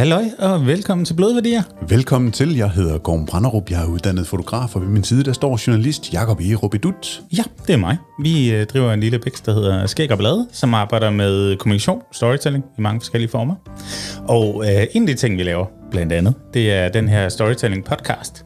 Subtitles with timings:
[0.00, 1.62] Halløj og velkommen til Blodværdier.
[1.88, 2.56] Velkommen til.
[2.56, 3.70] Jeg hedder Gorm Branderup.
[3.70, 6.54] Jeg er uddannet fotograf, og ved min side der står journalist Jakob E.
[6.54, 7.22] Robidut.
[7.36, 7.96] Ja, det er mig.
[8.22, 12.02] Vi øh, driver en lille bæks, der hedder Skæg og Blade, som arbejder med kommunikation,
[12.12, 13.54] storytelling i mange forskellige former.
[14.28, 17.84] Og øh, en af de ting, vi laver, blandt andet, det er den her storytelling
[17.84, 18.44] podcast.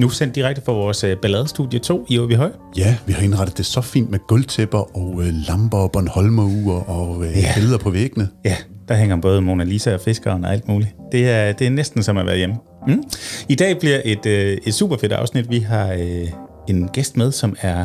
[0.00, 2.52] Nu sendt direkte fra vores øh, balladestudie 2 i Høj.
[2.76, 7.24] Ja, vi har indrettet det så fint med gulvtæpper og øh, lamper og Bornholmeruer og
[7.24, 7.52] øh, ja.
[7.54, 8.28] billeder på væggene.
[8.44, 8.56] Ja,
[8.88, 10.94] der hænger både Mona Lisa og fiskeren og alt muligt.
[11.12, 12.56] Det er, det er næsten som at være hjemme.
[12.86, 13.02] Mm.
[13.48, 15.50] I dag bliver et, øh, et super fedt afsnit.
[15.50, 16.28] Vi har øh,
[16.68, 17.84] en gæst med, som er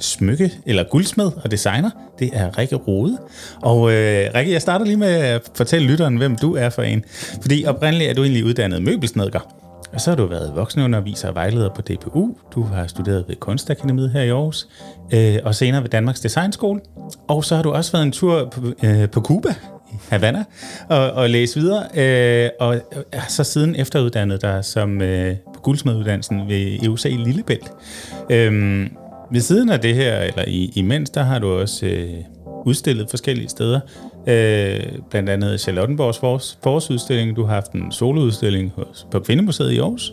[0.00, 1.90] smykke, eller guldsmed og designer.
[2.18, 3.18] Det er Rikke Rode.
[3.62, 7.04] Og øh, Rikke, jeg starter lige med at fortælle lytteren, hvem du er for en.
[7.40, 9.40] Fordi oprindeligt er du egentlig uddannet møbelsnedker.
[9.92, 12.34] Og så har du været voksenunderviser og vejleder på DPU.
[12.54, 14.68] Du har studeret ved Kunstakademiet her i Aarhus.
[15.12, 16.80] Øh, og senere ved Danmarks Designskole.
[17.28, 19.54] Og så har du også været en tur på, øh, på Cuba
[20.08, 20.44] Havana
[20.88, 21.84] og, og læse videre.
[21.96, 22.76] Øh, og
[23.28, 27.70] så siden efteruddannet der som øh, på guldsmeduddannelsen ved EUC Lillebælt.
[28.30, 28.86] Øh,
[29.30, 32.14] ved siden af det her, eller i, imens, der har du også øh,
[32.64, 33.80] udstillet forskellige steder.
[34.26, 37.36] Øh, blandt andet Charlottenborgs forårs, forårsudstilling.
[37.36, 40.12] Du har haft en soloudstilling hos, på Kvindemuseet i Aarhus.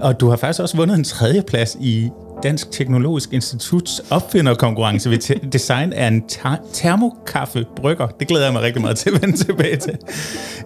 [0.00, 2.10] Og du har faktisk også vundet en tredjeplads i
[2.42, 6.24] Dansk Teknologisk Instituts opfinderkonkurrence ved design af en
[6.72, 8.06] termokaffebrygger.
[8.06, 9.98] Det glæder jeg mig rigtig meget til at vende tilbage til.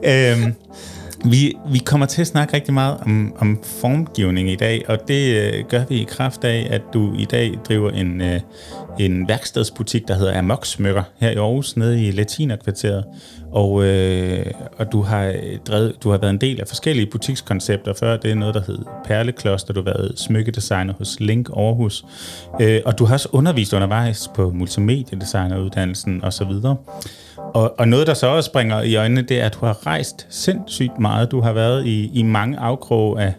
[0.05, 0.55] Øhm,
[1.25, 5.37] vi, vi kommer til at snakke rigtig meget om, om formgivning i dag, og det
[5.37, 8.41] øh, gør vi i kraft af, at du i dag driver en, øh,
[8.99, 13.05] en værkstedsbutik, der hedder Amok Smykker her i Aarhus, nede i Latinerkvarteret.
[13.53, 14.47] Og, øh,
[14.79, 18.17] og du, har øh, drevet, du har været en del af forskellige butikskoncepter før.
[18.17, 19.75] Det er noget, der hed Perlekloster.
[19.75, 22.05] Du har været smykkedesigner hos Link Aarhus.
[22.61, 26.51] Øh, og du har også undervist undervejs på multimediedesigneruddannelsen osv.
[27.37, 30.27] Og, og noget, der så også springer i øjnene, det er, at du har rejst
[30.31, 31.31] sindssygt meget.
[31.31, 33.35] Du har været i, i mange afkroge af,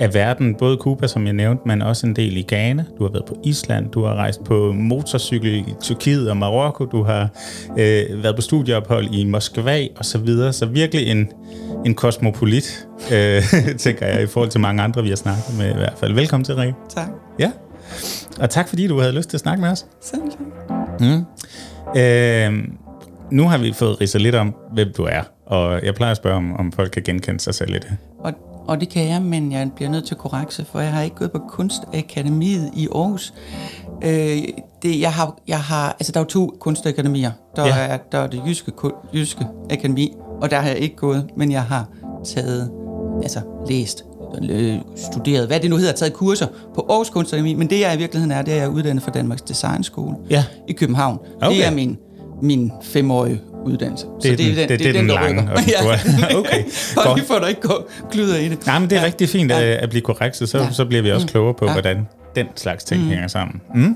[0.00, 2.84] af verden, både Cuba, som jeg nævnte, men også en del i Ghana.
[2.98, 7.02] Du har været på Island, du har rejst på motorcykel i Tyrkiet og Marokko, du
[7.02, 7.28] har
[7.70, 10.52] øh, været på studieophold i Moskva og så videre.
[10.52, 11.32] Så virkelig en,
[11.86, 13.42] en kosmopolit, øh,
[13.78, 16.14] tænker jeg, i forhold til mange andre, vi har snakket med i hvert fald.
[16.14, 16.74] Velkommen til, Rikke.
[16.88, 17.08] Tak.
[17.38, 17.50] Ja,
[18.40, 19.86] og tak fordi du havde lyst til at snakke med os.
[20.00, 20.22] Selv
[21.00, 21.24] mm.
[22.00, 22.68] øh,
[23.30, 26.36] nu har vi fået ridset lidt om, hvem du er, og jeg plejer at spørge,
[26.36, 27.96] om, om folk kan genkende sig selv i det.
[28.18, 28.32] Og,
[28.68, 31.16] og det kan jeg, men jeg bliver nødt til at korrekse, for jeg har ikke
[31.16, 33.34] gået på Kunstakademiet i Aarhus.
[34.04, 34.42] Øh,
[34.82, 37.30] det, jeg har, jeg har, altså der er jo to kunstakademier.
[37.56, 37.76] Der, ja.
[37.76, 38.72] er, der er det jyske,
[39.14, 41.88] jyske akademi, og der har jeg ikke gået, men jeg har
[42.24, 42.70] taget,
[43.22, 44.04] altså læst,
[44.50, 47.98] øh, studeret, hvad det nu hedder, taget kurser på Aarhus Kunstakademi, men det jeg i
[47.98, 50.44] virkeligheden er, det er, jeg er uddannet fra Danmarks Designskole ja.
[50.68, 51.18] i København.
[51.40, 51.56] Okay.
[51.56, 51.98] Det er min
[52.42, 54.06] min femårige uddannelse.
[54.22, 55.42] Det er så det er den, det, det, det er den, den lange.
[55.68, 56.36] ja.
[56.38, 56.64] okay.
[56.96, 58.66] Bare lige for, at der ikke går kluder i det.
[58.66, 59.06] Nej, men det er ja.
[59.06, 60.72] rigtig fint at, at blive korrekt, så, ja.
[60.72, 61.30] så bliver vi også mm.
[61.30, 61.72] klogere på, ja.
[61.72, 63.08] hvordan den slags ting mm.
[63.08, 63.60] hænger sammen.
[63.74, 63.94] Mm.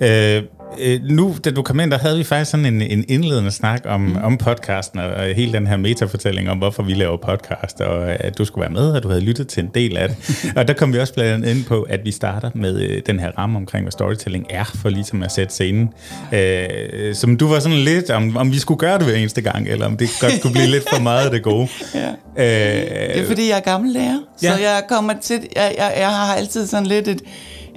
[0.00, 0.42] Øh,
[0.80, 3.82] øh, nu, da du kom ind, der havde vi faktisk sådan en, en indledende snak
[3.84, 4.16] om, mm.
[4.16, 8.38] om podcasten, og, og hele den her metafortælling om, hvorfor vi laver podcast, og at
[8.38, 10.16] du skulle være med, og du havde lyttet til en del af det.
[10.56, 13.20] og der kom vi også blandt andet ind på, at vi starter med øh, den
[13.20, 15.88] her ramme omkring, hvad storytelling er, for ligesom at sætte scenen.
[16.32, 19.68] Øh, som du var sådan lidt, om, om vi skulle gøre det hver eneste gang,
[19.68, 21.68] eller om det godt kunne blive lidt for meget af det gode.
[21.94, 22.08] ja.
[22.08, 24.56] øh, det er fordi, jeg er gammel lærer, ja.
[24.56, 27.22] så jeg kommer til, jeg, jeg, jeg har altid sådan lidt et,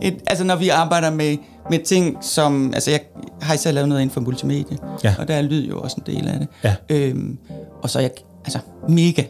[0.02, 1.38] et, altså når vi arbejder med
[1.69, 2.74] med ting, som...
[2.74, 3.00] Altså, jeg
[3.41, 5.16] har især lavet noget inden for multimedie, ja.
[5.19, 6.47] og der er lyd jo også en del af det.
[6.63, 6.75] Ja.
[6.90, 7.38] Øhm,
[7.81, 8.12] og så er jeg
[8.46, 8.59] altså
[8.90, 9.24] mega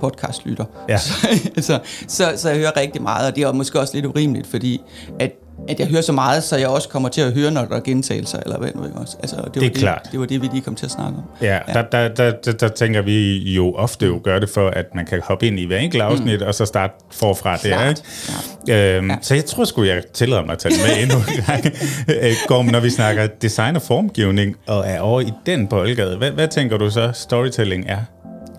[0.00, 0.64] podcastlytter.
[0.88, 0.98] Ja.
[1.06, 1.12] Så,
[1.60, 1.78] så,
[2.08, 4.80] så, så jeg hører rigtig meget, og det er måske også lidt urimeligt, fordi
[5.18, 5.32] at
[5.68, 7.80] at jeg hører så meget, så jeg også kommer til at høre, når der er
[7.80, 9.16] gentagelser, eller hvad nu også.
[9.20, 10.08] Altså, det, var det er det, klart.
[10.12, 11.24] Det var det, vi lige kom til at snakke om.
[11.42, 11.72] Ja, ja.
[11.72, 15.06] Der, der, der, der, der tænker vi jo ofte jo gør det for, at man
[15.06, 16.46] kan hoppe ind i hver enkelt afsnit, mm.
[16.46, 17.88] og så starte forfra der.
[17.88, 18.96] Ikke?
[18.96, 19.16] Øhm, ja.
[19.22, 21.64] Så jeg tror sgu, jeg tillader mig at tage det med endnu en gang.
[22.08, 26.30] Øh, Gorm, når vi snakker design og formgivning, og er over i den boldgade, hvad,
[26.30, 27.98] hvad tænker du så, storytelling er?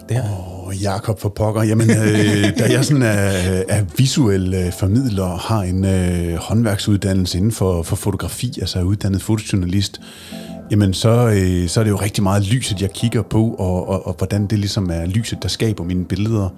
[0.09, 0.21] Der.
[0.21, 4.71] Oh og Jakob for pokker, jamen, øh, da jeg sådan er, øh, er visuel øh,
[4.71, 10.01] formidler og har en øh, håndværksuddannelse inden for, for fotografi, altså er uddannet fotojournalist,
[10.71, 14.07] jamen så, øh, så er det jo rigtig meget lyset, jeg kigger på, og, og,
[14.07, 16.49] og hvordan det ligesom er lyset, der skaber mine billeder.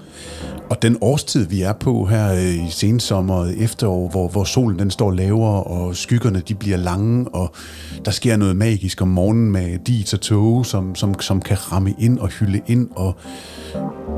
[0.69, 4.79] Og den årstid, vi er på her øh, i sensommer og efterår, hvor, hvor solen
[4.79, 7.53] den står lavere, og skyggerne de bliver lange, og
[8.06, 11.95] der sker noget magisk om morgenen med dit og tog, som, som, som kan ramme
[12.00, 13.15] ind og hylde ind, og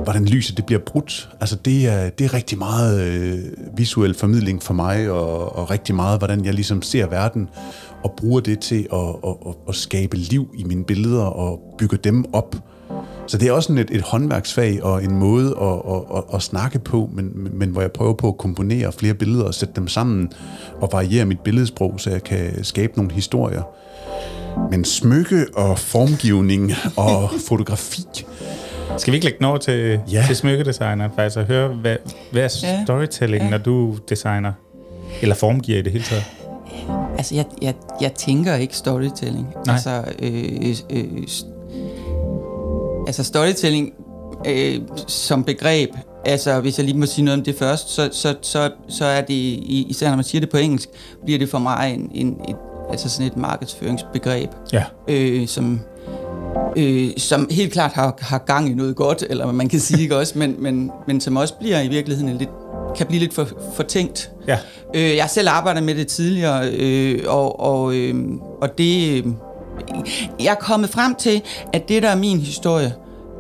[0.04, 1.30] hvordan lyset det bliver brudt.
[1.40, 3.40] Altså det er, det er rigtig meget øh,
[3.78, 7.50] visuel formidling for mig, og, og rigtig meget, hvordan jeg ligesom ser verden,
[8.04, 11.98] og bruger det til at, at, at, at skabe liv i mine billeder, og bygge
[11.98, 12.56] dem op
[13.28, 16.42] Så det er også sådan et, et håndværksfag og en måde at, at, at, at
[16.42, 19.88] snakke på, men, men hvor jeg prøver på at komponere flere billeder og sætte dem
[19.88, 20.32] sammen
[20.82, 23.62] og variere mit billedsprog, så jeg kan skabe nogle historier.
[24.72, 28.02] Men smykke og formgivning og fotografi,
[28.98, 30.24] skal vi ikke lægge den over til, ja.
[30.28, 31.96] til smykkedesigner, faktisk, og høre, hvad,
[32.32, 32.84] hvad er Ja.
[32.86, 33.50] storytelling, Ja.
[33.50, 34.54] når du designer?
[35.22, 36.24] Eller formgiver i det hele taget?
[37.18, 39.48] Altså, jeg, jeg, jeg tænker ikke storytelling.
[39.66, 39.76] Nej.
[39.76, 41.46] Altså, øh, øh, s-
[43.08, 43.94] altså storytelling
[44.48, 45.90] øh, som begreb,
[46.26, 49.22] altså hvis jeg lige må sige noget om det først, så, så, så, så er
[49.22, 50.90] det, i- især når man siger det på engelsk,
[51.26, 52.56] bliver det for mig en, en, et,
[52.92, 54.84] altså sådan et markedsføringsbegreb, Ja.
[55.08, 55.80] øh, som,
[56.76, 60.18] øh, som helt klart har, har gang i noget godt, eller man kan sige, ikke
[60.18, 62.50] også, men, men, men som også bliver i virkeligheden en lidt,
[62.98, 64.32] kan blive lidt for, tænkt.
[64.48, 64.58] Ja.
[64.94, 68.16] Øh, jeg har selv arbejdet med det tidligere, øh, og, og, øh,
[68.62, 69.18] og det...
[69.18, 69.32] Øh,
[70.40, 71.42] jeg er kommet frem til,
[71.74, 72.94] at det, der er min historie,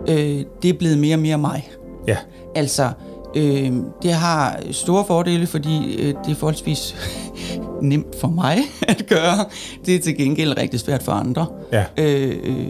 [0.07, 1.71] øh, det er blevet mere og mere mig.
[2.07, 2.18] Ja.
[2.56, 2.89] Altså,
[3.36, 3.71] øh,
[4.03, 6.95] det har store fordele, fordi øh, det er forholdsvis
[7.81, 8.57] nemt for mig
[8.88, 9.45] at gøre.
[9.86, 11.45] Det er til gengæld rigtig svært for andre.
[11.71, 11.83] Ja.
[11.97, 12.68] Øh, øh,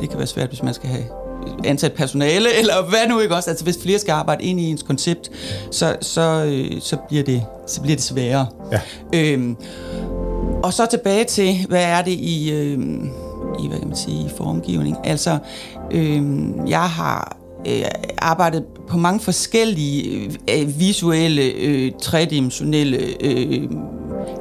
[0.00, 1.23] det kan være svært, hvis man skal have
[1.64, 3.50] ansat personale, eller hvad nu ikke også.
[3.50, 5.30] Altså, hvis flere skal arbejde ind i ens koncept,
[5.70, 8.46] så, så, øh, så, bliver, det, så bliver det sværere.
[8.72, 8.80] Ja.
[9.14, 9.56] Øhm,
[10.62, 12.78] og så tilbage til, hvad er det i, øh,
[13.64, 14.96] i hvad kan man sige, i formgivning.
[15.04, 15.38] Altså,
[15.90, 16.22] øh,
[16.68, 17.36] jeg har
[17.68, 17.84] øh,
[18.18, 23.70] arbejdet på mange forskellige øh, visuelle, øh, tredimensionelle, øh,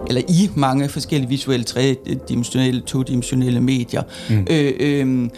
[0.07, 4.01] eller i mange forskellige visuelle, tredimensionelle, todimensionelle medier.
[4.29, 4.47] Mm.
[4.49, 5.29] Øh, øh,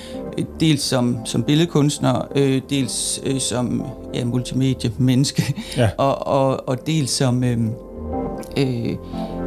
[0.60, 3.84] dels som, som billedkunstner, øh, dels øh, som
[4.14, 5.90] ja, multimedie-menneske, Ja.
[5.98, 7.44] og, og, og dels som...
[7.44, 7.58] Øh,
[8.58, 8.96] Øh,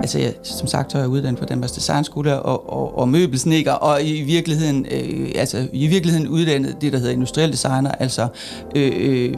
[0.00, 3.72] altså, jeg, som sagt, så er jeg uddannet på Danmarks Designskole og, og, og møbelsnikker,
[3.72, 7.90] og i virkeligheden, øh, altså, i virkeligheden uddannet det, der hedder industriel designer.
[7.90, 8.28] Altså,
[8.76, 9.34] øh, øh,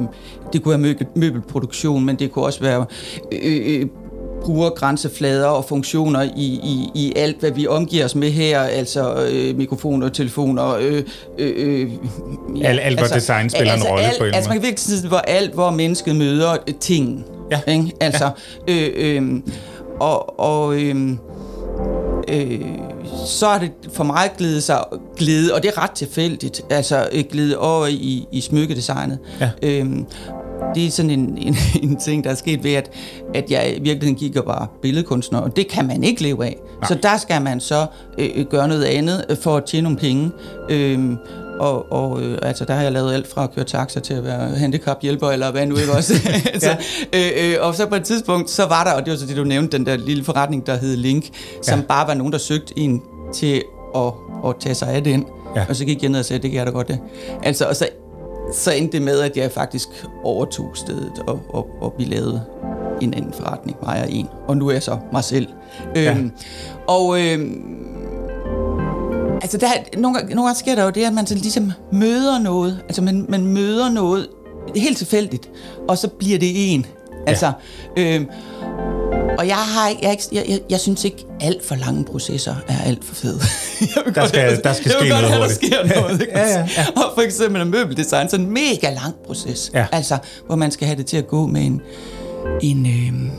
[0.53, 2.87] det kunne være møbel, møbelproduktion, men det kunne også være
[3.33, 3.87] øh, øh,
[4.43, 9.57] brugergrænseflader og funktioner i, i, i alt, hvad vi omgiver os med her, altså øh,
[9.57, 11.03] mikrofoner, telefoner, øh,
[11.39, 11.91] øh, øh,
[12.65, 14.99] Alt- alt, hvor design spiller en altså, rolle alt, på en Altså, man kan virkelig
[14.99, 17.25] sige, hvor alt, hvor mennesket møder øh, ting.
[17.51, 17.61] Ja.
[17.73, 17.93] Ikke?
[18.01, 18.31] Altså,
[18.69, 18.75] ja.
[18.75, 19.41] øh, øh,
[20.01, 21.11] og, og øh,
[22.29, 22.61] øh,
[23.27, 24.85] så er det for mig glidet sig,
[25.17, 29.19] glidet, og det er ret tilfældigt, altså øh, glidet over i, i smykkedesignet.
[29.41, 29.51] Ja.
[29.63, 30.07] Øhm,
[30.75, 32.91] det er sådan en, en, en ting, der er sket ved, at,
[33.35, 36.57] at jeg i virkeligheden gik og var billedkunstner, og det kan man ikke leve af.
[36.81, 36.89] Nej.
[36.89, 37.87] Så der skal man så
[38.19, 40.31] øh, gøre noget andet øh, for at tjene nogle penge.
[40.69, 41.17] Øhm,
[41.61, 44.25] og, og øh, altså, der har jeg lavet alt fra at køre taxa til at
[44.25, 46.15] være handicaphjælper, eller hvad nu ikke også.
[46.55, 46.71] altså,
[47.15, 49.37] øh, øh, og så på et tidspunkt, så var der, og det var så det,
[49.37, 51.25] du nævnte, den der lille forretning, der hed Link,
[51.63, 51.85] som Ja.
[51.85, 53.03] bare var nogen, der søgte en
[53.35, 53.63] til
[53.97, 54.13] at,
[54.47, 55.27] at tage sig af den.
[55.57, 55.65] Ja.
[55.69, 56.99] Og så gik jeg ned og sagde, det kan jeg da godt det.
[57.43, 57.89] Altså, og så,
[58.53, 59.89] så endte det med, at jeg faktisk
[60.25, 62.43] overtog stedet, og, og, og vi lavede
[63.01, 64.29] en anden forretning, mig og en.
[64.49, 65.47] Og nu er jeg så mig selv.
[65.95, 66.11] Ja.
[66.19, 66.31] Øhm,
[66.89, 67.63] og øhm,
[69.43, 71.73] altså, der, er- nogle, gange, nogle gange sker der jo det, at man så ligesom
[71.93, 72.79] møder noget.
[72.89, 74.29] Altså, man, man møder noget
[74.77, 75.51] helt tilfældigt,
[75.89, 76.87] og så bliver det en.
[77.27, 77.53] Altså,
[77.97, 78.27] øhm,
[79.39, 82.79] og jeg har ikke, jeg, jeg, jeg, jeg synes ikke, alt for lange processer er
[82.87, 83.41] alt for fede.
[83.81, 85.61] Jeg vil Der godt skal- have- der skal jeg vil ske godt noget have, hurtigt.
[85.61, 86.39] Der sker noget, ikke?
[86.39, 86.87] Ja, ja, ja.
[87.03, 89.71] Og for eksempel en møbeldesign, så en mega lang proces.
[89.75, 89.87] Ja.
[89.93, 91.81] Altså, hvor man skal have det til at gå med en,
[92.63, 93.31] en, øh,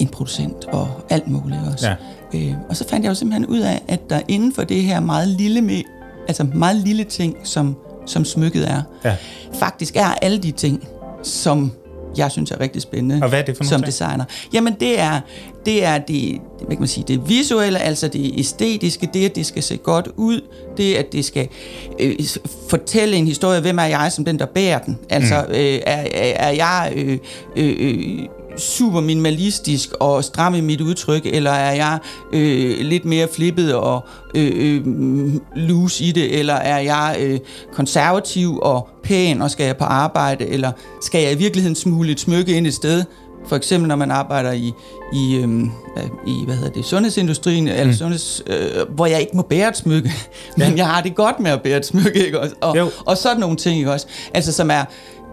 [0.00, 1.88] en producent og alt muligt også.
[1.88, 1.94] Ja.
[2.34, 5.00] Øh, og så fandt jeg jo simpelthen ud af, at der inden for det her
[5.00, 5.82] meget lille, med,
[6.28, 9.16] altså meget lille ting, som, som smykket er, Ja.
[9.54, 10.88] faktisk er alle de ting,
[11.22, 11.72] som
[12.18, 13.86] jeg synes er rigtig spændende Og hvad er det for som ting?
[13.86, 14.24] designer.
[14.52, 15.20] Jamen det er
[15.66, 19.46] det, er det, hvad kan man sige, det visuelle, altså det æstetiske, det at det
[19.46, 20.40] skal se godt ud,
[20.76, 21.48] det at det skal
[22.00, 22.14] øh,
[22.68, 24.98] fortælle en historie, hvem er jeg som den, der bærer den.
[25.10, 25.54] Altså mm.
[25.54, 27.18] øh, er, er, er jeg øh,
[27.56, 28.18] øh, øh,
[28.58, 31.98] super minimalistisk og stram i mit udtryk, eller er jeg
[32.32, 34.84] øh, lidt mere flippet og øh, øh,
[35.56, 37.38] loose i det, eller er jeg øh,
[37.72, 40.72] konservativ og pæn og skal jeg på arbejde, eller
[41.02, 43.04] skal jeg i virkeligheden smule et smykke ind et sted,
[43.46, 44.72] for eksempel når man arbejder i,
[45.12, 45.64] i, øhm,
[45.96, 47.70] øh, i hvad hedder det, sundhedsindustrien, mm.
[47.70, 50.12] eller sundheds, øh, hvor jeg ikke må bære et smykke,
[50.56, 52.54] men jeg har det godt med at bære et smykke, ikke også?
[52.60, 52.90] Og, Jo.
[53.06, 54.06] og sådan nogle ting, ikke også?
[54.34, 54.84] Altså som er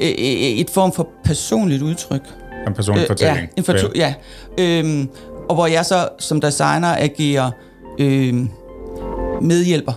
[0.01, 2.21] øh, øh, et form for personligt udtryk.
[2.67, 3.37] En personlig fortælling.
[3.57, 4.13] Ja, en fortu- ja.
[4.59, 5.09] Øhm,
[5.49, 7.51] og hvor jeg så som designer agerer
[7.99, 8.49] øhm,
[9.41, 9.93] medhjælper,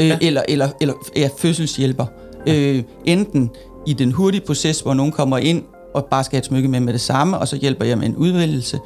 [0.00, 0.18] øh, ja.
[0.22, 2.06] eller, eller, eller ja, fødselshjælper.
[2.46, 2.54] Ja.
[2.58, 3.50] Øh, enten
[3.86, 5.62] i den hurtige proces, hvor nogen kommer ind
[5.94, 8.06] og bare skal have et smykke med med det samme, og så hjælper jeg med
[8.06, 8.78] en udvælgelse.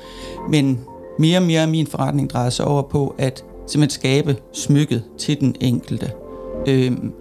[0.50, 0.80] Men
[1.18, 5.54] mere og mere min forretning drejer sig over på at simpelthen skabe smykket til den
[5.60, 6.10] enkelte.
[6.68, 7.12] Øhm,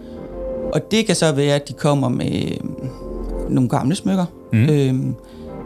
[0.74, 2.58] Og det kan så være, at de kommer med øh,
[3.50, 4.66] nogle gamle smykker, mm.
[4.70, 4.96] øh,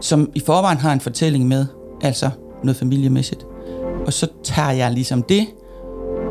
[0.01, 1.65] som i forvejen har en fortælling med,
[2.01, 2.29] altså
[2.63, 3.45] noget familiemæssigt.
[4.05, 5.47] Og så tager jeg ligesom det,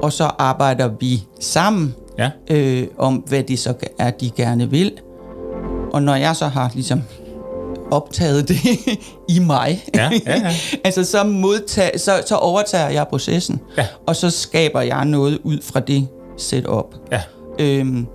[0.02, 2.30] og så arbejder vi sammen Ja.
[2.50, 4.92] øh, om, hvad det så er, de gerne vil.
[5.92, 7.02] Og når jeg så har ligesom
[7.90, 8.58] optaget det
[9.36, 10.52] i mig, Ja, ja, ja.
[10.84, 13.86] altså så, modtag, så, så overtager jeg processen, Ja.
[14.06, 16.94] og så skaber jeg noget ud fra det setup.
[17.12, 17.20] Ja.
[17.58, 18.06] Øhm,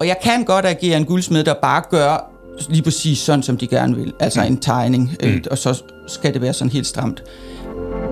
[0.00, 2.29] og jeg kan godt agere en guldsmed, der bare gør
[2.68, 4.12] lige præcis sådan, som de gerne vil.
[4.20, 4.46] Altså mm.
[4.46, 7.22] en tegning, øh, og så skal det være sådan helt stramt.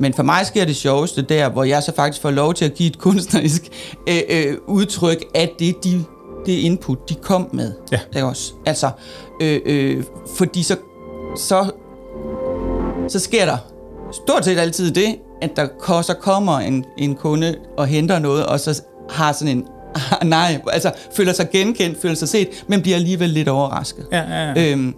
[0.00, 2.74] Men for mig sker det sjoveste der, hvor jeg så faktisk får lov til at
[2.74, 3.62] give et kunstnerisk
[4.08, 6.04] øh, øh, udtryk af det, de,
[6.46, 7.72] det input, de kom med.
[7.92, 8.00] Ja.
[8.16, 8.52] Ikke også?
[8.66, 8.90] Altså,
[9.42, 10.04] øh, øh,
[10.36, 10.76] fordi så,
[11.36, 11.70] så,
[13.08, 13.56] så sker der
[14.12, 18.60] stort set altid det, at der så kommer en, en kunde og henter noget, og
[18.60, 19.77] så har sådan en, "Ah,
[20.24, 24.06] nej, altså føler sig genkendt, føler sig set, men bliver alligevel lidt overrasket.
[24.12, 24.72] Ja, ja, ja.
[24.72, 24.94] Øhm,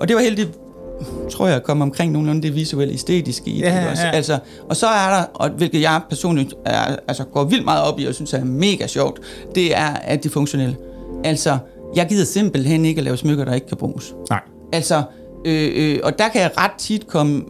[0.00, 0.50] og det var heldigt,
[1.30, 3.62] tror jeg, at komme omkring nogenlunde det visuelle æstetiske i det.
[3.62, 4.06] Ja, ikke også?
[4.06, 4.10] ja.
[4.10, 4.38] Altså,
[4.68, 8.04] og så er der, og hvilket jeg personligt er, altså, går vildt meget op i,
[8.04, 9.20] og synes er mega sjovt,
[9.54, 10.76] det er, at det er funktionelle.
[11.24, 11.58] Altså,
[11.96, 14.14] jeg gider simpelthen ikke at lave smykker, der ikke kan bruges.
[14.30, 14.40] Nej.
[14.72, 15.02] Altså,
[15.44, 17.42] øh, øh, og der kan jeg ret tit komme,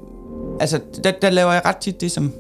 [0.61, 2.33] altså, der, der laver jeg ret tit det, som,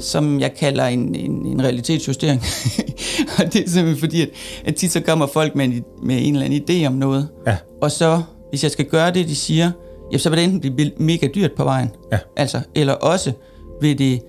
[0.00, 2.40] som jeg kalder en, en, en realitetsjustering.
[3.38, 4.28] og det er simpelthen fordi, at,
[4.64, 7.56] at tit så kommer folk med en, med en eller anden idé om noget, Ja.
[7.82, 9.70] og så, hvis jeg skal gøre det, de siger,
[10.12, 12.18] ja, så vil det enten blive mega dyrt på vejen, Ja.
[12.36, 13.32] altså, eller også
[13.80, 14.20] vil det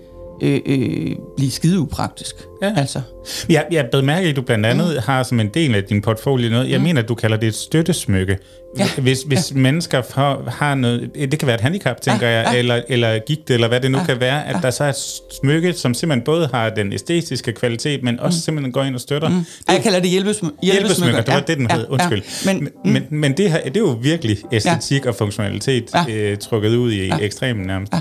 [0.42, 2.34] øh, øh, blive skide upraktisk.
[2.62, 2.72] Ja.
[2.76, 3.00] Altså,
[3.48, 5.02] Jeg, jeg blev mærke at du blandt andet mm.
[5.06, 6.70] har som en del af din portfolio noget.
[6.70, 6.84] Jeg mm.
[6.84, 8.38] mener, at du kalder det et støttesmykke.
[8.78, 8.86] Ja.
[8.98, 9.56] Hvis, hvis ja.
[9.58, 12.58] mennesker har, har noget, det kan være et handicap, tænker Ja, jeg, ja.
[12.58, 14.96] eller, eller gigt, eller hvad det nu Ja, kan være, at der så er et
[15.42, 19.28] smykke, som simpelthen både har den æstetiske kvalitet, men også simpelthen går ind og støtter.
[19.28, 19.34] Mm.
[19.68, 21.86] Ej, jeg kalder det hjælpesmy- Hjælpesmykker, det var det, den hed.
[21.88, 22.22] Undskyld.
[22.46, 26.04] Men, Men, men, men det, her, det er jo virkelig æstetik og funktionalitet Ja.
[26.14, 27.92] øh, trukket ud i ekstremen nærmest.
[27.92, 28.00] Ja.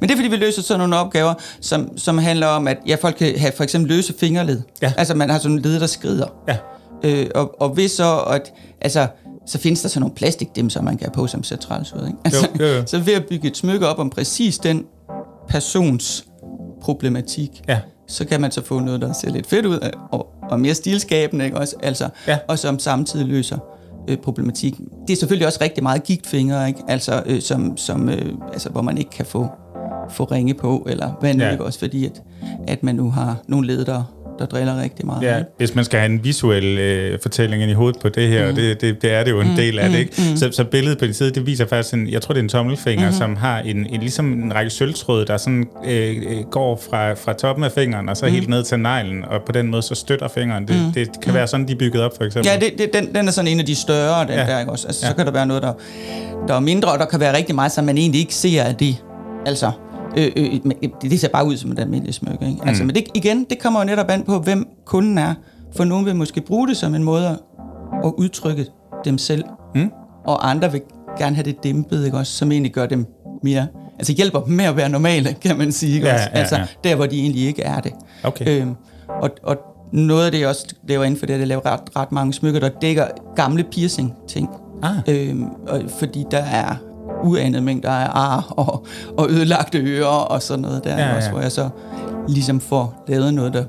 [0.00, 2.96] Men det er fordi, vi løser sådan nogle opgaver, som, som handler om, at ja,
[3.00, 4.62] folk kan have for eksempel løse fingerled.
[4.82, 4.92] Ja.
[4.96, 6.26] Altså man har sådan nogle led, der skrider.
[6.48, 6.56] Ja.
[7.04, 9.06] Øh, og, og hvis så, at, altså,
[9.46, 12.06] så findes der sådan nogle plastikdimser, man kan have på, som ser træls ud.
[12.06, 12.18] Ikke?
[12.24, 12.86] Altså, jo, jo.
[12.86, 14.84] Så ved at bygge et smykke op om præcis den
[15.48, 16.24] persons
[16.82, 17.78] problematik, Ja.
[18.08, 19.78] så kan man så få noget, der ser lidt fedt ud,
[20.12, 21.76] og, og mere stilskabende, ikke også?
[21.82, 22.38] Altså, Ja.
[22.48, 23.58] og som samtidig løser
[24.08, 24.78] øh, problematik.
[25.06, 26.80] Det er selvfølgelig også rigtig meget gigtfingre, ikke?
[26.88, 29.46] Altså, øh, som, som, øh, altså, hvor man ikke kan få,
[30.12, 31.50] få ringe på, eller hvad nu, Ja.
[31.50, 31.78] ikke også?
[31.78, 32.22] Fordi at,
[32.68, 34.02] at man nu har nogle led, der,
[34.50, 35.22] driller rigtig meget.
[35.22, 35.50] Ja, ikke?
[35.58, 38.50] hvis man skal have en visuel øh, fortælling ind i hovedet på det her, mm.
[38.50, 40.12] og det, det, det er det jo en mm, del af det, ikke?
[40.30, 40.36] Mm.
[40.36, 42.48] Så, så billedet på din side, det viser faktisk, en, jeg tror det er en
[42.48, 43.16] tommelfinger, mm.
[43.16, 47.32] som har en, en, ligesom en række sølvtråde, der sådan øh, øh, går fra, fra
[47.32, 48.32] toppen af fingeren, og så mm.
[48.32, 50.68] helt ned til neglen, og på den måde så støtter fingeren.
[50.68, 50.92] Det, mm.
[50.92, 52.50] det kan være sådan, de er bygget op, for eksempel.
[52.52, 54.46] Ja, det, det, den, den er sådan en af de større, den Ja.
[54.46, 54.86] der, ikke også?
[54.86, 55.08] Altså, Ja.
[55.08, 55.12] ja.
[55.12, 55.72] så kan der være noget, der,
[56.48, 58.74] der er mindre, og der kan være rigtig meget, som man egentlig ikke ser af
[58.74, 58.96] det.
[59.46, 59.70] Altså,
[60.16, 62.60] øh, øh, men det, ser bare ud som et almindeligt smykke, ikke?
[62.66, 62.86] Altså, Mm.
[62.86, 65.34] men det, igen, det kommer jo netop an på, hvem kunden er.
[65.76, 67.38] For nogen vil måske bruge det som en måde at,
[68.18, 68.66] udtrykke
[69.04, 69.44] dem selv.
[69.74, 69.90] Mm.
[70.24, 70.80] Og andre vil
[71.18, 72.32] gerne have det dæmpet, ikke også?
[72.32, 73.06] Som egentlig gør dem
[73.42, 73.66] mere...
[73.98, 76.28] Altså hjælper dem med at være normale, kan man sige, ikke Ja, også?
[76.34, 76.64] ja, Altså, ja.
[76.84, 77.92] der, hvor de egentlig ikke er det.
[78.22, 78.60] Okay.
[78.60, 78.74] Øhm,
[79.22, 79.56] og, og
[79.92, 82.12] noget af det, jeg også laver inden for det, er, at jeg laver ret, ret
[82.12, 83.04] mange smykker, der dækker
[83.36, 84.48] gamle piercing-ting.
[84.82, 84.96] Ah.
[85.08, 86.74] Øhm, og, fordi der er
[87.24, 88.86] uanede mængder af ar og,
[89.18, 91.32] og ødelagte ører og sådan noget der, Ja, ja, også, ja.
[91.32, 91.68] hvor jeg så
[92.28, 93.64] ligesom får lavet noget, der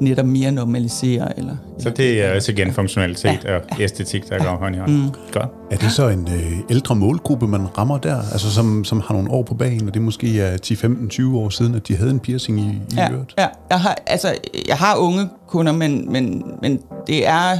[0.00, 1.28] netop mere normaliserer.
[1.36, 3.56] Eller, Så det er også igen funktionalitet ja.
[3.56, 4.92] og æstetik, der går hånd i hånd.
[4.92, 5.10] Mm.
[5.32, 5.48] Godt.
[5.70, 8.16] Er det så en øh, ældre målgruppe, man rammer der?
[8.32, 11.38] Altså som, som har nogle år på bagen, og det måske er 10, 15, 20
[11.38, 13.34] år siden, at de havde en piercing i, i ja, øret?
[13.38, 14.34] ja, jeg har, altså,
[14.68, 17.56] jeg har unge kunder, men, men, men det er,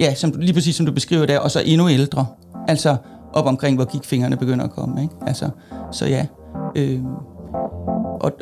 [0.00, 2.26] ja, som, du- lige præcis som du beskriver der, og så endnu ældre.
[2.68, 2.96] Altså
[3.36, 5.02] op omkring, hvor gigtfingrene begynder at komme.
[5.02, 5.14] Ikke?
[5.26, 5.48] Altså,
[5.92, 6.26] så ja.
[6.76, 7.00] Øh,
[8.20, 8.32] og,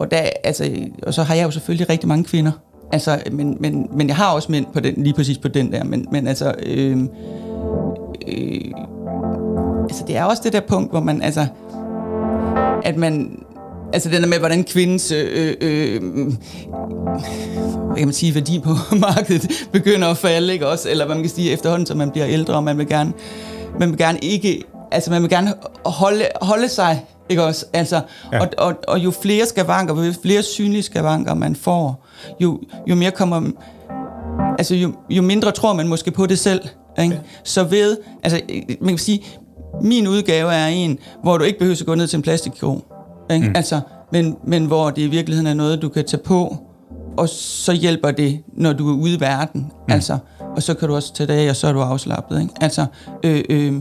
[0.00, 0.70] og, der, altså,
[1.06, 2.52] og så har jeg jo selvfølgelig rigtig mange kvinder.
[2.92, 5.84] Altså, men, men, men jeg har også mænd på den, lige præcis på den der.
[5.84, 6.98] Men, men altså, øh,
[8.28, 8.72] øh,
[9.82, 11.46] altså, det er også det der punkt, hvor man, altså,
[12.84, 13.42] at man,
[13.92, 16.02] altså den der med, hvordan kvindens, øh, øh, øh
[17.88, 18.70] hvad kan man sige, værdi på
[19.08, 20.90] markedet begynder at falde, ikke også?
[20.90, 23.12] Eller hvad man kan sige, efterhånden, som man bliver ældre, og man vil gerne,
[23.80, 25.54] man vil gerne ikke, altså man vil gerne
[25.86, 27.66] holde, holde sig, ikke også?
[27.72, 28.00] Altså,
[28.32, 28.40] Ja.
[28.40, 32.06] og, og, og jo flere skavanker, jo flere synlige skavanker man får,
[32.40, 33.42] jo, jo mere kommer,
[34.58, 36.60] altså jo, jo mindre tror man måske på det selv.
[37.02, 37.14] Ikke?
[37.14, 37.20] Ja.
[37.44, 38.40] Så ved, altså
[38.80, 39.24] man kan sige,
[39.82, 42.84] min udgave er en, hvor du ikke behøver at gå ned til en plastikkirurg.
[43.30, 43.48] Ikke?
[43.48, 43.52] Mm.
[43.56, 43.80] Altså,
[44.12, 46.56] men, men hvor det i virkeligheden er noget, du kan tage på
[47.18, 49.60] og så hjælper det, når du er ude i verden.
[49.60, 49.94] Mm.
[49.94, 50.18] Altså,
[50.56, 52.40] og så kan du også tage det af, og så er du afslappet.
[52.40, 52.54] Ikke?
[52.60, 52.86] Altså,
[53.24, 53.72] øh, øh,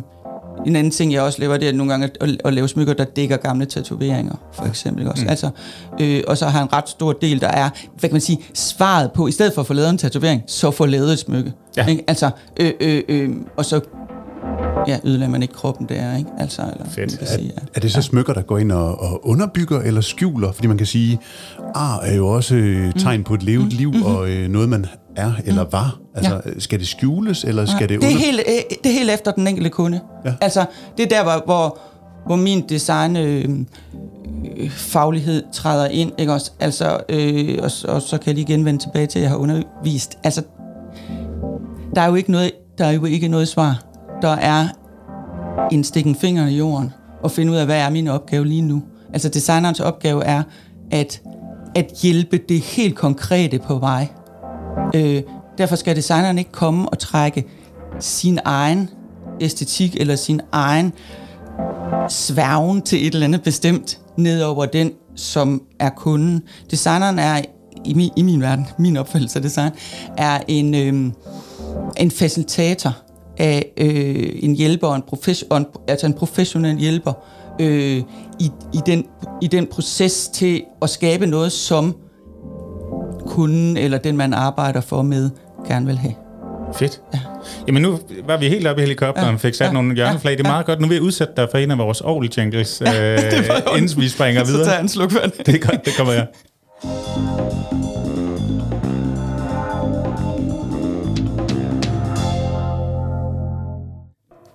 [0.65, 2.93] en anden ting, jeg også laver, det er nogle gange at, at, at lave smykker,
[2.93, 5.07] der dækker gamle tatoveringer, for eksempel.
[5.07, 5.23] Også.
[5.23, 5.29] Mm.
[5.29, 5.49] Altså,
[6.01, 9.11] øh, og så har en ret stor del, der er, hvad kan man sige, svaret
[9.11, 11.53] på, i stedet for at få lavet en tatovering, så få lavet et smykke.
[11.77, 11.85] Ja.
[11.85, 12.03] Ikke?
[12.07, 12.29] Altså,
[12.59, 13.79] øh, øh, øh, og så
[14.87, 16.29] ja, ødelægger man ikke kroppen der, ikke?
[16.39, 17.17] Altså, eller, Fedt.
[17.17, 17.61] Kan sige, ja.
[17.61, 20.51] er, er det så smykker, der går ind og, og underbygger eller skjuler?
[20.51, 21.19] Fordi man kan sige,
[21.75, 23.77] ar er jo også øh, tegn på et levet mm.
[23.77, 24.03] liv, mm.
[24.03, 24.85] og øh, noget man
[25.15, 25.71] er eller mm.
[25.71, 25.99] var.
[26.15, 26.59] Altså, ja.
[26.59, 27.87] skal det skjules, eller skal ja.
[27.87, 28.07] det under...
[28.07, 29.99] Det er, helt, øh, det er helt efter den enkelte kunde.
[30.25, 30.33] Ja.
[30.41, 30.65] Altså,
[30.97, 31.79] det er der, hvor, hvor,
[32.25, 33.15] hvor min design...
[33.15, 33.49] Øh,
[34.69, 36.51] faglighed træder ind, ikke også?
[36.59, 40.17] Altså, øh, og, og så kan jeg lige genvende tilbage til, at jeg har undervist.
[40.23, 40.41] Altså,
[41.95, 43.86] der er jo ikke noget, der er jo ikke noget svar
[44.21, 44.67] der er
[45.71, 46.93] en stikken finger i jorden
[47.23, 48.83] og finde ud af, hvad er min opgave lige nu.
[49.13, 50.43] Altså designerens opgave er
[50.91, 51.21] at,
[51.75, 54.07] at hjælpe det helt konkrete på vej.
[54.95, 55.21] Øh,
[55.57, 57.45] derfor skal designeren ikke komme og trække
[57.99, 58.89] sin egen
[59.41, 60.93] æstetik eller sin egen
[62.09, 66.43] sværgen til et eller andet bestemt ned over den, som er kunden.
[66.71, 67.41] Designeren er,
[67.85, 69.71] i min, i min verden, min opfattelse af design,
[70.17, 71.11] er en, øh,
[71.97, 73.06] en facilitator
[73.37, 77.13] af øh, en hjælper, en, profession, altså en professionel hjælper,
[77.61, 78.03] øh,
[78.39, 79.05] i, i, den,
[79.41, 81.95] i den proces til at skabe noget, som
[83.25, 85.29] kunden eller den, man arbejder for med,
[85.67, 86.13] gerne vil have.
[86.73, 87.01] Fedt.
[87.13, 87.19] Ja.
[87.67, 90.37] Jamen nu var vi helt oppe i helikopteren og fik sat ja, nogle hjørneflag.
[90.37, 90.65] Det er meget ja.
[90.65, 90.81] godt.
[90.81, 94.09] Nu vil jeg udsætte dig for en af vores Aarhus jingles, ja, øh, inden vi
[94.09, 94.63] springer videre.
[94.65, 95.31] Så tager en sluk vand.
[95.45, 96.27] Det er godt, det kommer jeg.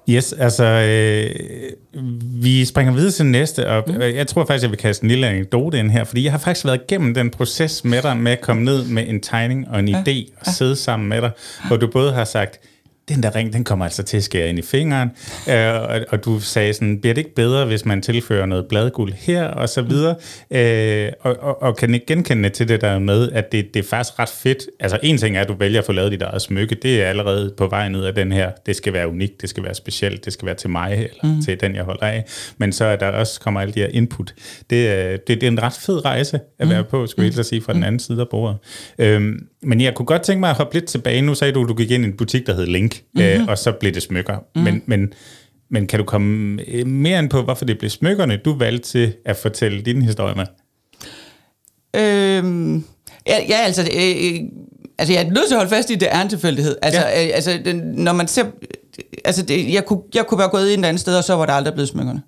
[0.08, 1.30] Yes, altså, øh,
[2.42, 4.00] vi springer videre til næste, og mm.
[4.00, 6.66] jeg tror faktisk, jeg vil kaste en lille anekdote ind her, fordi jeg har faktisk
[6.66, 9.88] været igennem den proces med dig, med at komme ned med en tegning og en
[9.88, 9.96] ja.
[9.96, 10.52] idé, og ja.
[10.52, 11.30] sidde sammen med dig,
[11.66, 12.60] hvor du både har sagt,
[13.08, 15.10] den der ring, den kommer altså til at skære ind i fingeren,
[15.48, 19.12] øh, og, og du sagde sådan, bliver det ikke bedre, hvis man tilfører noget bladguld
[19.12, 20.14] her, og så videre,
[20.50, 23.88] øh, og, og, og kan ikke genkende til det der med, at det, det er
[23.88, 26.42] faktisk ret fedt, altså en ting er, at du vælger at få lavet dit eget
[26.42, 29.48] smykke, det er allerede på vej ned af den her, det skal være unikt, det
[29.48, 31.42] skal være specielt, det skal være til mig, eller mm.
[31.42, 32.24] til den, jeg holder af,
[32.58, 34.34] men så er der også kommer alle de her input.
[34.70, 36.88] Det, det, det er en ret fed rejse at være mm.
[36.90, 37.42] på, skulle jeg mm.
[37.42, 38.56] sige, fra den anden side af bordet.
[38.98, 41.68] Øhm, men jeg kunne godt tænke mig at hoppe lidt tilbage, nu sagde du, at
[41.68, 43.42] du gik ind i en butik, der hed Link, mm-hmm.
[43.42, 44.38] øh, og så blev det smykker.
[44.56, 44.62] Mm.
[44.62, 45.12] Men, men,
[45.70, 49.14] men kan du komme øh, mere ind på, hvorfor det blev smykkerne, du valgte til
[49.24, 50.46] at fortælle din historie med?
[51.96, 52.84] Øhm,
[53.26, 53.82] ja, ja, altså...
[53.82, 54.40] Øh,
[54.98, 56.76] altså, jeg er nødt til at holde fast i, at det er en tilfældighed.
[56.82, 57.26] Altså, ja.
[57.26, 58.44] øh, altså når man ser...
[59.24, 61.46] Altså, det, jeg, kunne, jeg kunne være gået ind et andet sted, og så var
[61.46, 62.22] der aldrig blevet smykkerne.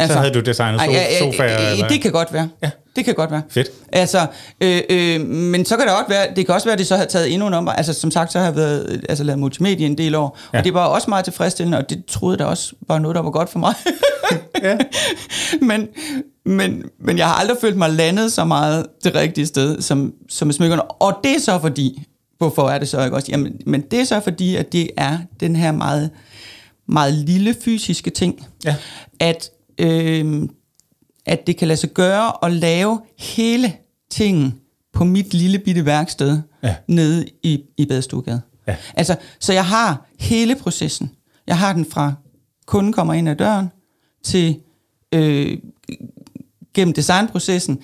[0.00, 1.70] Altså, så havde du designet so- ja, ja, sofaer?
[1.70, 1.88] Eller?
[1.88, 2.48] Det kan godt være.
[2.62, 2.70] Ja.
[2.96, 3.42] Det kan godt være.
[3.50, 3.68] Fedt.
[3.92, 4.26] Altså,
[4.60, 6.96] øh, øh, men så kan det også være, det kan også være, at det så
[6.96, 7.68] har taget endnu en om.
[7.68, 10.58] Altså, som sagt, så har jeg været, altså, lavet multimedia en del år, ja.
[10.58, 13.30] og det var også meget tilfredsstillende, og det troede jeg også var noget, der var
[13.30, 13.74] godt for mig.
[14.62, 14.78] ja.
[15.68, 15.88] men,
[16.44, 20.48] men, men jeg har aldrig følt mig landet så meget det rigtige sted, som, som
[20.48, 20.82] med smykkerne.
[20.82, 22.02] Og det er så fordi,
[22.38, 23.28] hvorfor er det så ikke også?
[23.30, 26.10] Jamen, men det er så fordi, at det er den her meget,
[26.88, 28.74] meget lille fysiske ting, ja.
[29.20, 30.48] at øh,
[31.26, 33.72] at det kan lade sig gøre at lave hele
[34.10, 34.60] tingen
[34.92, 36.76] på mit lille bitte værksted ja.
[36.86, 38.42] nede i, i Badestuegade.
[38.66, 38.76] Ja.
[38.94, 41.10] Altså, så jeg har hele processen.
[41.46, 42.14] Jeg har den fra
[42.66, 43.70] kunden kommer ind ad døren,
[44.22, 44.60] til
[45.14, 45.58] øh,
[46.74, 47.78] gennem designprocessen,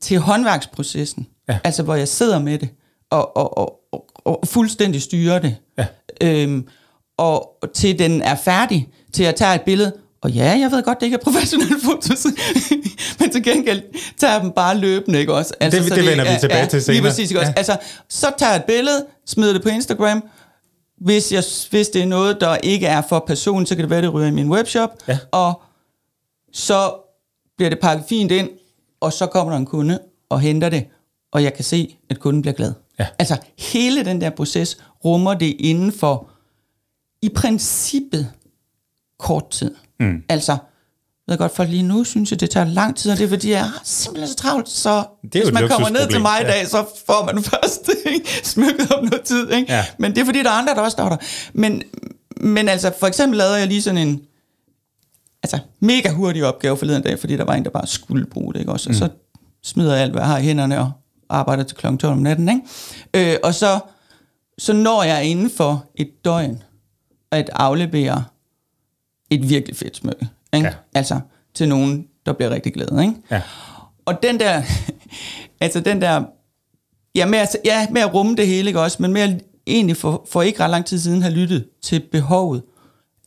[0.00, 1.26] til håndværksprocessen.
[1.48, 1.58] Ja.
[1.64, 2.68] Altså, hvor jeg sidder med det,
[3.10, 5.56] og, og, og, og, og fuldstændig styrer det.
[5.78, 5.86] Ja.
[6.22, 6.66] Øhm,
[7.16, 11.00] og til den er færdig, til at tage et billede, og ja, jeg ved godt,
[11.00, 12.26] det ikke er professionelle fotos,
[13.20, 13.82] men til gengæld
[14.16, 15.54] tager dem bare løbende, ikke også?
[15.60, 17.00] Altså, det, så det vender det, vi tilbage ja, til senere.
[17.00, 17.52] Lige præcis, ikke også?
[17.56, 17.58] Ja.
[17.58, 17.76] Altså,
[18.08, 20.24] så tager jeg et billede, smider det på Instagram,
[21.00, 24.02] hvis, jeg, hvis det er noget, der ikke er for personen, så kan det være,
[24.02, 25.18] det ryger i min webshop, ja.
[25.30, 25.62] og
[26.52, 26.94] så
[27.56, 28.48] bliver det pakket fint ind,
[29.00, 30.86] og så kommer der en kunde og henter det,
[31.32, 32.72] og jeg kan se, at kunden bliver glad.
[32.98, 33.06] Ja.
[33.18, 36.28] Altså, hele den der proces rummer det inden for,
[37.22, 38.30] i princippet,
[39.18, 39.74] kort tid.
[40.00, 40.22] Mm.
[40.28, 40.52] Altså,
[41.26, 43.28] jeg ved godt, for lige nu synes jeg, det tager lang tid, og det er
[43.28, 46.40] fordi, jeg er simpelthen så travlt, så det er hvis man kommer ned til mig
[46.40, 46.64] i dag, ja.
[46.64, 47.90] så får man først
[48.46, 49.50] smykket om noget tid.
[49.50, 49.72] Ikke?
[49.72, 49.84] Ja.
[49.98, 51.16] Men det er fordi, der er andre, der også står der.
[51.52, 51.82] Men,
[52.40, 54.22] men altså, for eksempel lavede jeg lige sådan en
[55.42, 58.60] altså, mega hurtig opgave forleden dag, fordi der var en, der bare skulle bruge det.
[58.60, 58.72] Ikke?
[58.72, 58.92] Også, mm.
[58.92, 59.08] Og så
[59.62, 60.92] smider jeg alt, hvad jeg har i hænderne, og
[61.28, 61.86] arbejder til kl.
[61.96, 62.48] 12 om natten.
[62.48, 63.32] Ikke?
[63.32, 63.80] Øh, og så,
[64.58, 66.62] så når jeg inden for et døgn
[67.30, 68.24] at aflevere
[69.34, 70.28] et virkelig fedt smykke.
[70.54, 70.66] Ikke?
[70.66, 70.72] Ja.
[70.94, 71.20] Altså
[71.54, 73.02] til nogen, der bliver rigtig glade.
[73.02, 73.14] Ikke?
[73.30, 73.42] Ja.
[74.04, 74.62] Og den der,
[75.60, 76.24] altså den der
[77.14, 78.96] Ja, med at, ja, med at rumme det hele, ikke også?
[79.00, 79.30] Men med at
[79.66, 82.62] egentlig for, for ikke ret lang tid siden have lyttet til behovet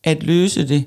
[0.04, 0.84] at løse det.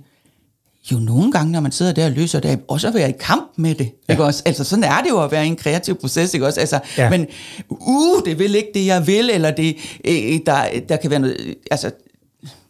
[0.93, 3.53] Jo, nogle gange, når man sidder der og løser det, også at være i kamp
[3.57, 3.93] med det.
[4.09, 4.13] Ja.
[4.13, 4.43] Ikke også?
[4.47, 6.61] Altså, sådan er det jo at være i en kreativ proces, ikke også?
[6.61, 7.11] Altså, ja.
[7.11, 7.27] Men,
[7.69, 11.55] uh, det vil ikke det, jeg vil, eller det, øh, der, der kan være noget...
[11.71, 11.91] Altså,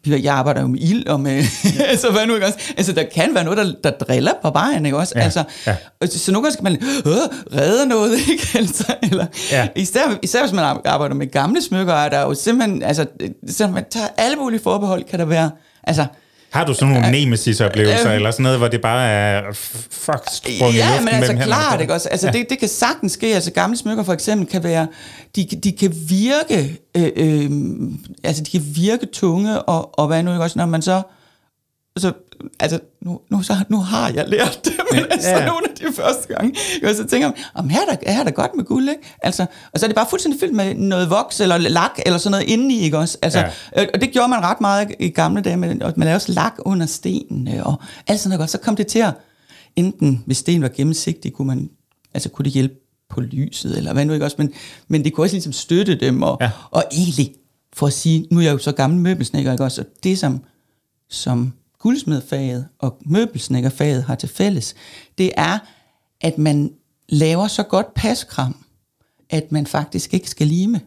[0.05, 1.43] jeg arbejder jo med ild og med,
[1.91, 2.59] altså hvad nu, ikke også?
[2.77, 5.13] Altså, der kan være noget, der, der driller på vejen, ikke også?
[5.15, 5.75] Ja, altså, ja.
[6.05, 6.73] Så nogle gange skal man
[7.05, 8.47] øh, redde noget, ikke?
[8.55, 9.67] Altså, eller, ja.
[9.75, 13.05] især, især hvis man arbejder med gamle smykker, er der jo simpelthen, altså,
[13.47, 15.51] så man tager alle mulige forbehold, kan der være,
[15.83, 16.05] altså,
[16.51, 19.41] har du sådan nogle uh, nemesis-oplevelser, uh, eller sådan noget, hvor det bare er
[19.91, 22.09] fuck sprunget Ja, i luften men altså klart, ikke også?
[22.09, 22.33] Altså ja.
[22.33, 23.27] det, det kan sagtens ske.
[23.35, 24.87] Altså gamle smykker for eksempel kan være,
[25.35, 27.51] de, de kan virke, øh, øh,
[28.23, 31.01] altså de kan virke tunge, og, og hvad nu, ikke også, når man så,
[31.97, 32.11] så
[32.59, 35.45] altså, nu, nu, så, nu har jeg lært det, men altså, ja.
[35.45, 38.31] nogle af de første gange, jeg så tænker jeg, her er, der, her er der
[38.31, 39.01] godt med guld, ikke?
[39.21, 42.31] Altså, og så er det bare fuldstændig fyldt med noget voks, eller lak, eller sådan
[42.31, 43.17] noget indeni, ikke også?
[43.21, 43.39] Altså,
[43.75, 43.85] ja.
[43.93, 46.85] Og det gjorde man ret meget i gamle dage, men man lavede også lak under
[46.85, 47.75] stenene, og
[48.07, 48.49] alt sådan noget godt.
[48.49, 49.13] Så kom det til at,
[49.75, 51.69] enten hvis sten var gennemsigtig, kunne man,
[52.13, 52.75] altså kunne det hjælpe
[53.09, 54.53] på lyset, eller hvad nu ikke også, men,
[54.87, 56.51] men det kunne også ligesom støtte dem, og, ja.
[56.71, 57.35] og egentlig,
[57.73, 60.43] for at sige, nu er jeg jo så gammel møbelsnækker, ikke også, og det som,
[61.09, 64.75] som guldsmedfaget og møbelsnækkerfaget har til fælles,
[65.17, 65.59] det er,
[66.21, 66.73] at man
[67.09, 68.65] laver så godt paskram,
[69.29, 70.81] at man faktisk ikke skal lime.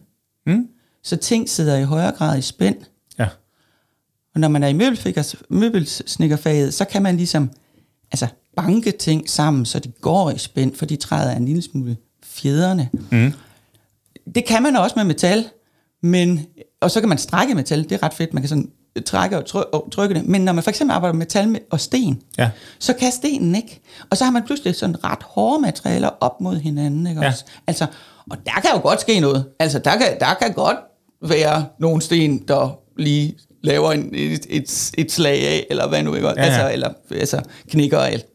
[0.45, 0.67] Mm.
[1.03, 2.77] Så ting sidder i højere grad i spænd.
[3.19, 3.27] Ja.
[4.33, 4.73] Og når man er i
[5.49, 7.49] møbelsnækkerfaget, så kan man ligesom
[8.11, 11.97] altså, banke ting sammen, så de går i spænd, for de træder en lille smule
[12.23, 12.89] fjederne.
[13.11, 13.33] Mm.
[14.35, 15.49] Det kan man også med metal,
[16.01, 16.45] men,
[16.81, 19.45] og så kan man strække metal, det er ret fedt, man kan sådan trække og,
[19.45, 20.25] try- og trykke det.
[20.25, 22.49] Men når man for eksempel arbejder med metal og sten, ja.
[22.79, 23.81] så kan stenen ikke.
[24.09, 27.07] Og så har man pludselig sådan ret hårde materialer op mod hinanden.
[27.07, 27.27] Ikke ja.
[27.27, 27.45] også?
[27.67, 27.85] Altså,
[28.31, 29.45] og der kan jo godt ske noget.
[29.59, 30.77] Altså, der kan, der kan godt
[31.21, 36.15] være nogle sten, der lige laver en, et, et, et slag af, eller hvad nu,
[36.15, 36.27] ikke?
[36.27, 36.43] Ja, ja.
[36.43, 38.25] Altså, eller altså, knikker, eller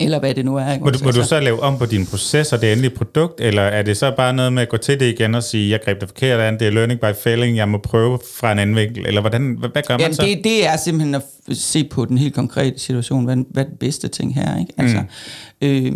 [0.00, 0.72] eller hvad det nu er.
[0.72, 0.84] Ikke?
[0.84, 3.62] Må, du, må du så lave om på din proces og det endelige produkt, eller
[3.62, 6.00] er det så bare noget med at gå til det igen og sige, jeg greb
[6.00, 9.06] det forkert an, det er learning by failing, jeg må prøve fra en anden vinkel,
[9.06, 10.22] eller hvordan, hvad, hvad gør man Jamen, så?
[10.22, 13.78] Det, det er simpelthen at se på den helt konkrete situation, hvad, hvad er den
[13.78, 14.72] bedste ting her, ikke?
[14.78, 15.02] Altså,
[15.62, 15.68] mm.
[15.68, 15.92] øh,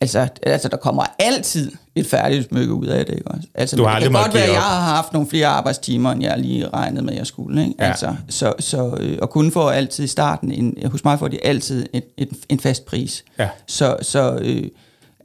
[0.00, 3.14] Altså, altså, der kommer altid et færdigt smykke ud af det.
[3.14, 3.30] Ikke?
[3.54, 6.22] Altså, du har det kan godt være, at jeg har haft nogle flere arbejdstimer, end
[6.22, 7.62] jeg lige regnet med, at jeg skulle.
[7.62, 7.74] Ikke?
[7.78, 7.84] Ja.
[7.84, 11.46] Altså, så, så, øh, og kun får altid i starten, en, hos mig får de
[11.46, 13.24] altid en, en, en fast pris.
[13.38, 13.48] Ja.
[13.66, 14.62] Så, så øh,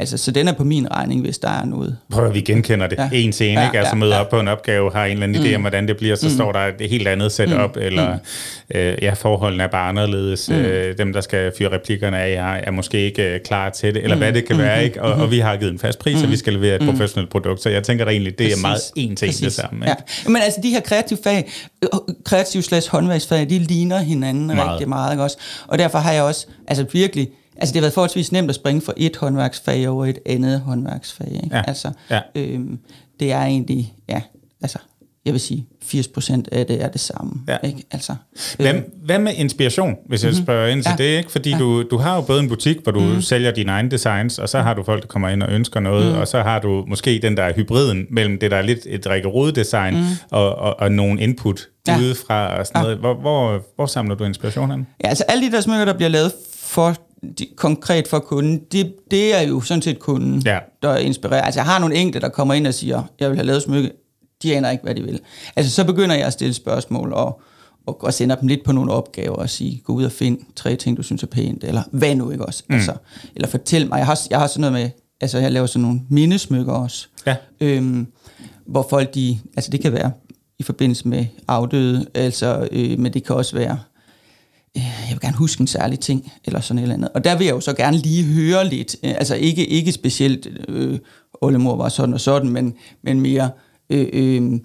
[0.02, 1.98] Altså, så den er på min regning, hvis der er noget.
[2.10, 3.10] Prøv at vi genkender det ja.
[3.14, 3.80] en til en, ja, ikke?
[3.80, 4.22] Altså ja, møder ja.
[4.22, 5.48] op på en opgave, har en eller anden mm.
[5.48, 6.34] idé om, hvordan det bliver, så mm.
[6.34, 7.82] står der et helt andet setup, mm.
[7.82, 8.78] eller mm.
[8.78, 10.50] øh, ja, forholdene er bare anderledes.
[10.50, 10.56] Mm.
[10.56, 14.04] Øh, dem, der skal fyre replikkerne af, er, er måske ikke øh, klar til det,
[14.04, 14.22] eller mm.
[14.22, 14.62] hvad det kan mm.
[14.62, 15.04] være, ikke?
[15.04, 15.22] Og, mm.
[15.22, 16.24] og vi har givet en fast pris, mm.
[16.24, 16.88] og vi skal levere et mm.
[16.88, 18.64] professionelt produkt, så jeg tænker da egentlig, det Præcis.
[18.64, 19.42] er meget en ting Præcis.
[19.42, 19.86] det samme.
[19.86, 20.04] Ikke?
[20.26, 20.30] Ja.
[20.30, 21.52] Men altså, de her kreative fag,
[22.26, 24.72] kreative slash håndværksfag, de ligner hinanden meget.
[24.72, 25.38] rigtig meget, ikke også?
[25.68, 27.30] Og derfor har jeg også, altså virkelig,
[27.62, 31.40] Altså det har været forholdsvis nemt at springe fra et håndværksfag over et andet håndværksfag.
[31.44, 31.56] Ikke?
[31.56, 31.64] Ja.
[31.68, 32.20] Altså, ja.
[32.36, 32.80] Øhm,
[33.20, 34.22] det er egentlig, ja,
[34.62, 34.78] altså,
[35.26, 37.34] jeg vil sige, 80% af det er det samme.
[37.48, 37.58] Ja.
[37.64, 37.84] Ikke?
[37.92, 38.16] Altså,
[38.58, 40.46] hvad, øh, hvad med inspiration, hvis jeg mm-hmm.
[40.46, 41.04] spørger ind til ja.
[41.04, 41.18] det?
[41.18, 41.32] Ikke?
[41.32, 41.58] Fordi ja.
[41.58, 43.22] du, du har jo både en butik, hvor du mm.
[43.22, 46.14] sælger dine egne designs, og så har du folk, der kommer ind og ønsker noget,
[46.14, 46.20] mm.
[46.20, 49.52] og så har du måske den der hybriden mellem det, der er lidt et Rikke
[49.56, 50.04] design mm.
[50.32, 51.98] og, og, og nogle input ja.
[51.98, 52.84] udefra og sådan ja.
[52.84, 52.98] noget.
[52.98, 54.88] Hvor, hvor, hvor samler du inspiration hen?
[55.04, 56.32] Ja, altså alle de der smykker, der bliver lavet
[56.64, 56.96] for
[57.40, 60.60] de, konkret for kunden, det, det er jo sådan set kunden, ja.
[60.82, 61.42] der inspirerer.
[61.42, 63.92] Altså jeg har nogle enkelte, der kommer ind og siger, jeg vil have lavet smykke,
[64.44, 65.20] de aner ikke, hvad de vil.
[65.56, 67.42] Altså så begynder jeg at stille spørgsmål og,
[67.86, 70.76] og, og sender dem lidt på nogle opgaver og sige, gå ud og find tre
[70.76, 72.64] ting, du synes er pænt, eller hvad nu ikke også.
[72.70, 72.76] Mm.
[72.76, 72.94] Altså,
[73.36, 74.90] eller fortæl mig, jeg har, jeg har sådan noget med,
[75.22, 77.36] altså jeg laver sådan nogle mindesmykker også, ja.
[77.62, 78.08] øhm,
[78.66, 80.12] hvor folk de, altså det kan være
[80.60, 83.80] i forbindelse med afdøde, altså, øh, men det kan også være
[84.78, 87.10] Øh, jeg vil gerne huske en særlig ting, eller sådan et eller andet.
[87.14, 90.48] Og der vil jeg jo så gerne lige høre lidt, øh, altså ikke, ikke specielt,
[90.68, 91.00] øh,
[91.42, 93.50] oldemor var sådan og sådan, men, men mere,
[93.90, 94.60] øh, øh,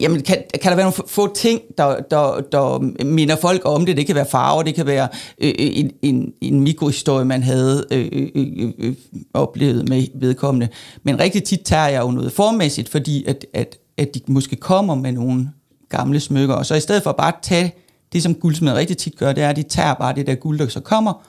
[0.00, 3.96] jamen kan, kan der være nogle få ting, der, der, der minder folk om det?
[3.96, 5.08] Det kan være farver, det kan være
[5.38, 8.94] øh, øh en, en, en mikrohistorie, man havde øh, øh, øh,
[9.34, 10.68] oplevet med vedkommende.
[11.02, 14.94] Men rigtig tit tager jeg jo noget formæssigt, fordi at, at, at de måske kommer
[14.94, 15.50] med nogle
[15.88, 17.74] gamle smykker, og så i stedet for bare at tage
[18.12, 20.58] det, som guldsmed rigtig tit gør, det er, at de tager bare det der guld,
[20.58, 21.22] der så kommer,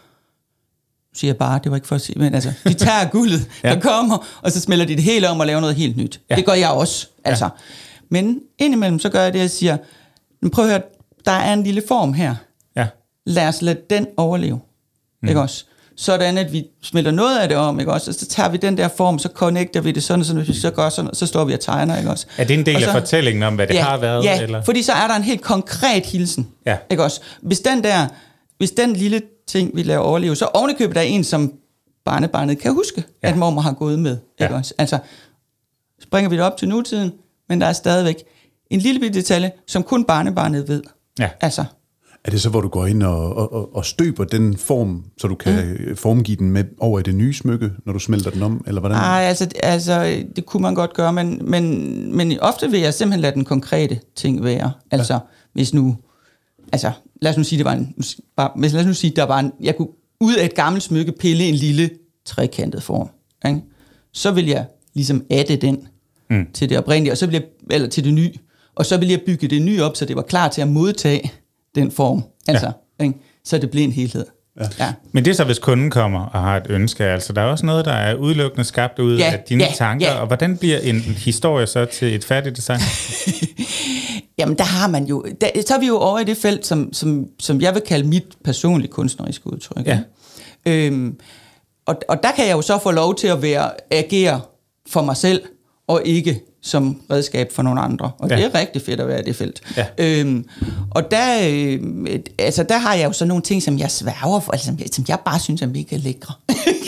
[1.13, 3.69] siger jeg bare, det var ikke for at sige, men altså, de tager guldet, ja.
[3.69, 6.21] der kommer, og så smelter de det hele om og laver noget helt nyt.
[6.29, 6.35] Ja.
[6.35, 7.45] Det gør jeg også, altså.
[7.45, 7.49] Ja.
[8.09, 9.77] Men indimellem, så gør jeg det, at jeg siger,
[10.41, 10.81] men prøv at høre,
[11.25, 12.35] der er en lille form her.
[12.75, 12.87] Ja.
[13.25, 14.59] Lad os lade den overleve.
[15.21, 15.27] Mm.
[15.27, 15.65] Ikke også?
[15.97, 18.11] Sådan at vi smelter noget af det om, ikke også?
[18.11, 20.61] Og så tager vi den der form, så connecter vi det sådan, sådan hvis vi
[20.61, 22.27] så gør sådan, så står vi og tegner, ikke også?
[22.37, 24.23] Er det en del så, af fortællingen om, hvad det ja, har været?
[24.23, 24.63] Ja, eller?
[24.63, 26.77] fordi så er der en helt konkret hilsen, ja.
[26.89, 27.21] ikke også?
[27.41, 28.07] Hvis den der,
[28.57, 31.53] hvis den lille ting, vi laver overleve, så ovenikøbet er en, som
[32.05, 33.29] barnebarnet kan huske, ja.
[33.29, 34.59] at mormor har gået med, ikke ja.
[34.59, 34.73] også?
[34.77, 34.97] Altså,
[36.03, 37.11] springer vi det op til nutiden,
[37.49, 38.23] men der er stadigvæk
[38.71, 40.83] en lille bitte detalje, som kun barnebarnet ved.
[41.19, 41.29] Ja.
[41.41, 41.65] Altså,
[42.25, 45.35] er det så, hvor du går ind og, og, og støber den form, så du
[45.35, 45.95] kan mm.
[45.95, 48.97] formgive den med over i det nye smykke, når du smelter den om, eller hvordan?
[48.97, 53.21] Nej, altså, altså det kunne man godt gøre, men, men, men ofte vil jeg simpelthen
[53.21, 54.71] lade den konkrete ting være.
[54.91, 55.19] Altså, ja.
[55.53, 55.97] hvis nu,
[56.71, 57.95] altså, lad os nu sige, det var en,
[58.37, 59.87] bare, lad os nu sige, der var en, jeg kunne
[60.21, 61.89] ud af et gammelt smykke pille en lille
[62.25, 63.09] trekantet form.
[63.47, 63.61] Ikke?
[64.13, 65.87] Så vil jeg ligesom adde den
[66.29, 66.45] mm.
[66.53, 68.33] til det oprindelige, og så vil jeg, eller til det nye,
[68.75, 71.31] og så vil jeg bygge det nye op, så det var klar til at modtage
[71.75, 72.23] den form.
[72.47, 73.03] Altså, ja.
[73.03, 73.19] ikke?
[73.43, 74.25] Så det bliver en helhed.
[74.59, 74.65] Ja.
[74.79, 74.93] Ja.
[75.11, 77.03] Men det er så, hvis kunden kommer og har et ønske.
[77.03, 80.07] Altså, der er også noget, der er udelukkende skabt ud ja, af dine ja, tanker.
[80.07, 80.19] Ja.
[80.19, 82.79] Og hvordan bliver en historie så til et færdigt design?
[84.37, 85.25] Jamen, der har man jo...
[85.41, 88.07] Der, så er vi jo over i det felt, som, som, som jeg vil kalde
[88.07, 89.85] mit personlige kunstneriske udtryk.
[89.87, 89.99] Ja.
[90.65, 91.19] Øhm,
[91.85, 94.41] og, og der kan jeg jo så få lov til at være agere
[94.87, 95.41] for mig selv,
[95.87, 98.11] og ikke som redskab for nogle andre.
[98.19, 98.35] Og ja.
[98.35, 99.61] det er rigtig fedt at være i det felt.
[99.77, 99.85] Ja.
[99.97, 100.45] Øhm,
[100.91, 104.51] og der, øh, altså, der har jeg jo så nogle ting, som jeg sværger for,
[104.51, 106.33] altså, som, jeg, som jeg bare synes er mega lækre.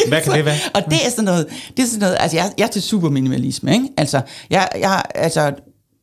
[0.08, 0.56] Hvad kan det være?
[0.76, 3.74] og det er sådan noget, det er sådan noget altså jeg, jeg er til superminimalisme,
[3.74, 3.88] ikke?
[3.98, 5.54] Altså, jeg, jeg, altså,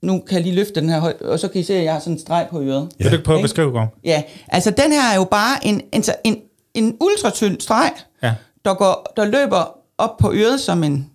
[0.03, 1.93] nu kan jeg lige løfte den her højt, og så kan I se, at jeg
[1.93, 2.89] har sådan en streg på øret.
[3.01, 3.09] Ja.
[3.09, 3.99] Vil du prøve at beskrive, Gård?
[4.05, 6.37] Ja, altså den her er jo bare en, en, en,
[6.75, 8.35] en ultratynd streg, ja.
[8.65, 11.12] der, går, der løber op på øret som en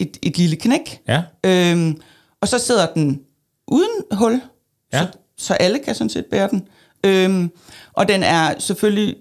[0.00, 1.00] et, et lille knæk.
[1.08, 1.22] Ja.
[1.44, 2.00] Øhm,
[2.40, 3.20] og så sidder den
[3.66, 4.40] uden hul,
[4.92, 5.00] ja.
[5.00, 6.68] så, så alle kan sådan set bære den.
[7.04, 7.50] Øhm,
[7.92, 9.16] og den er selvfølgelig,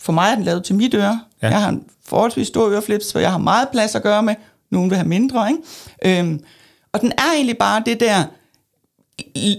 [0.00, 1.20] for mig er den lavet til mit øre.
[1.42, 1.48] Ja.
[1.48, 4.34] Jeg har en forholdsvis stor øreflips, så jeg har meget plads at gøre med.
[4.70, 6.20] Nogen vil have mindre, ikke?
[6.20, 6.40] Øhm,
[6.92, 8.24] og den er egentlig bare det der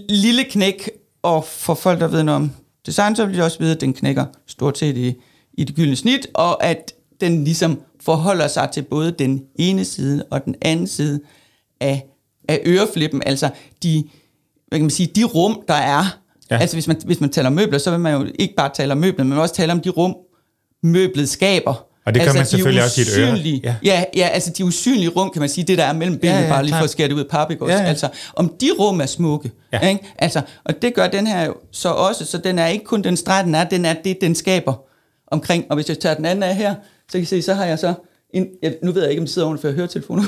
[0.08, 0.90] lille knæk,
[1.22, 2.50] og for folk, der ved noget om
[2.86, 5.14] design, så vil de også vide, at den knækker stort set i,
[5.52, 10.24] i det gyldne snit, og at den ligesom forholder sig til både den ene side
[10.30, 11.20] og den anden side
[11.80, 12.06] af,
[12.48, 13.50] af øreflippen, altså
[13.82, 14.04] de,
[14.68, 16.18] hvad kan man sige, de rum, der er.
[16.50, 16.56] Ja.
[16.56, 18.98] Altså hvis man, hvis man taler møbler, så vil man jo ikke bare tale om
[18.98, 20.16] møbler, men også tale om de rum,
[20.82, 21.86] møblet skaber.
[22.06, 23.60] Og det altså, man selvfølgelig også i et øre.
[23.62, 23.74] Ja.
[23.84, 26.44] ja, ja, altså de usynlige rum, kan man sige, det der er mellem benene, ja,
[26.44, 27.82] ja, bare lige for at skære det ud af pap, Ja, ja.
[27.82, 29.50] Altså, om de rum er smukke.
[29.72, 29.88] Ja.
[29.88, 30.14] Ikke?
[30.18, 33.16] Altså, og det gør den her jo så også, så den er ikke kun den
[33.16, 34.74] streg, den er, den er det, den skaber
[35.26, 35.64] omkring.
[35.70, 36.74] Og hvis jeg tager den anden af her,
[37.10, 37.94] så kan I se, så har jeg så
[38.32, 40.24] en, jeg, nu ved jeg ikke, om det sidder ordentligt, for jeg hører telefonen.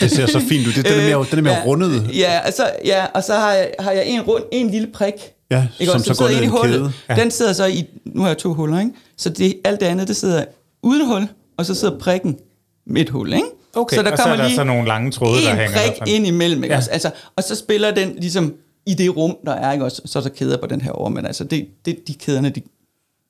[0.00, 0.72] det ser så fint ud.
[0.72, 2.10] Det, den er mere, den er mere ja, rundet.
[2.14, 5.14] Ja, altså, ja, og så har jeg, har jeg en, rund, en lille prik.
[5.50, 6.92] Ja, ikke som, som så går ned i hullet.
[7.08, 7.14] Ja.
[7.14, 8.92] Den sidder så i, nu har jeg to huller, ikke?
[9.16, 10.44] Så det, alt det andet, det sidder
[10.82, 12.38] uden hul, og så sidder prikken
[12.86, 13.46] med et hul, ikke?
[13.74, 15.76] Okay, så der og kommer så er der lige så nogle lange tråde, der hænger
[15.76, 16.74] prik ind imellem, ikke?
[16.74, 16.82] Ja.
[16.90, 18.54] Altså, og så spiller den ligesom
[18.86, 19.84] i det rum, der er, ikke?
[19.84, 22.50] Også, så er der kæder på den her år, men altså, det, det, de kæderne,
[22.50, 22.62] de...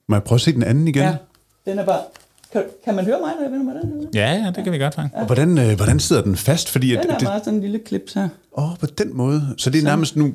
[0.09, 1.03] Må jeg prøve at se den anden igen?
[1.03, 1.15] Ja,
[1.65, 1.99] den er bare...
[2.53, 4.07] Kan, kan man høre mig, når jeg vender mig den?
[4.13, 5.11] Ja, ja, det kan vi godt fange.
[5.15, 5.19] Ja.
[5.19, 6.69] Og hvordan, øh, hvordan sidder den fast?
[6.69, 8.29] Fordi den at, er det, bare sådan en lille klips her.
[8.57, 9.47] Åh, oh, på den måde.
[9.57, 10.33] Så det er nærmest nu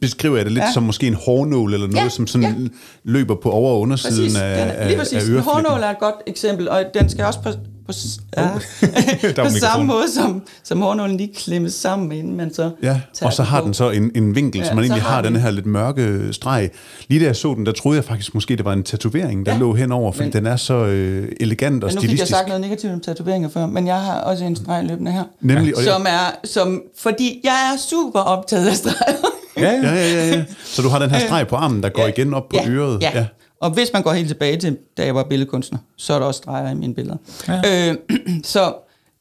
[0.00, 0.72] beskriver jeg det lidt ja.
[0.72, 2.68] som måske en hårnål eller noget, ja, som sådan ja.
[3.04, 4.38] løber på over- og undersiden præcis.
[4.40, 5.28] af, af, lige præcis.
[5.28, 7.40] af En hårnål er et godt eksempel, og den skal også
[7.86, 7.92] på,
[8.36, 13.32] ja, på samme måde som, som hårnålen lige klemmes sammen, inden man så Ja, og
[13.32, 13.66] så har på.
[13.66, 16.32] den så en, en vinkel, ja, så man egentlig har, har den her lidt mørke
[16.32, 16.70] streg.
[17.08, 19.52] Lige da jeg så den, der troede jeg faktisk måske, det var en tatovering, der
[19.52, 19.58] ja.
[19.58, 22.10] lå henover, fordi men, den er så øh, elegant og stilistisk.
[22.10, 24.84] Nu fik jeg sagt noget negativt om tatoveringer før, men jeg har også en streg
[24.84, 25.24] løbende her.
[25.40, 25.84] Nemlig, ja.
[25.84, 29.16] som er, som, fordi jeg er super optaget af streger.
[29.56, 32.08] ja, ja, ja, ja, Så du har den her streg på armen, der går ja,
[32.08, 33.02] igen op på ja, øret.
[33.02, 33.10] Ja.
[33.14, 33.26] ja.
[33.62, 36.38] Og hvis man går helt tilbage til, da jeg var billedkunstner, så er der også
[36.38, 37.16] streger i mine billeder.
[37.48, 37.90] Ja.
[37.90, 37.96] Øh,
[38.44, 38.74] så,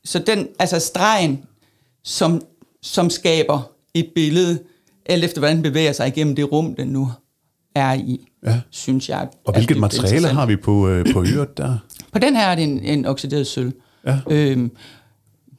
[0.05, 1.43] så den, altså stregen,
[2.03, 2.41] som,
[2.81, 4.59] som skaber et billede,
[5.05, 7.11] alt efter hvordan den bevæger sig igennem det rum, den nu
[7.75, 8.61] er i, ja.
[8.69, 9.27] synes jeg.
[9.45, 11.77] Og hvilket materiale har vi på, øh, på øret der?
[12.11, 13.71] På den her er det en, en oxideret sølv.
[14.05, 14.19] Ja.
[14.29, 14.71] Øhm,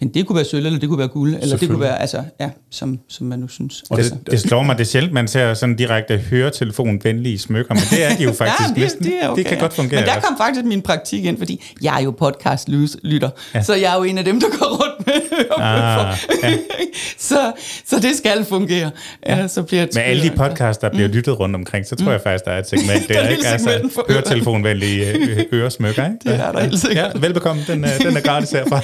[0.03, 2.23] men det kunne være sølv, eller det kunne være guld, eller det kunne være, altså,
[2.41, 3.83] ja, som, som man nu synes.
[3.91, 4.15] Og altså.
[4.15, 8.05] det, det slår mig, det er sjældent, man ser sådan direkte høretelefonvenlige smykker, men det
[8.05, 9.05] er de jo faktisk ja, det, næsten.
[9.05, 9.61] Det, er okay, det kan ja.
[9.61, 10.01] godt fungere.
[10.01, 13.63] Men der kom faktisk min praktik ind, fordi jeg er jo podcast-lytter, ja.
[13.63, 15.15] så jeg er jo en af dem, der går rundt med
[15.59, 16.53] ah, ja.
[17.29, 17.53] så,
[17.87, 18.91] så det skal fungere.
[19.27, 21.15] Ja, så bliver med alle de podcasts, der bliver mm.
[21.15, 23.47] lyttet rundt omkring, så tror jeg faktisk, der er et segment der, ikke?
[23.47, 26.17] Altså, høretelefonvenlige øh, øresmykker, ikke?
[26.25, 27.11] Det er der helt sikkert.
[27.15, 28.81] Ja, velbekomme, den, øh, den er gratis herfra.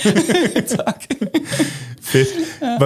[0.77, 1.08] tak.
[2.03, 2.29] Fedt.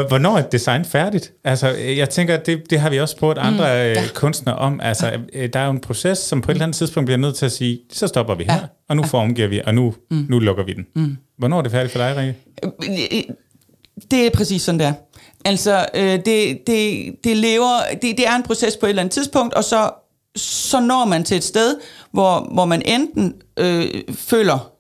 [0.09, 1.33] Hvornår er design færdigt?
[1.45, 4.05] Altså, jeg tænker, det, det har vi også spurgt andre mm, ja.
[4.15, 4.81] kunstnere om.
[4.81, 5.47] Altså, ja.
[5.47, 7.53] der er jo en proces, som på et eller andet tidspunkt bliver nødt til at
[7.53, 8.61] sige, så stopper vi her, ja.
[8.89, 10.27] og nu formgiver vi, og nu, mm.
[10.29, 10.87] nu lukker vi den.
[10.97, 11.17] Mm.
[11.39, 13.35] Hvornår er det færdigt for dig, Rikke?
[14.11, 14.93] Det er præcis sådan, der.
[15.45, 19.13] Altså, øh, det, det, det lever, det, det er en proces på et eller andet
[19.13, 19.91] tidspunkt, og så,
[20.37, 21.77] så når man til et sted,
[22.13, 24.73] hvor, hvor man enten øh, føler,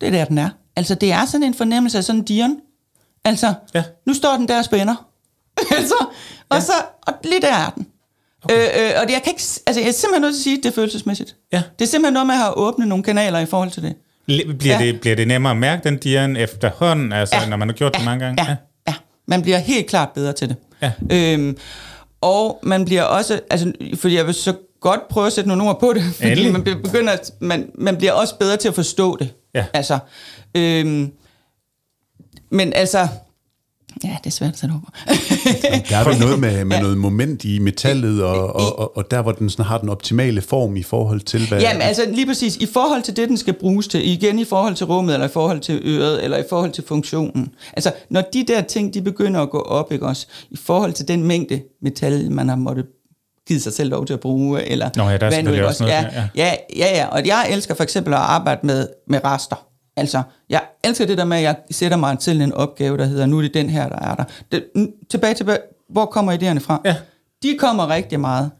[0.00, 0.48] det er der, den er.
[0.78, 2.56] Altså, det er sådan en fornemmelse af sådan en dion.
[3.24, 3.82] Altså, ja.
[4.06, 5.08] nu står den der og spænder.
[5.76, 5.94] altså,
[6.48, 6.60] og ja.
[6.60, 7.86] så, og lige der er den.
[8.42, 8.56] Okay.
[8.56, 10.56] Øh, øh, og det, jeg kan ikke, altså, jeg er simpelthen nødt til at sige,
[10.56, 11.36] at det er følelsesmæssigt.
[11.52, 11.62] Ja.
[11.78, 13.94] Det er simpelthen noget med at have åbnet nogle kanaler i forhold til det.
[14.58, 14.86] Bliver, ja.
[14.86, 17.48] det, bliver det nemmere at mærke den dian efterhånden, altså, ja.
[17.48, 17.98] når man har gjort ja.
[17.98, 18.44] det mange gange?
[18.44, 18.50] Ja.
[18.50, 18.56] ja,
[18.88, 18.94] ja.
[19.26, 20.56] Man bliver helt klart bedre til det.
[20.82, 20.92] Ja.
[21.10, 21.56] Øhm,
[22.20, 25.80] og man bliver også, altså, fordi jeg vil så godt prøve at sætte nogle ord
[25.80, 26.52] på det, fordi Endelig.
[26.52, 29.28] man, begynder, man, man bliver også bedre til at forstå det.
[29.54, 29.66] Ja.
[29.74, 29.98] Altså,
[30.54, 31.12] øhm,
[32.50, 33.08] men altså,
[34.04, 34.90] Ja, det er svært at sætte ord på.
[35.88, 36.82] der er vel noget med, med ja.
[36.82, 40.40] noget moment i metallet, og, og, og, og der, hvor den sådan har den optimale
[40.40, 41.60] form i forhold til, hvad...
[41.60, 44.74] Jamen, altså lige præcis, i forhold til det, den skal bruges til, igen i forhold
[44.74, 47.54] til rummet, eller i forhold til øret, eller i forhold til funktionen.
[47.72, 51.08] Altså, når de der ting, de begynder at gå op, ikke også, i forhold til
[51.08, 52.86] den mængde metal, man har måttet
[53.48, 55.64] givet sig selv lov til at bruge, eller Nå ja, der er hvad nu også.
[55.64, 56.54] også noget, ja, ja.
[56.76, 59.66] ja, ja, og jeg elsker for eksempel at arbejde med, med rester.
[59.96, 63.26] Altså, jeg elsker det der med, at jeg sætter mig til en opgave, der hedder,
[63.26, 64.24] nu er det den her, der er der.
[64.52, 64.64] Det,
[65.10, 65.46] tilbage til,
[65.90, 66.80] hvor kommer idéerne fra?
[66.84, 66.96] Ja.
[67.42, 68.50] De kommer rigtig meget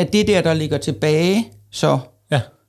[0.00, 1.98] at det der, der ligger tilbage, så.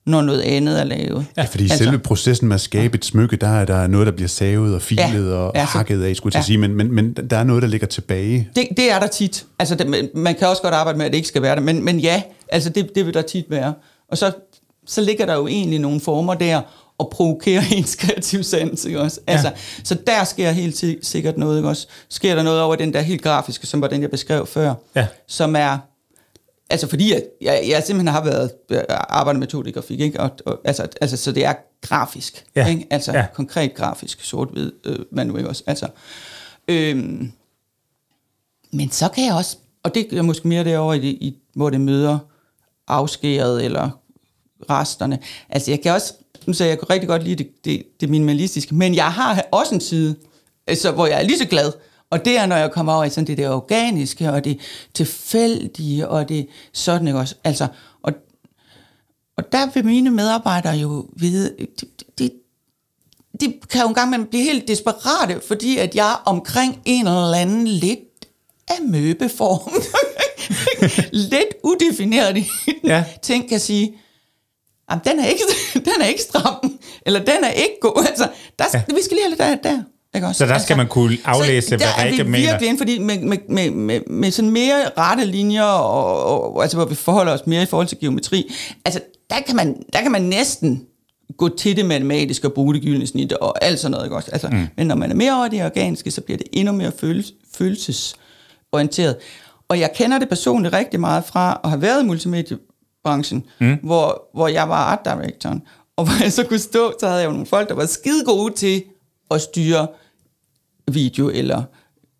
[0.05, 1.25] Når noget andet er lavet.
[1.37, 4.13] Ja, fordi altså, selve processen med at skabe et smykke, der er der noget, der
[4.13, 6.45] bliver savet og filet ja, og ja, hakket af, skulle jeg ja.
[6.45, 8.49] sige, men, men, men der er noget, der ligger tilbage.
[8.55, 9.45] Det, det er der tit.
[9.59, 11.85] Altså, det, man kan også godt arbejde med, at det ikke skal være det, men,
[11.85, 13.73] men ja, altså det, det vil der tit være.
[14.11, 14.31] Og så,
[14.87, 16.61] så ligger der jo egentlig nogle former der,
[16.99, 19.19] at provokere ens kreativ sans, ikke også?
[19.27, 19.53] Altså, ja.
[19.83, 21.87] Så der sker helt sikkert noget, ikke også?
[22.09, 25.07] Sker der noget over den der helt grafiske, som var den, jeg beskrev før, ja.
[25.27, 25.77] som er,
[26.71, 28.51] altså fordi jeg, jeg, jeg simpelthen har været
[28.89, 30.19] arbejdet med 2D-grafik, ikke?
[30.19, 32.67] Og, og, altså, altså, så det er grafisk, ja.
[32.67, 32.87] ikke?
[32.89, 33.25] Altså ja.
[33.33, 35.63] konkret grafisk, sort-hvid øh, man ikke også?
[35.67, 35.87] Altså,
[36.67, 37.31] øhm,
[38.71, 41.81] men så kan jeg også, og det er måske mere derovre, i, i, hvor det
[41.81, 42.19] møder
[42.87, 43.89] afskæret eller
[44.69, 45.19] resterne.
[45.49, 46.13] Altså jeg kan også
[46.47, 49.75] nu sagde jeg, kunne rigtig godt lide det, det, det minimalistiske, men jeg har også
[49.75, 50.15] en side,
[50.67, 51.71] altså, hvor jeg er lige så glad,
[52.11, 54.59] og det er, når jeg kommer over i sådan det der organiske, og det
[54.93, 57.35] tilfældige, og det sådan, ikke også?
[57.43, 57.67] Altså,
[58.01, 58.13] og,
[59.37, 61.85] og der vil mine medarbejdere jo vide, de,
[62.19, 62.31] de,
[63.41, 67.67] de kan jo engang man blive helt desperate, fordi at jeg omkring en eller anden
[67.67, 67.99] lidt
[68.67, 69.73] af møbeform,
[71.31, 72.45] lidt udefineret
[72.83, 73.05] ja.
[73.21, 73.97] ting kan sige,
[74.91, 75.43] jamen, den er ikke,
[75.89, 78.05] den er ikke stram, eller den er ikke god.
[78.09, 78.83] Altså, der, ja.
[78.95, 79.83] vi skal lige have lidt af der.
[80.15, 80.37] Ikke også?
[80.37, 82.45] Så der skal altså, man kunne aflæse, så hvad Rikke mener?
[82.45, 86.53] Der er vi virkelig fordi med, med, med, med, med sådan mere rette linjer, og,
[86.55, 88.53] og, altså, hvor vi forholder os mere i forhold til geometri,
[88.85, 90.85] altså der kan man, der kan man næsten
[91.37, 94.05] gå til det matematiske og bruge det gyldne snit og alt sådan noget.
[94.05, 94.31] Ikke også?
[94.31, 94.67] Altså, mm.
[94.77, 99.15] Men når man er mere over det organiske, så bliver det endnu mere føles, følelsesorienteret.
[99.69, 102.57] Og jeg kender det personligt rigtig meget fra at have været i multimedie
[103.03, 103.77] branchen, mm.
[103.83, 105.61] hvor, hvor jeg var art directoren.
[105.97, 108.25] Og hvor jeg så kunne stå, så havde jeg jo nogle folk, der var skide
[108.25, 108.83] gode til
[109.33, 109.87] at styre
[110.91, 111.63] video, eller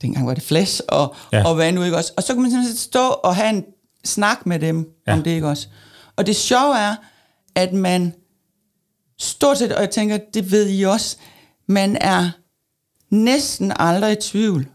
[0.02, 1.48] dengang var det flash, og, ja.
[1.48, 2.14] og hvad nu ikke også.
[2.18, 3.66] Og så kunne man simpelthen stå og have en
[4.06, 5.14] snak med dem ja.
[5.14, 5.68] om det ikke også.
[6.16, 6.96] Og det sjove er,
[7.56, 8.14] at man
[9.20, 11.18] stort set, og jeg tænker, det ved I også,
[11.68, 12.32] man er
[13.10, 14.68] næsten aldrig i tvivl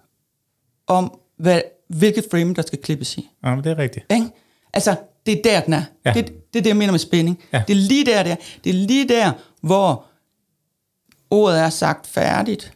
[0.87, 3.31] om, hvad, hvilket frame, der skal klippes i.
[3.45, 4.13] Ja, men det er rigtigt.
[4.13, 4.31] Ikke?
[4.73, 4.97] Altså,
[5.27, 5.83] det er der, den er.
[6.05, 6.13] Ja.
[6.13, 7.43] Det, det er det, jeg mener med spænding.
[7.53, 7.63] Ja.
[7.69, 8.37] Det er lige der, der.
[8.65, 10.05] Det er lige der, hvor
[11.31, 12.73] ordet er sagt færdigt,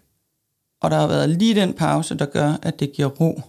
[0.81, 3.43] og der har været lige den pause, der gør, at det giver ro,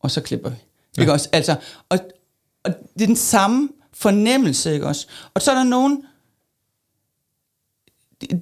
[0.00, 0.56] og så klipper vi.
[0.96, 1.02] Ja.
[1.02, 1.28] Ikke også?
[1.32, 1.56] Altså,
[1.88, 1.98] og,
[2.64, 5.06] og det er den samme fornemmelse, ikke også?
[5.34, 6.04] Og så er der nogen,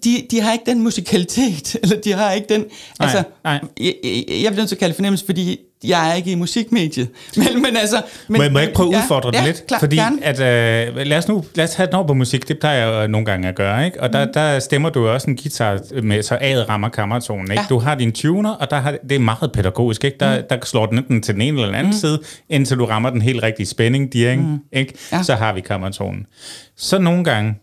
[0.05, 2.61] de, de har ikke den musikalitet, eller de har ikke den...
[2.61, 2.70] Nej,
[3.01, 3.61] altså, nej.
[3.81, 6.35] Jeg, jeg, jeg bliver nødt til at kalde det fornemmelse, fordi jeg er ikke i
[6.35, 7.08] musikmediet.
[7.37, 9.46] Men, men altså, men, må, jeg, må jeg ikke prøve at udfordre ja, det ja,
[9.46, 9.66] lidt?
[9.66, 12.58] Klar, Fordi at, øh, lad, os nu, lad os have den over på musik, det
[12.58, 13.87] plejer jeg nogle gange at gøre.
[13.87, 14.02] Ikke?
[14.02, 14.33] Og der, mm.
[14.33, 17.50] der stemmer du også en guitar med så ad rammer kammertonen.
[17.50, 17.60] Ikke?
[17.60, 17.66] Ja.
[17.68, 20.04] Du har din tuner, og der har, det er meget pædagogisk.
[20.04, 20.16] Ikke?
[20.20, 20.44] Der, mm.
[20.50, 21.98] der slår den enten til den ene eller den anden mm.
[21.98, 24.58] side, indtil du rammer den helt rigtige spænding, dirring, mm.
[24.72, 24.94] ikke?
[25.12, 25.22] Ja.
[25.22, 26.27] så har vi kammertonen.
[26.77, 27.54] Så nogle gange,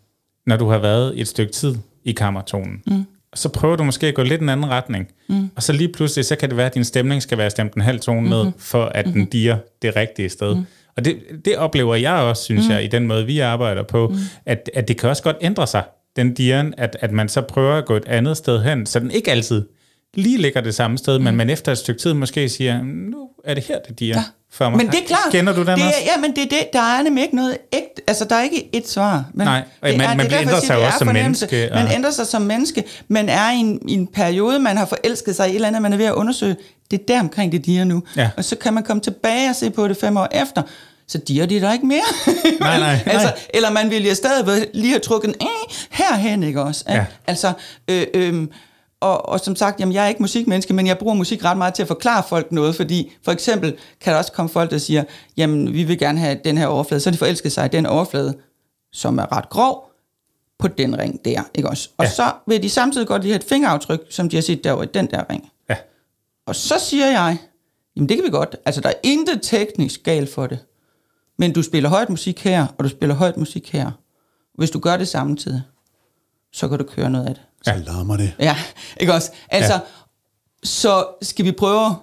[0.48, 3.06] når du har været et stykke tid i kammertonen, mm
[3.36, 5.08] så prøver du måske at gå lidt en anden retning.
[5.30, 5.50] Mm.
[5.56, 7.82] Og så lige pludselig, så kan det være, at din stemning skal være stemt en
[7.82, 8.60] halv tone ned, mm-hmm.
[8.60, 9.22] for at mm-hmm.
[9.22, 10.56] den diger det rigtige sted.
[10.56, 10.66] Mm.
[10.98, 12.72] Og det, det oplever jeg også, synes mm.
[12.72, 14.16] jeg, i den måde, vi arbejder på, mm.
[14.46, 15.84] at, at det kan også godt ændre sig,
[16.16, 19.12] den dieren, at, at man så prøver at gå et andet sted hen, så den
[19.12, 19.66] ikke altid
[20.14, 21.24] lige ligger det samme sted, mm.
[21.24, 24.24] men man efter et stykke tid måske siger, nu er det her, det diger ja.
[24.54, 24.78] For mig.
[24.78, 25.32] Men det er klart.
[25.32, 26.00] Kender du den det er, også?
[26.06, 28.70] Ja, men det er det, der er nemlig ikke noget ægte, altså der er ikke
[28.76, 29.24] et svar.
[29.34, 31.92] Men Nej, det man- er, man det er ændrer sig også som menneske, og- Man
[31.96, 35.48] ændrer sig som menneske, man er i en, i en periode, man har forelsket sig
[35.48, 36.56] i et eller andet, man er ved at undersøge.
[36.92, 38.04] Det er der omkring, det diger nu.
[38.18, 38.30] Ja.
[38.38, 40.62] Og så kan man komme tilbage og se på det fem år efter,
[41.08, 42.02] så diger de der ikke mere.
[42.60, 43.38] Nej, nej, altså, nej.
[43.54, 46.84] eller man ville jo stadig lige have trukket en øh, herhen, ikke også?
[46.90, 47.06] Ja.
[47.28, 47.52] Altså,
[47.88, 48.48] øh, øh,
[49.04, 51.74] og, og som sagt, jamen, jeg er ikke musikmenneske, men jeg bruger musik ret meget
[51.74, 55.04] til at forklare folk noget, fordi for eksempel kan der også komme folk, der siger,
[55.38, 58.38] jamen, vi vil gerne have den her overflade, så de forelsket sig i den overflade,
[58.92, 59.90] som er ret grov,
[60.60, 61.90] på den ring der, ikke også?
[61.98, 62.12] Og ja.
[62.12, 64.90] så vil de samtidig godt lige have et fingeraftryk, som de har set derovre i
[64.94, 65.50] den der ring.
[65.70, 65.76] Ja.
[66.46, 67.38] Og så siger jeg,
[67.96, 68.56] jamen det kan vi godt.
[68.66, 70.60] Altså, der er intet teknisk galt for det.
[71.38, 73.92] Men du spiller højt musik her, og du spiller højt musik her.
[74.58, 75.62] Hvis du gør det samtidig,
[76.52, 77.44] så kan du køre noget af det.
[77.64, 78.34] Så larmer det.
[78.40, 78.56] Ja,
[79.00, 79.32] ikke også?
[79.50, 79.80] Altså, ja.
[80.64, 81.96] så skal vi prøve,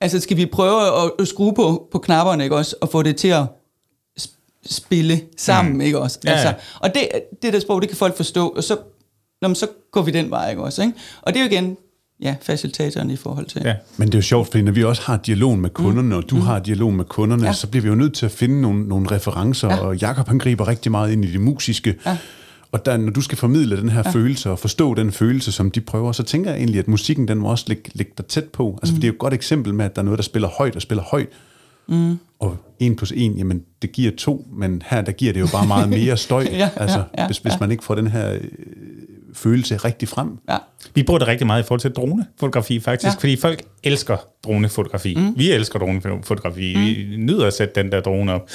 [0.00, 2.76] altså skal vi prøve at, skrue på, på knapperne, ikke også?
[2.80, 3.44] Og få det til at
[4.20, 5.80] sp- spille sammen, mm.
[5.80, 6.18] ikke også?
[6.24, 6.36] Ja, ja.
[6.36, 7.08] Altså, og det,
[7.42, 8.76] det der sprog, det kan folk forstå, og så,
[9.42, 10.82] nå, men så går vi den vej, ikke også?
[10.82, 10.94] Ikke?
[11.22, 11.76] Og det er jo igen,
[12.22, 13.62] ja, facilitatoren i forhold til.
[13.64, 13.74] Ja.
[13.96, 16.36] Men det er jo sjovt, fordi når vi også har dialog med kunderne, og du
[16.36, 17.52] har dialog med kunderne, ja.
[17.52, 19.76] så bliver vi jo nødt til at finde nogle, nogle referencer, ja.
[19.76, 21.98] og Jakob han griber rigtig meget ind i det musiske.
[22.06, 22.16] Ja.
[22.72, 24.10] Og der, når du skal formidle den her ja.
[24.10, 27.38] følelse, og forstå den følelse, som de prøver, så tænker jeg egentlig, at musikken, den
[27.38, 28.78] må også ligge, ligge dig tæt på.
[28.82, 28.96] Altså, mm.
[28.96, 30.76] for det er jo et godt eksempel med, at der er noget, der spiller højt
[30.76, 31.28] og spiller højt.
[31.88, 32.18] Mm.
[32.40, 35.66] Og 1 plus 1, jamen, det giver 2, men her, der giver det jo bare
[35.66, 37.56] meget mere støj, Ja, altså, ja, ja, hvis, hvis ja.
[37.60, 38.40] man ikke får den her øh,
[39.34, 40.38] følelse rigtig frem.
[40.48, 40.58] Ja.
[40.94, 43.10] Vi bruger det rigtig meget i forhold til dronefotografi faktisk, ja.
[43.10, 43.20] Ja.
[43.20, 45.14] fordi folk elsker dronefotografi.
[45.14, 45.34] Mm.
[45.36, 46.74] Vi elsker dronefotografi.
[46.76, 46.82] Mm.
[46.82, 48.48] Vi nyder at sætte den der drone op.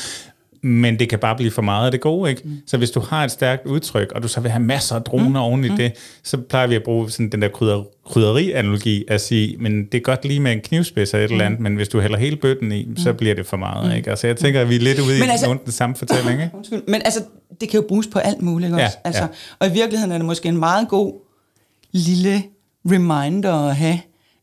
[0.68, 2.42] Men det kan bare blive for meget af det gode, ikke?
[2.46, 2.58] Mm.
[2.68, 5.30] Så hvis du har et stærkt udtryk, og du så vil have masser af droner
[5.30, 5.36] mm.
[5.36, 5.92] oven i det,
[6.24, 10.02] så plejer vi at bruge sådan den der krydder, krydderi-analogi at sige, men det er
[10.02, 11.34] godt lige med en knivspids og et mm.
[11.34, 14.10] eller andet, men hvis du hælder hele bøtten i, så bliver det for meget, ikke?
[14.10, 16.42] Altså jeg tænker, at vi er lidt ude i Men altså- altså, den samme fortælling,
[16.42, 16.52] ikke?
[16.58, 16.82] Undskyld.
[16.88, 17.24] Men altså,
[17.62, 18.98] det kan jo bruges på alt muligt, ikke Ja, også?
[19.04, 19.28] Altså, ja.
[19.60, 21.14] Og i virkeligheden er det måske en meget god
[21.92, 22.44] lille
[22.86, 24.00] reminder at have,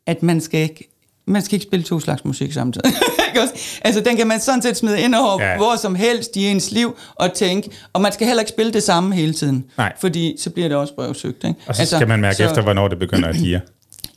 [0.06, 0.90] at man skal ikke,
[1.26, 2.92] man skal ikke spille to slags musik samtidig.
[3.34, 3.54] Ikke også?
[3.82, 5.56] altså, den kan man sådan set smide ind over Ja.
[5.56, 8.82] hvor som helst i ens liv og tænke, og man skal heller ikke spille det
[8.82, 9.64] samme hele tiden.
[9.78, 9.92] Nej.
[10.00, 11.44] Fordi så bliver det også brøvsøgt.
[11.44, 11.54] Ikke?
[11.66, 13.60] Og så altså, skal man mærke så, efter, hvornår det begynder at dige.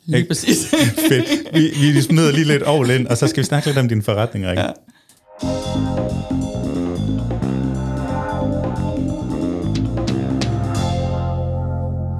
[0.06, 0.66] Lige præcis.
[1.08, 1.54] Fedt.
[1.54, 4.02] Vi, vi smider lige lidt over ind, og så skal vi snakke lidt om din
[4.02, 4.62] forretning, Rikke.
[4.62, 4.68] Ja.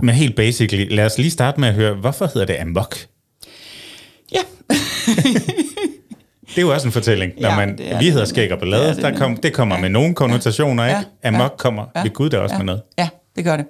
[0.03, 2.97] Men helt basically, lad os lige starte med at høre, hvorfor hedder det Amok?
[4.33, 4.41] ja.
[6.59, 8.89] Det er jo også en fortælling, når Ja, man, er vi hedder skæg og ballade,
[8.89, 11.01] Det det der kom, det kommer med nogle konnotationer, ikke?
[11.25, 12.83] Ja, Amok ja, kommer ved Gud der også ja, med noget.
[12.99, 13.67] Ja, det gør det.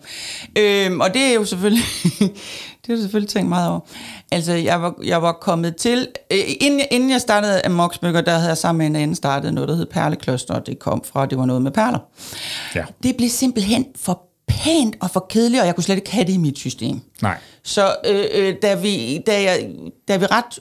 [0.59, 1.85] Øhm, og det er jo selvfølgelig,
[2.83, 3.81] det er jo selvfølgelig tænkt meget over.
[4.33, 8.21] Altså, jeg var, jeg var kommet til, øh, inden, jeg, inden jeg startede Amok Smykker,
[8.21, 11.05] der havde jeg sammen med en anden startet noget, der hed Perlekloster, og det kom
[11.13, 11.99] fra, det var noget med perler.
[12.75, 12.85] Ja.
[13.03, 16.33] Det blev simpelthen for pænt og for kedeligt, og jeg kunne slet ikke have det
[16.33, 17.01] i mit system.
[17.23, 17.37] Nej.
[17.65, 19.69] Så øh, øh, da, vi, da, jeg,
[20.09, 20.59] da vi ret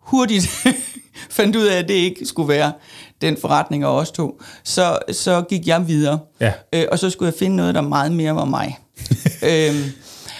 [0.00, 0.48] hurtigt
[1.30, 2.72] fandt ud af, at det ikke skulle være
[3.20, 6.18] den forretning af os to, så, så gik jeg videre.
[6.40, 6.52] Ja.
[6.72, 8.78] Øh, og så skulle jeg finde noget, der meget mere var mig.
[9.42, 9.84] øhm,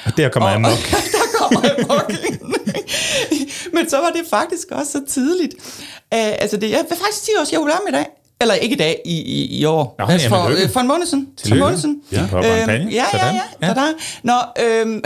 [0.05, 0.70] Og der kommer og, Amok.
[1.14, 2.41] der kommer ind.
[3.74, 5.55] Men så var det faktisk også så tidligt.
[6.14, 8.07] Uh, altså det, jeg vil faktisk 10 års jubilæum i dag.
[8.41, 9.95] Eller ikke i dag, i, i, i år.
[9.99, 11.24] Nå, altså for, øh, for en måned siden.
[11.24, 11.64] For en Tillykke.
[11.64, 12.01] måned siden.
[12.12, 12.91] Ja, champagne.
[12.93, 13.27] ja, ja,
[13.62, 13.68] ja.
[13.68, 13.93] Ja.
[14.22, 15.03] Nå, øhm,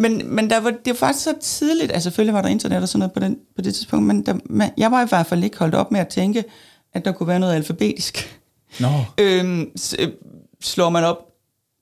[0.00, 2.88] men, men der var, det var faktisk så tidligt, altså selvfølgelig var der internet og
[2.88, 5.44] sådan noget på, den, på det tidspunkt, men der, man, jeg var i hvert fald
[5.44, 6.44] ikke holdt op med at tænke,
[6.92, 8.40] at der kunne være noget alfabetisk.
[8.80, 8.88] Nå.
[9.18, 10.08] Øhm, øh,
[10.60, 11.16] slår man op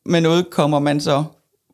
[0.07, 1.25] med noget, kommer man så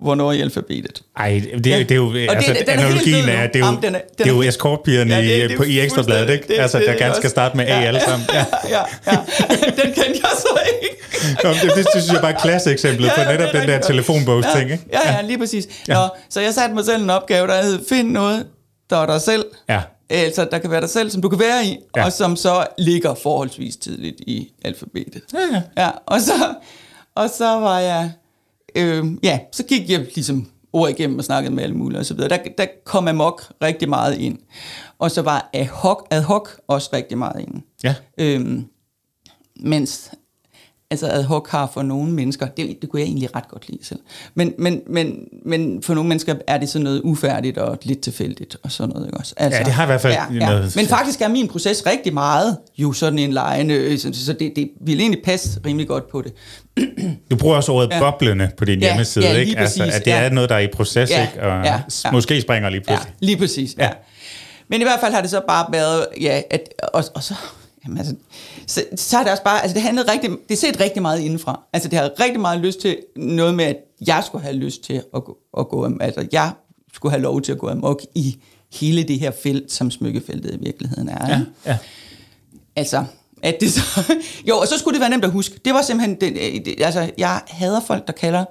[0.04, 1.02] hvornår i alfabetet.
[1.16, 3.64] Ej, det, det er jo, det- altså, den er helt analogien er, det er jo,
[3.64, 5.56] Jamen, den er- den det er jo er- eskortpigerne Ja, ja, det- i, det er
[5.56, 6.32] på, i Ekstrabladet, ikke?
[6.32, 8.28] fuldstændig- altså, det- der det er gerne skal også- starte med A alle sammen.
[8.32, 8.44] Ja.
[8.68, 9.16] ja, ja.
[9.82, 10.96] Den kendte jeg så ikke.
[11.44, 13.60] Nå, det, det, det, synes jeg bare er klasseeksemplet på Ja, ja, netop det er
[13.60, 14.84] den der telefonbogs-ting, ikke?
[14.92, 15.68] Ja, ja, lige præcis.
[15.88, 15.94] Ja.
[15.94, 16.00] Nå,
[16.30, 18.46] så jeg satte mig selv en opgave, der hed, find noget,
[18.90, 19.44] der er dig selv.
[19.68, 19.80] Ja.
[20.10, 22.00] Altså, der kan være dig selv, som du kan være i, Ja.
[22.00, 22.06] ja.
[22.06, 25.22] og som så ligger forholdsvis tidligt i alfabetet.
[25.34, 25.82] Ja, ja.
[25.84, 26.32] Ja, og så,
[27.16, 28.10] og så var jeg,
[28.76, 32.14] øh, ja, så gik jeg ligesom ord igennem og snakkede med alle mulige og så
[32.14, 32.28] videre.
[32.28, 34.38] Der, der kom amok rigtig meget ind.
[34.98, 37.62] Og så var ad hoc, ad hoc også rigtig meget ind.
[37.84, 37.94] Ja.
[38.18, 38.64] Øhm,
[39.60, 40.10] mens
[40.90, 43.84] altså ad hoc har for nogle mennesker, det, det kunne jeg egentlig ret godt lide
[43.84, 44.00] selv.
[44.34, 45.16] Men, men, men,
[45.46, 49.06] men for nogle mennesker er det sådan noget ufærdigt og lidt tilfældigt og sådan noget.
[49.06, 49.34] Ikke også?
[49.36, 50.46] Altså, ja, det har i hvert fald ja, ja.
[50.46, 50.76] noget...
[50.76, 54.70] Men faktisk er min proces rigtig meget jo sådan en lejende, så, så det, det
[54.80, 56.32] vil egentlig passe rimelig godt på det.
[57.30, 58.00] Du bruger også ordet ja.
[58.00, 59.58] boblende på din ja, hjemmeside, ja, ikke?
[59.58, 60.20] Altså, at det ja.
[60.20, 61.42] er noget, der er i proces, ja, ikke?
[61.42, 62.10] Og ja, ja.
[62.10, 63.12] måske springer lige pludselig.
[63.20, 63.84] Ja, lige præcis, ja.
[63.84, 63.90] ja.
[64.68, 66.60] Men i hvert fald har det så bare været, ja, at,
[66.92, 67.34] og, og så
[67.84, 68.14] Jamen altså,
[68.66, 71.60] så, så er det også bare, altså det handlede rigtig, det set rigtig meget indenfra.
[71.72, 73.76] Altså det har rigtig meget lyst til noget med, at
[74.06, 76.52] jeg skulle have lyst til at gå, at gå altså jeg
[76.92, 78.36] skulle have lov til at gå amok i
[78.72, 81.28] hele det her felt, som smykkefeltet i virkeligheden er.
[81.28, 81.78] Ja, ja.
[82.76, 83.04] Altså,
[83.42, 84.14] at det så,
[84.48, 85.60] jo, og så skulle det være nemt at huske.
[85.64, 88.44] Det var simpelthen, det, det, altså jeg hader folk, der kalder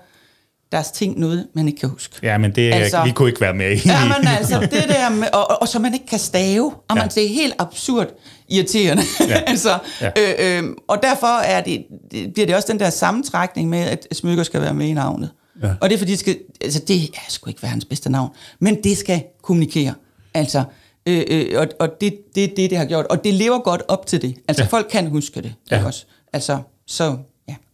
[0.73, 2.15] deres ting noget, man ikke kan huske.
[2.23, 3.81] Ja, men det, altså, vi kunne ikke være med i.
[3.85, 6.95] Ja, men altså, det der med, og, og, og så man ikke kan stave, og
[6.95, 7.01] ja.
[7.01, 8.07] man, det er helt absurd
[8.49, 9.03] irriterende.
[9.27, 9.41] Ja.
[9.51, 10.11] altså, ja.
[10.17, 14.07] Øh, øh, og derfor er det, det, bliver det også den der sammentrækning med, at
[14.11, 15.29] smykker skal være med i navnet.
[15.63, 15.69] Ja.
[15.81, 18.83] Og det er fordi, det, skal, altså, det er sgu ikke verdens bedste navn, men
[18.83, 19.93] det skal kommunikere.
[20.33, 20.63] Altså,
[21.05, 23.05] øh, øh, og, og det er det, det, det har gjort.
[23.05, 24.35] Og det lever godt op til det.
[24.47, 24.67] Altså, ja.
[24.67, 25.53] folk kan huske det.
[25.71, 25.85] Ja.
[25.85, 26.05] Også.
[26.33, 27.17] Altså, så.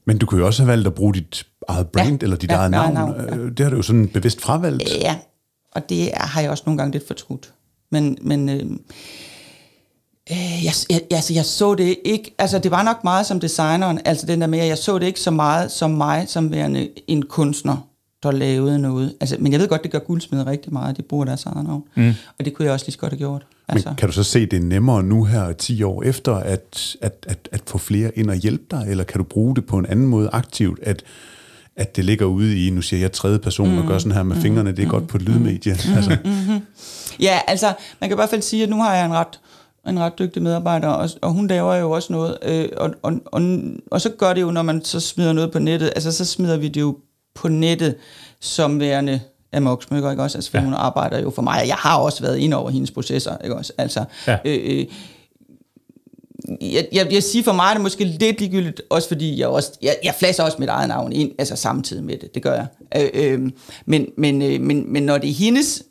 [0.09, 2.23] Men du kunne jo også have valgt at bruge dit eget brand, ja.
[2.23, 2.93] eller dit ja, eget navn.
[2.93, 3.35] navn ja.
[3.35, 4.83] Det har du jo sådan bevidst fravalgt.
[5.01, 5.15] Ja,
[5.71, 7.53] og det har jeg også nogle gange lidt fortrudt.
[7.91, 8.61] Men, men øh,
[10.31, 13.99] Øh, jeg, jeg, altså, jeg så det ikke, altså det var nok meget som designeren,
[14.05, 16.89] altså den der med, at jeg så det ikke så meget som mig, som værende
[17.07, 17.87] en kunstner,
[18.23, 19.15] der lavede noget.
[19.21, 21.83] Altså, men jeg ved godt, det gør guldsmede rigtig meget, de bruger deres eget navn.
[21.95, 22.13] Mm.
[22.39, 23.45] Og det kunne jeg også lige så godt have gjort.
[23.69, 23.89] Altså.
[23.89, 27.25] Men kan du så se, det er nemmere nu her 10 år efter, at, at,
[27.27, 29.85] at, at få flere ind og hjælpe dig, eller kan du bruge det på en
[29.85, 31.03] anden måde aktivt, at
[31.75, 33.77] at det ligger ude i, nu siger jeg tredje person, mm.
[33.77, 34.41] og gør sådan her med mm.
[34.41, 34.91] fingrene, det er mm.
[34.91, 35.77] godt på et lydmedie.
[35.87, 35.95] Mm.
[35.95, 36.17] Altså.
[36.25, 36.59] Mm-hmm.
[37.19, 39.39] Ja, altså, man kan i hvert fald sige, at nu har jeg en ret
[39.87, 43.41] en ret dygtig medarbejder, og, og hun laver jo også noget, øh, og, og, og,
[43.91, 46.57] og så gør det jo, når man så smider noget på nettet, altså så smider
[46.57, 46.97] vi det jo
[47.35, 47.95] på nettet
[48.39, 49.21] som værende
[49.53, 50.37] Amok Smykker, ikke også?
[50.37, 50.63] Altså, for ja.
[50.63, 53.55] hun arbejder jo for mig, og jeg har også været ind over hendes processer, ikke
[53.55, 53.73] også?
[53.77, 54.37] Altså, ja.
[54.45, 54.85] øh, øh,
[56.61, 59.71] jeg, jeg, jeg siger for mig er det måske lidt ligegyldigt, også fordi jeg også,
[59.81, 62.67] jeg, jeg flasser også mit eget navn ind, altså samtidig med det, det gør jeg.
[63.13, 63.51] Øh, øh,
[63.85, 65.83] men, men, øh, men, men når det er hendes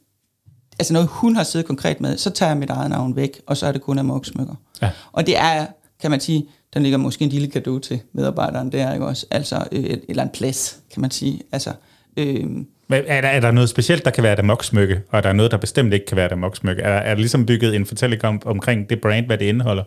[0.78, 3.56] altså noget hun har siddet konkret med, så tager jeg mit eget navn væk, og
[3.56, 4.54] så er det kun amok smykker.
[4.82, 4.90] Ja.
[5.12, 5.66] Og det er,
[6.00, 9.26] kan man sige, der ligger måske en lille gave til medarbejderen der, ikke også?
[9.30, 11.40] Altså, øh, eller en plads, kan man sige.
[11.52, 11.72] Altså,
[12.16, 12.46] øh,
[12.88, 15.32] men er der, er der noget specielt, der kan være et amok-smykke, og er der
[15.32, 16.82] noget, der bestemt ikke kan være et amok-smykke?
[16.82, 19.84] Er, er der ligesom bygget en fortælling om, omkring det brand, hvad det indeholder?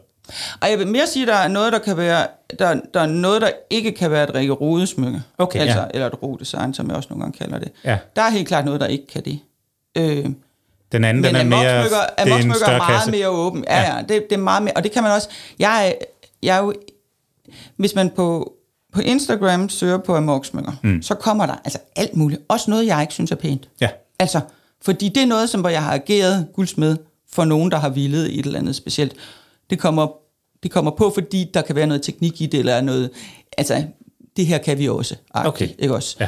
[0.62, 2.28] Og jeg vil mere sige, at der er noget, der kan være,
[2.60, 5.22] der, der er noget, der ikke kan være et Rikke Rode-smykke.
[5.38, 5.86] Okay, altså, ja.
[5.94, 7.72] Eller et Rode-design, som jeg også nogle gange kalder det.
[7.86, 7.98] Ja.
[8.16, 9.40] Der er helt klart noget, der ikke kan det.
[9.98, 10.26] Øh,
[10.92, 11.60] den anden, den er mere...
[11.60, 13.12] Det er en er meget kasse.
[13.12, 13.66] mere åben.
[13.68, 14.74] Ja, ja, ja det, det er meget mere...
[14.76, 15.30] Og det kan man også...
[15.60, 15.96] Jeg,
[16.44, 16.74] jeg er jo...
[17.76, 18.54] Hvis man på,
[18.94, 21.02] på Instagram søger på amoksmykker, mm.
[21.02, 22.42] så kommer der altså alt muligt.
[22.48, 23.70] Også noget, jeg ikke synes er pænt.
[23.82, 23.90] Ja.
[24.20, 24.42] Altså,
[24.82, 26.98] fordi det er noget, som hvor jeg har ageret guldsmed
[27.32, 29.14] for nogen, der har villet et eller andet specielt.
[29.70, 30.08] Det kommer,
[30.64, 33.10] det kommer på, fordi der kan være noget teknik i det, eller noget...
[33.58, 33.84] Altså,
[34.38, 35.16] det her kan vi også.
[35.34, 35.70] Okay.
[35.80, 36.18] Ikke også?
[36.20, 36.28] Ja.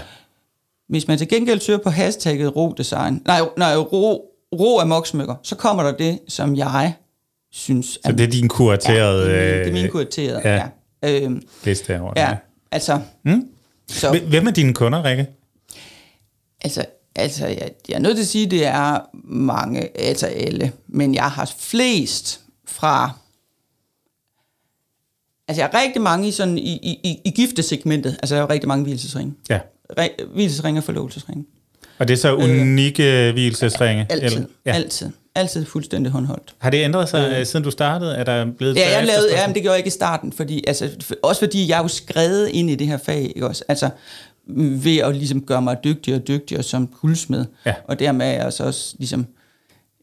[0.90, 4.26] Hvis man til gengæld søger på hashtagget ro design, nej, nej, ro,
[4.60, 6.94] ro af moksmykker, så kommer der det, som jeg
[7.52, 8.00] synes...
[8.06, 9.30] Så det er din kuraterede...
[9.30, 10.56] Ja, det er, det er min kuraterede, ja.
[11.04, 11.24] ja.
[11.24, 12.14] Øhm, Liste herovre.
[12.18, 12.36] Ja,
[12.74, 13.02] altså...
[13.24, 13.48] Mm?
[13.88, 15.28] Så, Hvem er dine kunder, Rikke?
[16.62, 20.72] Altså, altså jeg, jeg er nødt til at sige, at det er mange, altså alle,
[20.88, 23.12] men jeg har flest fra...
[25.48, 28.12] Altså, jeg har rigtig mange i, sådan, i, i, i giftesegmentet.
[28.12, 29.34] Altså, jeg har rigtig mange hvilesesringe.
[29.50, 29.60] Ja.
[30.34, 31.46] Hvilesesringe og forlovelsesringe.
[32.00, 34.08] Og det er så øh, unikke øh, hvilesesringe?
[34.10, 34.48] Altid, eller?
[34.66, 34.72] Ja.
[34.72, 35.10] altid.
[35.36, 36.56] Altid fuldstændig håndholdt.
[36.58, 38.16] Har det ændret sig, øh, siden du startede?
[38.16, 40.64] Er der blevet ja, jeg lavede, ja, men det gjorde jeg ikke i starten, fordi,
[40.68, 40.90] altså,
[41.24, 43.64] også fordi jeg er jo skrevet ind i det her fag, ikke også?
[43.68, 43.90] Altså,
[44.48, 47.46] ved at ligesom gøre mig dygtigere og dygtigere som guldsmed.
[47.66, 47.74] Ja.
[47.88, 49.26] Og dermed er jeg så også ligesom,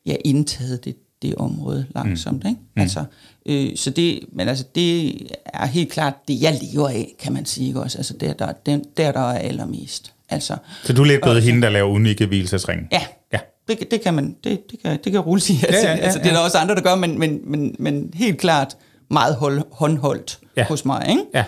[0.06, 2.44] ja, indtaget det, det område langsomt.
[2.44, 2.48] Mm.
[2.48, 2.60] Ikke?
[2.76, 2.82] Mm.
[2.82, 3.04] Altså,
[3.46, 5.16] øh, så det, men altså, det
[5.46, 7.68] er helt klart det, jeg lever af, kan man sige.
[7.68, 7.98] Ikke også?
[7.98, 10.12] Altså, der, der, der, der, der er allermest.
[10.28, 12.88] Altså, så du er lidt blevet hende, der laver unikke hvilesesringe?
[12.92, 13.02] Ja,
[13.32, 13.38] ja.
[13.78, 15.66] Det, det, kan man, det, det, kan, det kan roligt sige.
[15.66, 17.76] Altså, ja, ja, ja, altså, det er der også andre, der gør, men, men, men,
[17.78, 18.76] men helt klart
[19.10, 20.64] meget hold, håndholdt ja.
[20.64, 21.06] hos mig.
[21.08, 21.22] Ikke?
[21.34, 21.44] Ja.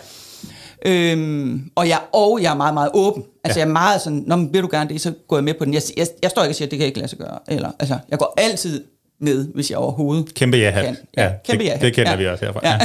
[0.86, 3.24] Øhm, og, jeg, og jeg er meget, meget åben.
[3.44, 3.64] Altså ja.
[3.64, 5.64] jeg er meget sådan, når man vil du gerne det, så går jeg med på
[5.64, 5.74] den.
[5.74, 7.38] Jeg, jeg, jeg står ikke og siger, at det kan jeg ikke lade sig gøre.
[7.48, 8.84] Eller, altså, jeg går altid
[9.20, 10.96] med, hvis jeg overhovedet Kæmpe ja kan.
[11.16, 12.16] Ja, kæmpe ja Det kender ja.
[12.16, 12.60] vi også herfra.
[12.62, 12.78] Ja.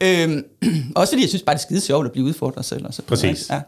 [0.00, 0.22] ja.
[0.24, 0.44] øhm,
[0.96, 2.86] også fordi jeg synes bare, det er skide sjovt at blive udfordret selv.
[2.86, 3.50] Og så Præcis.
[3.50, 3.60] Ja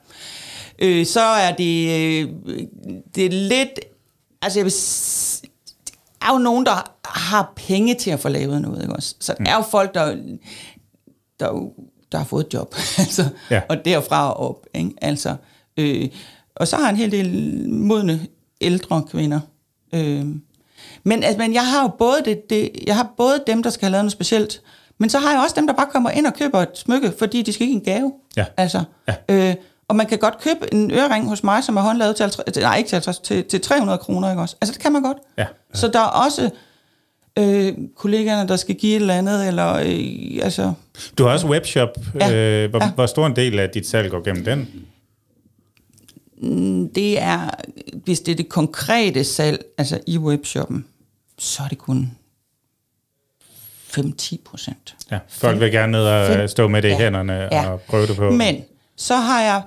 [0.79, 2.29] øh, så er det, øh,
[3.15, 3.81] det er lidt,
[4.43, 4.73] altså jeg vil
[6.21, 9.15] der er jo nogen, der har penge til at få lavet noget, ikke også?
[9.21, 10.17] Så der er jo folk, der,
[11.41, 11.71] der
[12.13, 12.75] der har fået et job.
[12.99, 13.61] altså, ja.
[13.69, 14.67] Og derfra og op.
[14.75, 14.91] Ikke?
[15.03, 15.37] Altså,
[15.77, 16.09] øh,
[16.57, 18.27] og så har en hel del modne
[18.61, 19.41] ældre kvinder.
[19.95, 20.27] Øh,
[21.05, 23.87] men, altså, men jeg har jo både, det, det, jeg har både dem, der skal
[23.87, 24.63] have lavet noget specielt,
[24.99, 27.43] men så har jeg også dem, der bare kommer ind og køber et smykke, fordi
[27.43, 28.13] de skal ikke en gave.
[28.37, 28.45] Ja.
[28.57, 29.15] Altså, ja.
[29.29, 29.55] Øh,
[29.89, 32.77] og man kan godt købe en ørering hos mig, som er håndlavet til, 50, nej,
[32.77, 34.57] ikke til, 50, til, til 300 kroner, ikke også?
[34.61, 35.19] Altså, det kan man godt.
[35.39, 35.43] Ja.
[35.43, 35.49] Ja.
[35.75, 36.51] Så der er også
[37.39, 40.73] øh, kollegaerne, der skal give et eller andet, eller øh, altså...
[41.19, 41.89] Du har også webshop.
[42.21, 42.35] Ja.
[42.35, 42.91] Øh, hvor, ja.
[42.91, 44.69] hvor stor en del af dit salg går gennem den?
[46.43, 47.51] Mm, det er,
[48.05, 50.85] hvis det er det konkrete salg, altså i webshoppen,
[51.39, 52.11] så er det kun
[53.89, 54.97] 5-10 procent.
[55.11, 57.71] Ja, folk vil gerne ned og stå med det i ja, hænderne ja.
[57.71, 58.31] og prøve det på.
[58.31, 58.65] Men
[58.97, 59.63] så har jeg,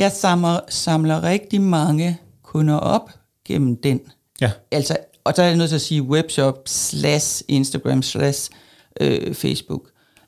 [0.00, 3.10] jeg samler, samler rigtig mange kunder op
[3.44, 4.00] gennem den.
[4.40, 4.50] Ja.
[4.70, 8.50] Altså, og så er jeg nødt til at sige webshop slash Instagram slash
[9.00, 9.82] øh, Facebook.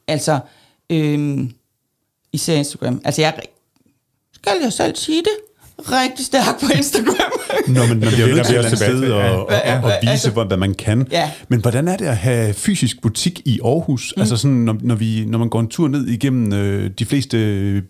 [0.07, 0.39] Altså,
[0.91, 1.51] øh,
[2.33, 3.01] især Instagram.
[3.05, 3.41] Altså, jeg
[4.33, 5.37] skal jeg selv sige det
[5.79, 7.32] rigtig stærk på Instagram.
[7.67, 10.57] Nå, men man bliver nødt til at sted og, og, og, og vise, altså, hvad
[10.57, 11.07] man kan.
[11.11, 11.31] Ja.
[11.49, 14.15] Men hvordan er det at have fysisk butik i Aarhus?
[14.17, 14.21] Mm.
[14.21, 17.37] Altså sådan, når, når, vi, når man går en tur ned igennem øh, de fleste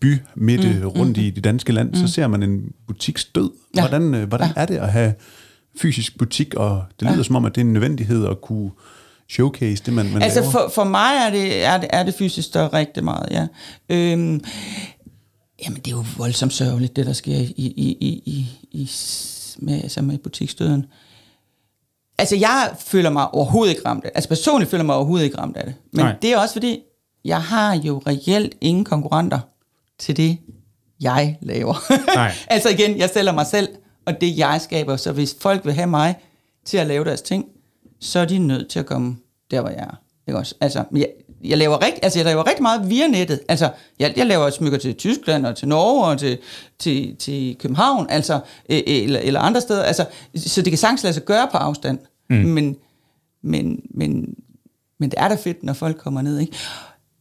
[0.01, 0.87] by midt mm.
[0.87, 1.23] rundt mm.
[1.23, 1.95] i det danske land, mm.
[1.95, 3.51] så ser man en butiksdød.
[3.77, 3.81] Ja.
[3.81, 4.63] Hvordan, øh, hvordan ja.
[4.63, 5.15] er det at have
[5.81, 6.55] fysisk butik?
[6.55, 7.23] Og det lyder ja.
[7.23, 8.71] som om, at det er en nødvendighed at kunne
[9.31, 12.55] showcase det, man, man Altså for, for mig er det, er, det, er det fysisk
[12.55, 13.47] der rigtig meget, ja.
[13.89, 14.41] Øhm,
[15.65, 18.87] Jamen, det er jo voldsomt sørgeligt, det der sker i, i, i, i, i
[19.59, 20.87] med, altså med butiksdøden.
[22.19, 24.17] Altså, jeg føler mig overhovedet ikke ramt af det.
[24.17, 25.75] Altså, personligt føler jeg mig overhovedet ikke ramt af det.
[25.93, 26.17] Men Nej.
[26.23, 26.81] det er også fordi,
[27.25, 29.39] jeg har jo reelt ingen konkurrenter
[29.99, 30.39] til det,
[31.01, 31.75] jeg laver.
[32.15, 32.33] Nej.
[32.55, 33.69] altså igen, jeg sælger mig selv,
[34.07, 34.97] og det jeg skaber.
[34.97, 36.15] Så hvis folk vil have mig
[36.65, 37.45] til at lave deres ting,
[38.01, 39.17] så er de nødt til at komme
[39.51, 40.01] der, hvor jeg er.
[40.29, 40.55] Ikke også?
[40.61, 41.09] Altså, jeg,
[41.45, 43.41] jeg laver rigtig, altså jeg laver rigtig meget via nettet.
[43.49, 46.39] Altså, jeg, jeg laver smykker til Tyskland og til Norge og til,
[46.79, 49.83] til, til København, altså, øh, eller, eller andre steder.
[49.83, 51.99] Altså, så det kan sagtens lade sig gøre på afstand.
[52.31, 52.37] Mm.
[52.37, 52.77] Men,
[53.43, 54.35] men, men,
[54.99, 56.53] men det er da fedt, når folk kommer ned, ikke?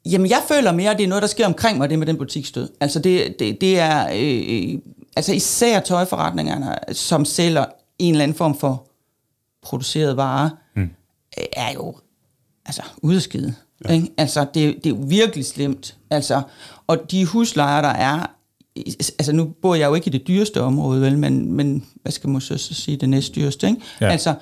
[0.05, 2.17] Jamen, jeg føler mere, at det er noget, der sker omkring mig, det med den
[2.17, 2.69] butikstød.
[2.80, 4.80] Altså, det, det, det er øh,
[5.15, 7.65] altså især tøjforretningerne, som sælger
[7.99, 8.88] en eller anden form for
[9.61, 10.89] produceret vare, mm.
[11.53, 11.95] er jo
[12.65, 13.53] altså udskidt.
[13.86, 13.94] Ja.
[13.94, 14.08] Ikke?
[14.18, 15.98] Altså, det, det er jo virkelig slemt.
[16.10, 16.42] Altså,
[16.88, 18.26] og de huslejer, der er,
[18.98, 22.30] altså nu bor jeg jo ikke i det dyreste område, vel, men, men hvad skal
[22.30, 23.82] man så, så sige, det næstdyreste, ikke?
[24.02, 24.10] Ja.
[24.10, 24.36] Altså,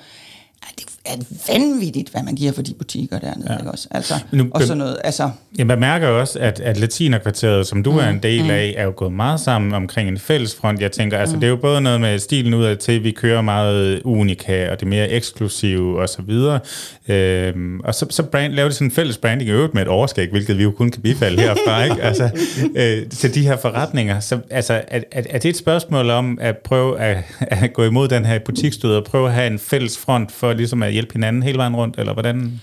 [0.78, 1.16] det er
[1.48, 3.58] vanvittigt, hvad man giver for de butikker dernede, ja.
[3.58, 3.88] ikke også?
[3.90, 5.30] Altså, nu, og sådan noget, altså...
[5.58, 8.50] Ja, man mærker også, at, at Latinerkvarteret, som du mm, er en del mm.
[8.50, 10.80] af, er jo gået meget sammen omkring en fælles front.
[10.80, 11.40] Jeg tænker, altså, mm.
[11.40, 14.80] det er jo både noget med stilen ud af til, vi kører meget unika, og
[14.80, 16.60] det mere eksklusive, og så videre.
[17.08, 19.88] Øhm, og så, så brand, laver de sådan en fælles branding i øvrigt med et
[19.88, 22.02] overskæg, hvilket vi jo kun kan bifalde herfra, ikke?
[22.02, 22.30] Altså,
[22.76, 24.20] øh, til de her forretninger.
[24.20, 28.08] Så, altså, er, er, er det et spørgsmål om at prøve at, at gå imod
[28.08, 31.42] den her butikstød, og prøve at have en fælles front for ligesom at hjælpe hinanden
[31.42, 32.60] hele vejen rundt, eller hvordan?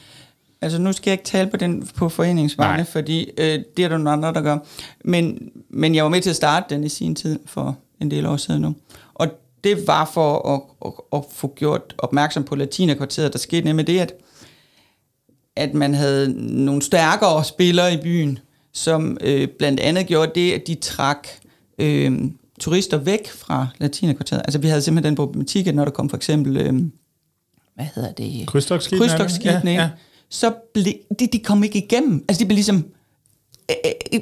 [0.61, 3.97] Altså nu skal jeg ikke tale på den på foreningsvegne, fordi øh, det er der
[3.97, 4.57] nogle andre, der gør.
[5.03, 8.25] Men, men jeg var med til at starte den i sin tid for en del
[8.25, 8.75] år siden nu.
[9.13, 9.27] Og
[9.63, 13.33] det var for at, at, at få gjort opmærksom på Latinakvarteret.
[13.33, 14.13] Der skete nemlig det, at,
[15.55, 18.39] at man havde nogle stærkere spillere i byen,
[18.73, 21.27] som øh, blandt andet gjorde det, at de trak
[21.79, 22.21] øh,
[22.59, 24.41] turister væk fra Latinakvarteret.
[24.41, 26.57] Altså vi havde simpelthen den problematik, at når der kom for eksempel...
[26.57, 26.73] Øh,
[27.77, 28.47] hvad hedder det?
[28.47, 29.71] Krydstogsskibene.
[29.71, 29.89] Ja, ja.
[30.29, 32.25] Så ble, de, de kom ikke igennem.
[32.29, 32.85] Altså, de blev ligesom...
[33.71, 33.75] Øh,
[34.13, 34.19] øh,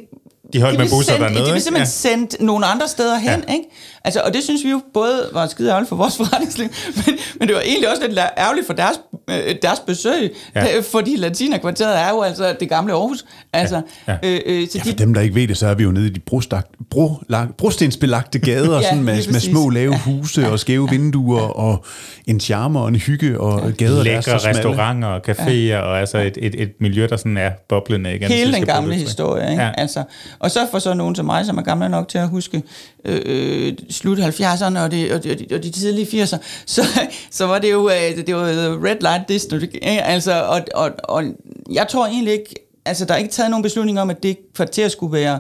[0.54, 1.86] de holdt de med busser dernede, De blev simpelthen ja.
[1.86, 3.54] sendt nogle andre steder hen, ja.
[3.54, 3.70] ikke?
[4.06, 7.48] Altså, og det synes vi jo både var skide ærgerligt for vores forretningsliv, men, men
[7.48, 9.00] det var egentlig også lidt ærgerligt for deres,
[9.30, 10.80] øh, deres besøg, ja.
[10.80, 13.26] fordi Latina-kvarteret er jo altså det gamle Aarhus.
[13.54, 14.18] Altså, ja.
[14.24, 14.30] Ja.
[14.30, 15.92] Øh, øh, så ja, for de, dem, der ikke ved det, så er vi jo
[15.92, 17.12] nede i de brostagt, bro,
[17.58, 20.50] brostensbelagte gader, ja, sådan med, med små lave huse ja.
[20.50, 21.48] og skæve vinduer ja.
[21.48, 21.86] og
[22.28, 23.72] en charme og en hygge og ja.
[23.72, 25.80] gader, Lækre der er så restauranter og caféer ja.
[25.80, 28.28] og altså et, et, et miljø, der sådan er boblende igen.
[28.28, 29.64] Hele den gamle historie, ikke?
[29.64, 29.72] Ja.
[29.78, 30.04] Altså,
[30.40, 32.64] og så for så nogen som mig, som er gamle nok til at huske
[33.06, 36.84] øh, øh slut 70'erne og de, og, de, og de tidlige 80'er, så,
[37.32, 38.46] så var det jo øh, det var
[38.86, 39.78] red light district.
[39.82, 41.24] Altså, og, og, og
[41.72, 44.88] jeg tror egentlig ikke, altså der er ikke taget nogen beslutning om, at det kvarter
[44.88, 45.40] skulle være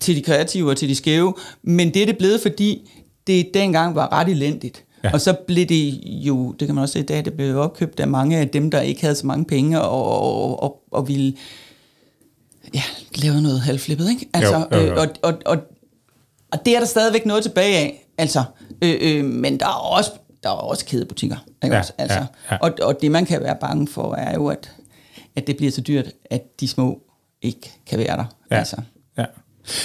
[0.00, 2.90] til de kreative og til de skæve, men det er det blevet, fordi
[3.26, 4.84] det dengang var ret elendigt.
[5.04, 5.12] Ja.
[5.12, 8.00] Og så blev det jo, det kan man også se i dag, det blev opkøbt
[8.00, 11.34] af mange af dem, der ikke havde så mange penge og, og, og, og ville
[12.74, 12.82] ja,
[13.14, 14.28] lave noget halvflippet, ikke?
[14.34, 14.92] Altså, jo, jo, jo.
[14.92, 15.58] Øh, og, og, og,
[16.52, 18.42] og det er der stadigvæk noget tilbage af, altså.
[18.84, 20.10] Øh, øh, men der er også,
[20.42, 21.92] der er også kædebutikker, ikke ja, også?
[21.98, 22.56] Altså, ja, ja.
[22.60, 24.70] Og, og det man kan være bange for, er jo, at,
[25.36, 26.98] at det bliver så dyrt, at de små
[27.42, 28.24] ikke kan være der.
[28.50, 28.56] Ja.
[28.56, 28.76] Altså.
[29.18, 29.24] Ja.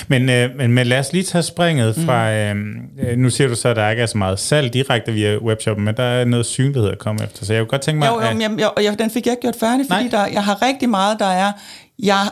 [0.08, 2.56] Men, øh, men, men lad os lige tage springet fra, øh,
[3.00, 5.86] øh, nu siger du så, at der ikke er så meget salg direkte via webshoppen,
[5.86, 8.08] men der er noget synlighed at komme efter, så jeg kunne godt tænke mig...
[8.08, 10.26] Jo, jo, at- jeg, jeg, jeg, den fik jeg ikke gjort færdig, fordi Nej.
[10.26, 11.52] der, jeg har rigtig meget, der er...
[12.00, 12.28] Jeg,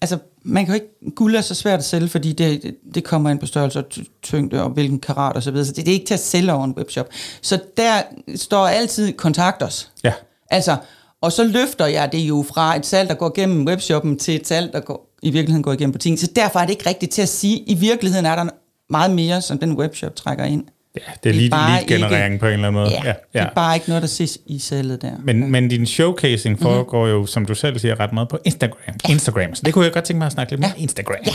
[0.00, 1.14] altså, man kan jo ikke...
[1.16, 4.00] Guld er så svært at sælge, fordi det, det, kommer ind på størrelse og ty-
[4.22, 5.66] tyngde og hvilken karat og så videre.
[5.66, 7.08] Så det, det er ikke til at sælge over en webshop.
[7.42, 8.02] Så der
[8.36, 9.90] står altid kontakt os.
[10.04, 10.12] Ja.
[10.50, 10.76] Altså,
[11.20, 14.46] og så løfter jeg det jo fra et salg, der går gennem webshoppen, til et
[14.46, 16.18] salg, der går, i virkeligheden går igennem butikken.
[16.18, 18.48] Så derfor er det ikke rigtigt til at sige, i virkeligheden er der
[18.90, 20.64] meget mere, som den webshop trækker ind.
[20.96, 22.90] Ja, det er lead, bare lead-generering ikke- på en eller anden måde.
[22.90, 25.10] Ja, ja, det er bare ikke noget, der ses i salget der.
[25.24, 26.62] Men, men din showcasing Mhm.
[26.62, 28.94] foregår jo, som du selv siger, ret meget på Instagram.
[29.08, 29.54] Instagram.
[29.54, 31.16] Så det kunne jeg godt tænke mig at snakke lidt mere om Instagram.
[31.26, 31.32] Ja.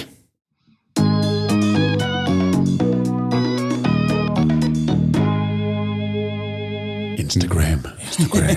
[7.36, 7.86] Instagram.
[8.02, 8.56] Instagram.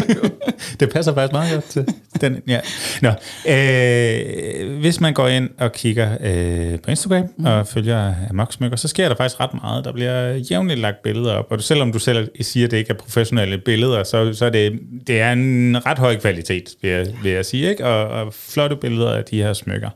[0.80, 1.86] det passer faktisk meget godt til
[2.20, 2.42] den.
[2.48, 2.60] Ja.
[3.02, 3.08] Nå,
[3.48, 7.44] øh, hvis man går ind og kigger øh, på Instagram mm.
[7.44, 9.84] og følger Amok Smykker, så sker der faktisk ret meget.
[9.84, 12.98] Der bliver jævnligt lagt billeder op, og selvom du selv siger, at det ikke er
[12.98, 17.32] professionelle billeder, så, så er det, det er en ret høj kvalitet, vil jeg, vil
[17.32, 17.86] jeg sige, ikke?
[17.86, 19.90] Og, og flotte billeder af de her smykker.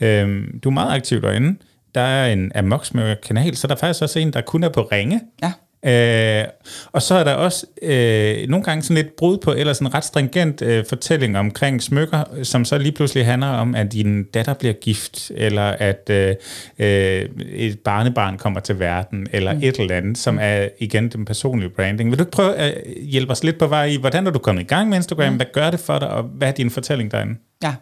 [0.00, 0.06] Mm.
[0.06, 1.58] Øh, du er meget aktiv derinde.
[1.94, 4.68] Der er en Amok Smykker kanal, så der er faktisk også en, der kun er
[4.68, 5.20] på ringe.
[5.42, 5.52] Ja.
[5.86, 6.44] Øh,
[6.92, 9.94] og så er der også øh, nogle gange sådan lidt brud på, eller sådan en
[9.94, 14.54] ret stringent øh, fortælling omkring smykker, som så lige pludselig handler om, at din datter
[14.54, 16.34] bliver gift, eller at øh,
[16.78, 19.60] øh, et barnebarn kommer til verden, eller mm.
[19.62, 22.10] et eller andet, som er igen den personlige branding.
[22.10, 24.62] Vil du ikke prøve at hjælpe os lidt på vej i, hvordan er du kommet
[24.62, 25.36] i gang med Instagram, mm.
[25.36, 27.34] hvad gør det for dig, og hvad er din fortælling derinde?
[27.62, 27.74] Ja.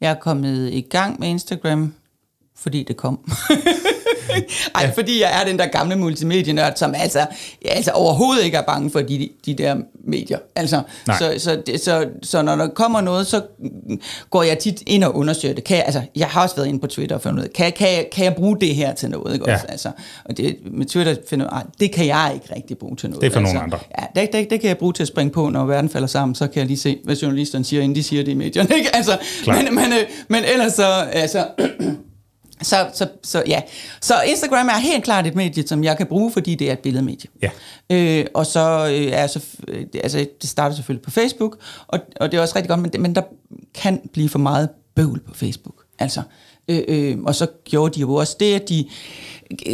[0.00, 1.94] Jeg er kommet i gang med Instagram,
[2.56, 3.18] fordi det kom.
[4.74, 4.90] Ej, ja.
[4.94, 7.18] fordi jeg er den der gamle multimedienørd, som altså,
[7.64, 10.38] ja, altså overhovedet ikke er bange for de, de der medier.
[10.56, 11.18] Altså, Nej.
[11.18, 13.42] så, så, det, så, så når der kommer noget, så
[14.30, 15.64] går jeg tit ind og undersøger det.
[15.64, 17.72] Kan jeg, altså, jeg har også været inde på Twitter og fundet ud af, kan,
[17.72, 19.34] kan, jeg, kan jeg bruge det her til noget?
[19.34, 19.54] Ikke Ja.
[19.54, 19.66] også?
[19.68, 19.90] Altså,
[20.24, 23.20] og det, med Twitter finder jeg, "Ej, det kan jeg ikke rigtig bruge til noget.
[23.22, 23.78] Det er for altså, nogle andre.
[23.98, 26.34] Ja, det, det, det kan jeg bruge til at springe på, når verden falder sammen,
[26.34, 28.68] så kan jeg lige se, hvad journalisterne siger, inden de siger det i medierne.
[28.78, 28.96] Ikke?
[28.96, 31.46] Altså, men, men, øh, men ellers så, altså,
[32.62, 33.62] så, så, så, ja.
[34.00, 36.78] så Instagram er helt klart et medie, som jeg kan bruge, fordi det er et
[36.78, 37.30] billedmedie.
[37.42, 37.50] Ja.
[37.90, 42.32] Øh, og så øh, er så, øh, altså, det starter selvfølgelig på Facebook, og, og
[42.32, 43.22] det er også rigtig godt, men, men der
[43.74, 45.74] kan blive for meget bøvl på Facebook.
[45.98, 46.22] Altså,
[46.68, 48.84] øh, øh, og så gjorde de jo også det, at de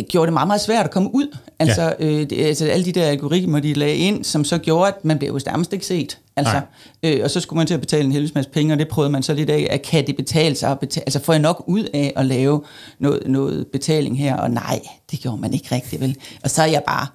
[0.09, 1.37] gjorde det meget, meget svært at komme ud.
[1.59, 2.07] Altså, ja.
[2.07, 5.19] øh, det, altså alle de der algoritmer, de lagde ind, som så gjorde, at man
[5.19, 6.19] blev jo nærmest ikke set.
[6.37, 6.61] Altså,
[7.03, 9.13] øh, og så skulle man til at betale en helvedes masse penge, og det prøvede
[9.13, 10.71] man så lidt af, at kan det betale sig?
[10.71, 12.63] At betale, altså får jeg nok ud af at lave
[12.99, 14.37] noget, noget betaling her?
[14.37, 14.81] Og nej,
[15.11, 16.17] det gjorde man ikke rigtigt, vel?
[16.45, 17.07] Og så er jeg bare...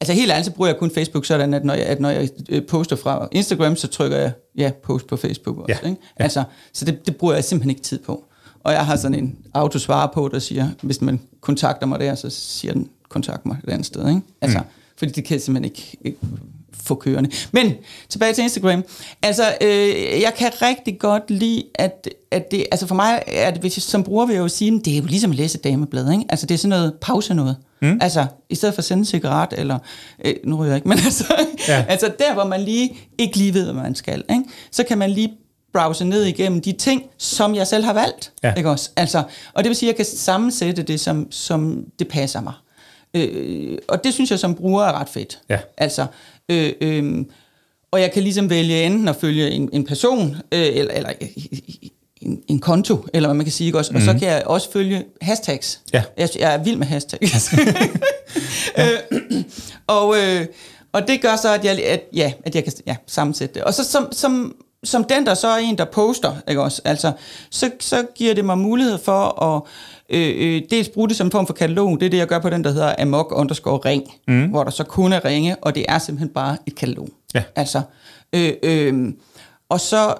[0.00, 2.28] Altså helt ærligt, så bruger jeg kun Facebook sådan, at når jeg, at når jeg
[2.48, 5.80] øh, poster fra Instagram, så trykker jeg, ja, post på Facebook også.
[5.82, 6.00] Ja, Ikke?
[6.16, 8.24] Altså, så det, det bruger jeg simpelthen ikke tid på.
[8.64, 12.30] Og jeg har sådan en autosvar på, der siger, hvis man kontakter mig der, så
[12.30, 14.08] siger den, kontakt mig et andet sted.
[14.08, 14.20] Ikke?
[14.40, 14.64] Altså, mm.
[14.96, 16.18] Fordi det kan jeg simpelthen ikke, ikke
[16.84, 17.30] få kørende.
[17.52, 17.74] Men
[18.08, 18.84] tilbage til Instagram.
[19.22, 23.60] Altså, øh, jeg kan rigtig godt lide, at, at det, altså for mig er det,
[23.60, 26.12] hvis jeg, som bruger vil jeg jo sige, det er jo ligesom at læse dameblad,
[26.12, 26.24] ikke?
[26.28, 27.56] Altså, det er sådan noget pause noget.
[27.82, 27.98] Mm.
[28.00, 29.78] Altså, i stedet for at sende en cigaret, eller,
[30.24, 31.34] øh, nu ryger jeg ikke, men altså,
[31.68, 31.84] ja.
[31.88, 34.44] altså der, hvor man lige ikke lige ved, hvad man skal, ikke?
[34.70, 35.32] så kan man lige
[35.72, 38.32] browse ned igennem de ting, som jeg selv har valgt.
[38.42, 38.54] Ja.
[38.54, 38.90] Ikke også?
[38.96, 39.22] Altså,
[39.54, 42.52] og det vil sige, at jeg kan sammensætte det, som, som det passer mig.
[43.14, 45.40] Øh, og det synes jeg som bruger er ret fedt.
[45.48, 45.58] Ja.
[45.76, 46.06] Altså,
[46.48, 47.24] øh, øh,
[47.90, 51.10] og jeg kan ligesom vælge enten at følge en, en person, øh, eller, eller
[52.20, 53.92] en, en konto, eller hvad man kan sige, ikke også?
[53.94, 55.80] Og så kan jeg også følge hashtags.
[55.92, 56.02] Ja.
[56.16, 57.52] Jeg, jeg er vild med hashtags.
[58.78, 59.44] øh,
[59.86, 60.46] og, øh,
[60.92, 63.64] og det gør så, at jeg, at, ja, at jeg kan ja, sammensætte det.
[63.64, 66.82] Og så som, som, som den, der så er en, der poster, ikke også?
[66.84, 67.12] Altså,
[67.50, 69.62] så, så giver det mig mulighed for at
[70.10, 72.00] øh, øh, dels bruge det som en form for katalog.
[72.00, 74.44] Det er det, jeg gør på den, der hedder amok underscore ring, mm.
[74.46, 77.08] hvor der så kun er ringe, og det er simpelthen bare et katalog.
[77.34, 77.42] Ja.
[77.56, 77.82] Altså,
[78.32, 79.12] øh, øh,
[79.68, 80.14] og så...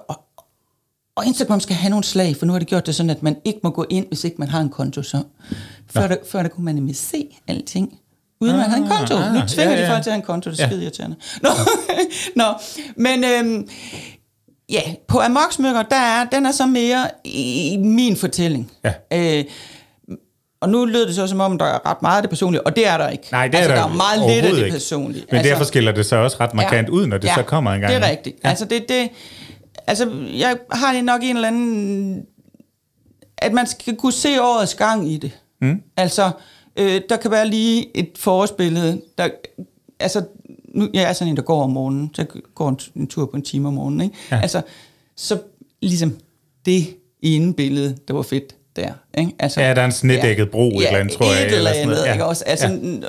[1.16, 3.36] Og, Instagram skal have nogle slag, for nu har det gjort det sådan, at man
[3.44, 5.02] ikke må gå ind, hvis ikke man har en konto.
[5.02, 5.22] Så
[5.90, 7.98] før, der, før der kunne man nemlig se alting,
[8.40, 9.14] uden ah, man havde en konto.
[9.16, 9.86] ah, nu tvinger ja, ja, ja.
[9.86, 10.66] de folk til at have en konto, det er Ja.
[10.66, 10.70] ja.
[10.70, 11.16] skide irriterende.
[11.42, 11.48] Nå,
[12.42, 12.44] Nå
[12.96, 13.68] men øhm,
[14.68, 18.70] ja, på Amok Smykker, der er, den er så mere i, i min fortælling.
[18.84, 18.92] Ja.
[19.38, 19.44] Øh,
[20.60, 22.76] og nu lød det så som om, der er ret meget af det personlige, og
[22.76, 23.28] det er der ikke.
[23.32, 24.72] Nej, det er altså, der der er meget lidt af det ikke.
[24.72, 25.24] personlige.
[25.32, 27.92] Men derfor skiller det så også ret markant ud, når det så kommer en gang.
[27.92, 28.36] det er rigtigt.
[28.44, 28.48] Ja.
[28.48, 29.08] Altså, det, det,
[29.86, 32.22] altså, jeg har nok en eller anden...
[33.38, 35.30] At man skal kunne se årets gang i det.
[35.60, 35.82] Mm.
[35.96, 36.30] Altså,
[36.76, 39.28] øh, der kan være lige et forårsbillede, der...
[40.00, 40.24] Altså,
[40.74, 43.26] nu, jeg er sådan en, der går om morgenen, så jeg går en, en tur
[43.26, 44.16] på en time om morgenen, ikke?
[44.30, 44.40] Ja.
[44.40, 44.62] Altså,
[45.16, 45.38] så
[45.82, 46.16] ligesom
[46.66, 46.86] det
[47.22, 48.92] ene billede, der var fedt der.
[49.18, 49.32] Ikke?
[49.38, 51.46] Altså, ja, der er en snedækket bro ja, et eller andet, tror jeg.
[51.46, 52.12] Et eller andet, ja.
[52.12, 52.44] ikke også?
[52.46, 53.08] Altså, ja.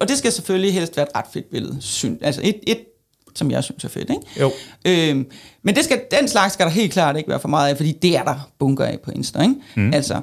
[0.00, 1.76] Og det skal selvfølgelig helst være et ret fedt billede.
[1.80, 2.78] Syn, altså et, et
[3.34, 4.10] som jeg synes er fedt.
[4.10, 4.22] Ikke?
[4.40, 4.52] Jo.
[4.84, 5.26] Øhm,
[5.62, 7.92] men det skal, den slags skal der helt klart ikke være for meget af, fordi
[7.92, 9.42] det er der bunker af på Insta.
[9.42, 9.54] Ikke?
[9.76, 9.94] Mm.
[9.94, 10.20] Altså,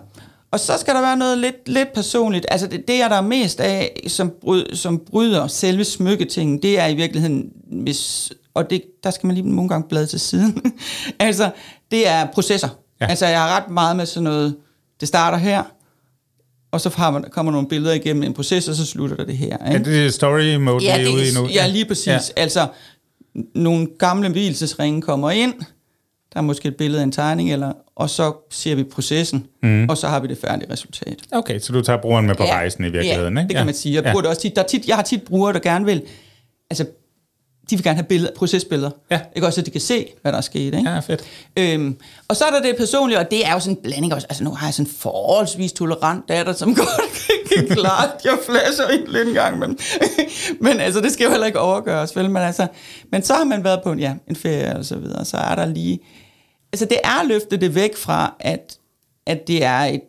[0.51, 2.45] og så skal der være noget lidt, lidt personligt.
[2.51, 6.87] Altså det, det er der mest af, som, bryd, som bryder selve smykketingen, det er
[6.87, 10.75] i virkeligheden, hvis, og det, der skal man lige nogle gange blade til siden.
[11.19, 11.49] altså,
[11.91, 12.69] det er processer.
[13.01, 13.05] Ja.
[13.05, 14.55] Altså jeg har ret meget med sådan noget,
[14.99, 15.63] det starter her,
[16.71, 19.37] og så har man, kommer nogle billeder igennem en proces, og så slutter der det
[19.37, 19.73] her.
[19.73, 19.79] Ikke?
[19.79, 21.47] Er det story mode, ja, det, ude i nu?
[21.47, 22.07] Ja, lige præcis.
[22.07, 22.19] Ja.
[22.35, 22.67] Altså,
[23.55, 25.53] nogle gamle hvilesesringe kommer ind,
[26.33, 29.89] der er måske et billede af en tegning, eller, og så ser vi processen, mm.
[29.89, 31.21] og så har vi det færdige resultat.
[31.31, 33.47] Okay, så du tager brugeren med på ja, rejsen i virkeligheden, ja, ikke?
[33.47, 33.95] det kan man sige.
[33.95, 34.21] Jeg, bruger ja.
[34.21, 36.01] det også tit, der er tit, jeg har tit brugere, der gerne vil,
[36.69, 36.85] altså
[37.69, 38.91] de vil gerne have billeder, procesbilleder.
[39.11, 39.19] Ja.
[39.35, 40.59] Ikke også, så de kan se, hvad der er sket.
[40.59, 40.89] Ikke?
[40.89, 41.23] Ja, fedt.
[41.57, 41.97] Øhm,
[42.27, 44.27] og så er der det personlige, og det er jo sådan en blanding også.
[44.29, 48.37] Altså nu har jeg sådan en forholdsvis tolerant datter, som godt kan klare, at jeg
[48.45, 49.59] flasher en lidt en gang.
[49.59, 49.77] Men,
[50.65, 52.29] men altså, det skal jo heller ikke overgøres, vel?
[52.29, 52.67] Men, altså,
[53.11, 55.65] men så har man været på ja, en ferie og så videre, så er der
[55.65, 55.99] lige...
[56.73, 58.77] Altså det er løftet det væk fra, at,
[59.27, 60.01] at det er et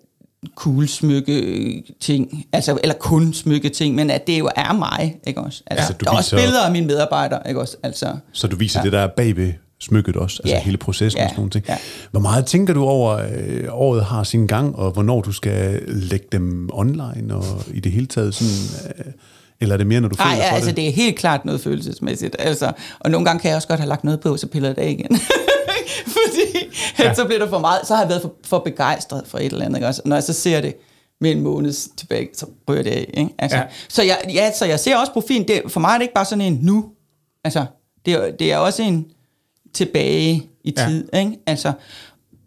[0.55, 5.41] cool smykke ting, altså, eller kun smykke ting, men at det jo er mig, ikke
[5.41, 5.63] også?
[5.67, 7.77] Altså, ja, der er også billeder af mine medarbejdere, ikke også?
[7.83, 8.85] Altså, så du viser ja.
[8.85, 10.63] det der bagved smykket også, altså ja.
[10.63, 11.25] hele processen ja.
[11.25, 11.65] og sådan nogle ting.
[11.69, 11.77] Ja.
[12.11, 16.27] Hvor meget tænker du over, øh, året har sin gang, og hvornår du skal lægge
[16.33, 18.93] dem online, og i det hele taget sådan...
[18.99, 19.13] Øh,
[19.61, 20.77] eller er det mere, når du føler Ej, ja, for altså det?
[20.77, 22.37] det er helt klart noget følelsesmæssigt.
[22.39, 24.77] Altså, og nogle gange kan jeg også godt have lagt noget på, så piller jeg
[24.77, 25.21] det af igen.
[26.17, 26.66] Fordi
[26.99, 27.15] ja.
[27.19, 29.65] så bliver der for meget, så har jeg været for, for begejstret for et eller
[29.65, 29.79] andet.
[29.79, 29.87] Ikke?
[29.87, 30.77] Også, når jeg så ser det
[31.21, 33.11] med en måned tilbage, så rører det af.
[33.15, 33.31] Ikke?
[33.39, 33.65] Altså, ja.
[33.89, 35.49] Så, jeg, ja, så jeg ser også profilen.
[35.49, 36.85] Det, for mig er det ikke bare sådan en nu.
[37.45, 37.67] Altså,
[38.07, 39.07] det, er, det er også en
[39.75, 41.09] tilbage i tid.
[41.13, 41.19] Ja.
[41.19, 41.39] Ikke?
[41.47, 41.73] Altså,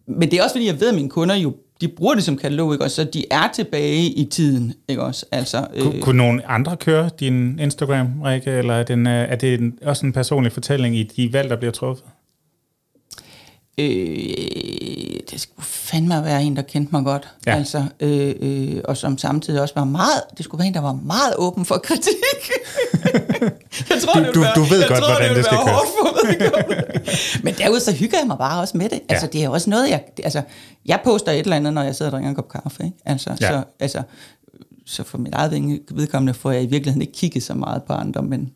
[0.08, 2.38] men det er også fordi, jeg ved, at mine kunder jo de bruger det som
[2.38, 2.96] katalog, ikke også?
[2.96, 5.26] Så de er tilbage i tiden, ikke også?
[5.32, 9.80] Altså, øh, kunne nogen andre køre din Instagram, Rikke, eller er, den, er det en,
[9.86, 12.06] også en personlig fortælling i de valg, der bliver truffet?
[13.80, 17.28] Øh, det skulle fandme være en, der kendte mig godt.
[17.48, 17.56] Ja.
[17.56, 20.94] Altså, øh, øh, og som samtidig også var meget, det skulle være en, der var
[20.94, 22.14] meget åben for kritik.
[23.90, 27.44] jeg tror, du, det du, være, du ved godt, tror, hvordan det, det skal køre.
[27.44, 29.00] Men derude så hygger jeg mig bare også med det.
[29.10, 29.38] Altså, ja.
[29.38, 30.04] det er også noget, jeg...
[30.24, 30.42] Altså,
[30.86, 32.84] jeg poster et eller andet, når jeg sidder og drikker en kop kaffe.
[32.84, 32.98] Ikke?
[33.06, 33.48] Altså, ja.
[33.48, 34.02] så, altså,
[34.86, 38.22] så for mit eget vedkommende får jeg i virkeligheden ikke kigget så meget på andre,
[38.22, 38.52] men,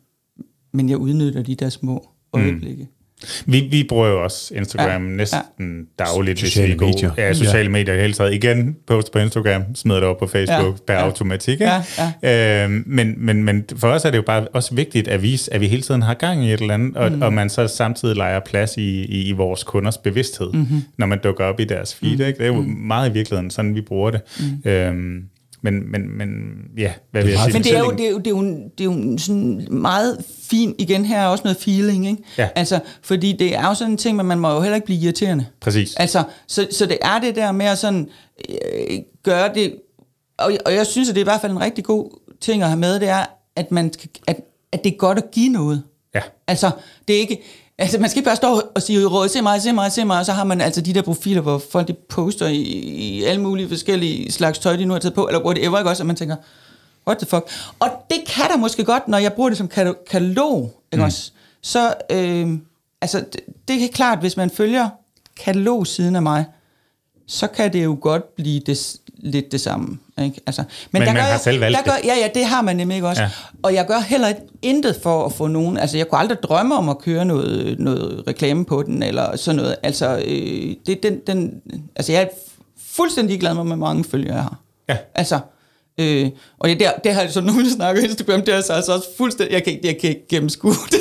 [0.72, 2.82] men jeg udnytter de der små øjeblikke.
[2.82, 3.03] Mm.
[3.46, 5.16] Vi, vi bruger jo også Instagram ja.
[5.16, 6.04] næsten ja.
[6.04, 6.38] dagligt.
[6.38, 7.10] Sociale hvis vi medier.
[7.18, 7.68] Ja, sociale ja.
[7.68, 8.34] medier i hele taget.
[8.34, 10.84] Igen, post på Instagram, smider det op på Facebook ja.
[10.86, 11.04] per ja.
[11.04, 11.60] automatik.
[11.60, 11.82] Ja.
[12.22, 12.64] Ja.
[12.64, 15.60] Øhm, men, men, men for os er det jo bare også vigtigt at vise, at
[15.60, 17.22] vi hele tiden har gang i et eller andet, og, mm.
[17.22, 20.82] og man så samtidig leger plads i, i, i vores kunders bevidsthed, mm-hmm.
[20.98, 22.16] når man dukker op i deres feed.
[22.16, 22.24] Mm.
[22.24, 22.38] Ikke?
[22.38, 22.68] Det er jo mm.
[22.68, 24.20] meget i virkeligheden sådan, vi bruger det.
[24.64, 24.70] Mm.
[24.70, 25.22] Øhm,
[25.64, 26.28] men, men, men
[26.78, 27.52] ja, hvad vil jeg sige?
[27.52, 28.42] Men det er jo, det er jo, det er jo,
[28.78, 32.22] det er jo sådan meget fint, igen her er også noget feeling, ikke?
[32.38, 32.48] Ja.
[32.54, 35.00] Altså, fordi det er jo sådan en ting, men man må jo heller ikke blive
[35.00, 35.46] irriterende.
[35.60, 35.94] Præcis.
[35.96, 38.08] Altså, så, så det er det der med at sådan,
[38.48, 39.74] øh, gøre det,
[40.38, 42.68] og, og jeg synes, at det er i hvert fald en rigtig god ting at
[42.68, 43.24] have med, det er,
[43.56, 43.92] at, man,
[44.26, 44.40] at,
[44.72, 45.82] at det er godt at give noget.
[46.14, 46.20] Ja.
[46.46, 46.70] Altså,
[47.08, 47.42] det er ikke,
[47.78, 50.18] Altså, man skal ikke bare stå og sige, råd, se mig, se mig, se mig,
[50.18, 53.42] og så har man altså de der profiler, hvor folk de poster i, i alle
[53.42, 56.16] mulige forskellige slags tøj, de nu har taget på, eller whatever, ikke også, og man
[56.16, 56.36] tænker,
[57.06, 57.50] what the fuck?
[57.80, 59.68] Og det kan der måske godt, når jeg bruger det som
[60.10, 61.06] katalog, ikke mm.
[61.06, 61.32] også?
[61.62, 62.58] Så, øh,
[63.00, 64.88] altså, det, det er klart, hvis man følger
[65.36, 66.44] katalog siden af mig,
[67.26, 69.98] så kan det jo godt blive det, lidt det samme.
[70.22, 70.40] Ikke?
[70.46, 72.44] Altså, men men der man gør har jeg, selv valgt der gør, Ja, ja, det
[72.44, 73.22] har man nemlig ikke også.
[73.22, 73.30] Ja.
[73.62, 75.78] Og jeg gør heller intet for at få nogen...
[75.78, 79.56] Altså, jeg kunne aldrig drømme om at køre noget, noget reklame på den, eller sådan
[79.56, 79.76] noget.
[79.82, 81.52] Altså, øh, det, den, den,
[81.96, 82.26] altså jeg er
[82.86, 84.60] fuldstændig glad med, hvor mange følgere jeg har.
[84.88, 84.96] Ja.
[85.14, 85.38] Altså,
[86.00, 88.92] øh, og det, der, det har så nogen, der snakker Instagram, det er så altså
[88.94, 89.54] også fuldstændig...
[89.54, 90.98] Jeg kan, jeg kan ikke gennemskue det.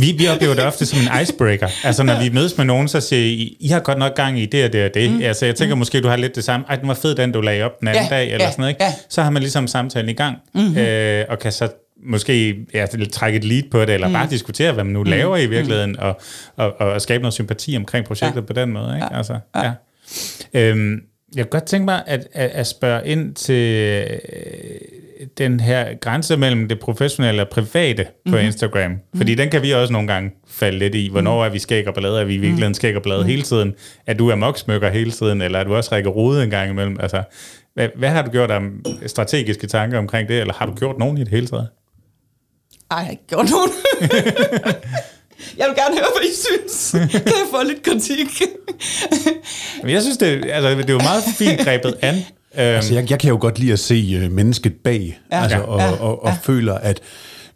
[0.00, 1.68] Vi, vi oplever det ofte som en icebreaker.
[1.84, 4.46] Altså, når vi mødes med nogen, så siger I, I har godt nok gang i
[4.46, 5.10] det og det og det.
[5.10, 5.22] Mm.
[5.22, 5.78] Altså, jeg tænker mm.
[5.78, 6.66] måske, du har lidt det samme.
[6.68, 8.62] Ej, den var fed, den du lagde op den anden ja, dag, eller ja, sådan
[8.62, 8.70] noget.
[8.70, 8.84] Ikke?
[8.84, 8.92] Ja.
[9.08, 10.78] Så har man ligesom samtalen i gang, mm-hmm.
[10.78, 11.68] øh, og kan så
[12.06, 14.12] måske ja, trække et lead på det, eller mm.
[14.12, 15.10] bare diskutere, hvad man nu mm.
[15.10, 15.98] laver i virkeligheden, mm.
[15.98, 16.20] og,
[16.56, 18.46] og, og skabe noget sympati omkring projektet ja.
[18.46, 18.94] på den måde.
[18.94, 19.06] Ikke?
[19.10, 19.16] Ja.
[19.16, 19.72] Altså, ja.
[20.54, 20.60] Ja.
[20.60, 21.00] Øhm,
[21.36, 24.06] jeg kunne godt tænke mig at, at, at spørge ind til
[25.38, 28.46] den her grænse mellem det professionelle og private på mm-hmm.
[28.46, 28.92] Instagram.
[29.16, 29.36] Fordi mm-hmm.
[29.36, 31.08] den kan vi også nogle gange falde lidt i.
[31.08, 32.20] Hvornår er vi skæg og ballade?
[32.20, 33.30] Er vi i virkeligheden skæg og ballade mm-hmm.
[33.30, 33.74] hele tiden?
[34.06, 35.40] Er du moksmykker hele tiden?
[35.40, 37.00] Eller er du også rækker rode en gang imellem?
[37.00, 37.22] Altså,
[37.74, 40.40] hvad, hvad har du gjort om strategiske tanker omkring det?
[40.40, 41.68] Eller har du gjort nogen i det hele taget?
[42.90, 43.70] Ej, jeg har ikke gjort nogen.
[45.58, 46.90] Jeg vil gerne høre, hvad I synes.
[47.12, 48.42] Kan jeg få lidt kritik?
[49.88, 52.14] Jeg synes, det, altså, det er jo meget fint grebet an.
[52.56, 55.42] Altså, jeg, jeg kan jo godt lide at se uh, mennesket bag, Ja.
[55.42, 55.62] altså, Ja.
[55.62, 55.90] og, Ja.
[55.90, 57.00] og, og, og føler, at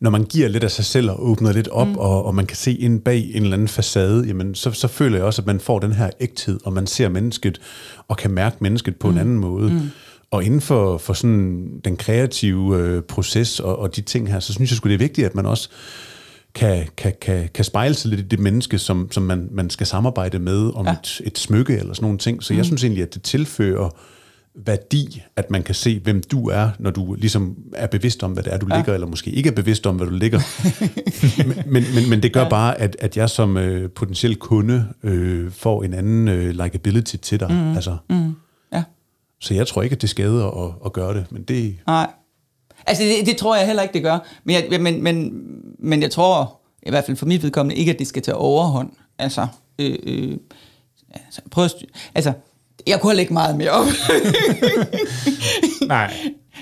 [0.00, 1.96] når man giver lidt af sig selv og åbner lidt op, mm.
[1.96, 5.16] og, og man kan se ind bag en eller anden facade, jamen, så, så føler
[5.16, 7.60] jeg også, at man får den her ægthed, og man ser mennesket,
[8.08, 9.14] og kan mærke mennesket på mm.
[9.14, 9.70] en anden måde.
[9.70, 9.90] Mm.
[10.30, 14.52] Og inden for, for sådan den kreative øh, proces og, og de ting her, så
[14.52, 15.68] synes jeg sgu, det er vigtigt, at man også
[16.54, 19.86] kan, kan, kan, kan spejle sig lidt i det menneske, som, som man, man skal
[19.86, 20.92] samarbejde med om ja.
[20.92, 22.42] et, et smykke eller sådan nogle ting.
[22.42, 22.56] Så mm.
[22.56, 23.90] jeg synes egentlig, at det tilfører
[24.54, 28.42] værdi, at man kan se, hvem du er, når du ligesom er bevidst om, hvad
[28.42, 28.76] det er, du ja.
[28.76, 30.40] ligger, eller måske ikke er bevidst om, hvad du ligger.
[31.72, 32.48] men, men, men, det gør ja.
[32.48, 37.40] bare, at, at jeg som øh, potentiel kunde øh, får en anden øh, likability til
[37.40, 37.52] dig.
[37.52, 37.74] Mm.
[37.74, 38.34] Altså, Mm.
[38.72, 38.82] Ja.
[39.40, 41.76] så jeg tror ikke, at det skader at, at gøre det, men det...
[41.86, 42.10] Nej.
[42.86, 44.18] Altså, det, det tror jeg heller ikke, det gør.
[44.44, 45.32] Men jeg, men, men,
[45.78, 48.90] men jeg tror, i hvert fald for mit vedkommende, ikke, at det skal tage overhånd.
[49.18, 49.46] Altså,
[49.78, 50.36] øh, øh,
[51.14, 51.74] altså prøv at
[52.14, 52.32] Altså,
[52.86, 53.86] jeg kunne lægge meget mere op.
[55.88, 56.14] Nej.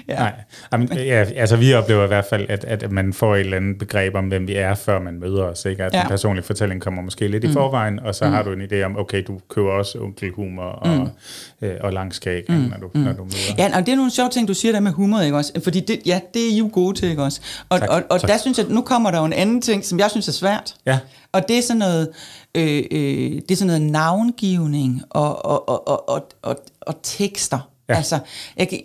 [0.09, 0.15] Ja.
[0.15, 0.33] Nej.
[0.73, 3.79] Jamen, ja, altså vi oplever i hvert fald, at, at man får et eller andet
[3.79, 5.65] begreb om, hvem vi er, før man møder os.
[5.65, 5.85] Ikke?
[5.85, 6.01] At ja.
[6.01, 7.51] Den personlige fortælling kommer måske lidt mm.
[7.51, 8.33] i forvejen, og så mm.
[8.33, 11.67] har du en idé om, okay, du køber også onkelhumor og, mm.
[11.67, 12.55] øh, og langskæg, mm.
[12.55, 13.55] når, du, når du møder.
[13.59, 15.53] Ja, og det er nogle sjove ting, du siger der med humor, ikke også?
[15.65, 17.41] Fordi det, ja, det er I jo gode til, ikke også?
[17.69, 18.31] Og, Tak, og, og tak.
[18.31, 20.33] der synes jeg, at nu kommer der jo en anden ting, som jeg synes er
[20.33, 20.75] svært.
[20.87, 20.99] Ja.
[21.33, 22.09] Og det er sådan noget,
[22.55, 27.59] øh, øh, det er sådan noget navngivning og, og, og, og, og, og, og tekster.
[27.89, 27.95] Ja.
[27.97, 28.19] Altså,
[28.57, 28.83] jeg, kan-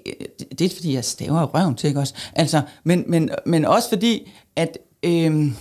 [0.59, 2.13] det er fordi, jeg staver røven til, ikke også?
[2.35, 4.77] Altså, men, men, men også fordi, at...
[5.03, 5.51] Øh,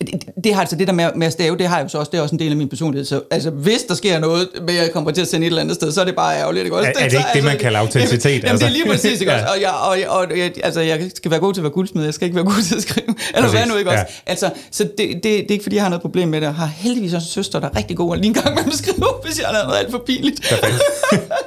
[0.00, 1.98] det, det har altså det der med, med at stave, det har jeg jo så
[1.98, 3.04] også, det er også en del af min personlighed.
[3.06, 5.62] Så altså, hvis der sker noget, med at jeg kommer til at sende et eller
[5.62, 6.64] andet sted, så er det bare ærgerligt.
[6.64, 6.76] Ikke?
[6.76, 6.88] også?
[6.88, 8.68] Er- er det så, ikke det, man kalder autenticitet, Jamen, jamen, det er altså?
[8.68, 9.32] lige præcis, ikke?
[9.32, 9.42] Ja.
[9.42, 9.52] også?
[9.54, 12.04] Og, jeg, og, jeg, og jeg, altså, jeg skal være god til at være guldsmed,
[12.04, 13.06] jeg skal ikke være god til at skrive.
[13.36, 14.00] Eller hvad nu, ikke ja.
[14.00, 14.12] også?
[14.26, 16.46] Altså, så det, det, det, er ikke, fordi jeg har noget problem med det.
[16.46, 18.62] Jeg har heldigvis også en søster, der er rigtig god at lige en gang med
[18.66, 20.54] at skrive, hvis jeg har noget alt for pinligt.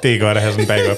[0.02, 0.96] Det er godt at have sådan en backup.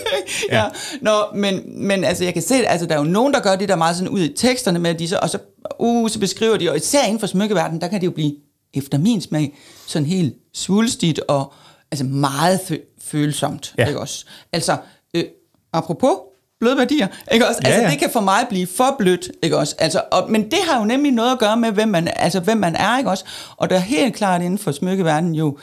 [0.53, 0.57] ja.
[0.59, 0.65] ja.
[1.01, 3.69] Nå, men, men altså, jeg kan se, altså, der er jo nogen, der gør det
[3.69, 5.39] der meget sådan ud i teksterne med, at de så, og så,
[5.79, 8.35] uh, så beskriver de, og især inden for smykkeverdenen, der kan det jo blive,
[8.75, 9.55] efter min smag,
[9.87, 11.53] sådan helt svulstigt og
[11.91, 13.75] altså meget fø- følsomt.
[13.79, 13.87] Ja.
[13.87, 14.25] Ikke også?
[14.53, 14.77] Altså,
[15.15, 15.25] øh,
[15.73, 16.11] apropos
[16.61, 17.61] bløde værdier, ikke også?
[17.65, 17.91] Ja, Altså, ja.
[17.91, 19.75] det kan for mig blive for blødt, ikke også?
[19.79, 22.57] Altså, og, men det har jo nemlig noget at gøre med, hvem man, altså, hvem
[22.59, 23.25] man er, ikke også?
[23.57, 25.59] Og der er helt klart inden for smykkeverdenen jo,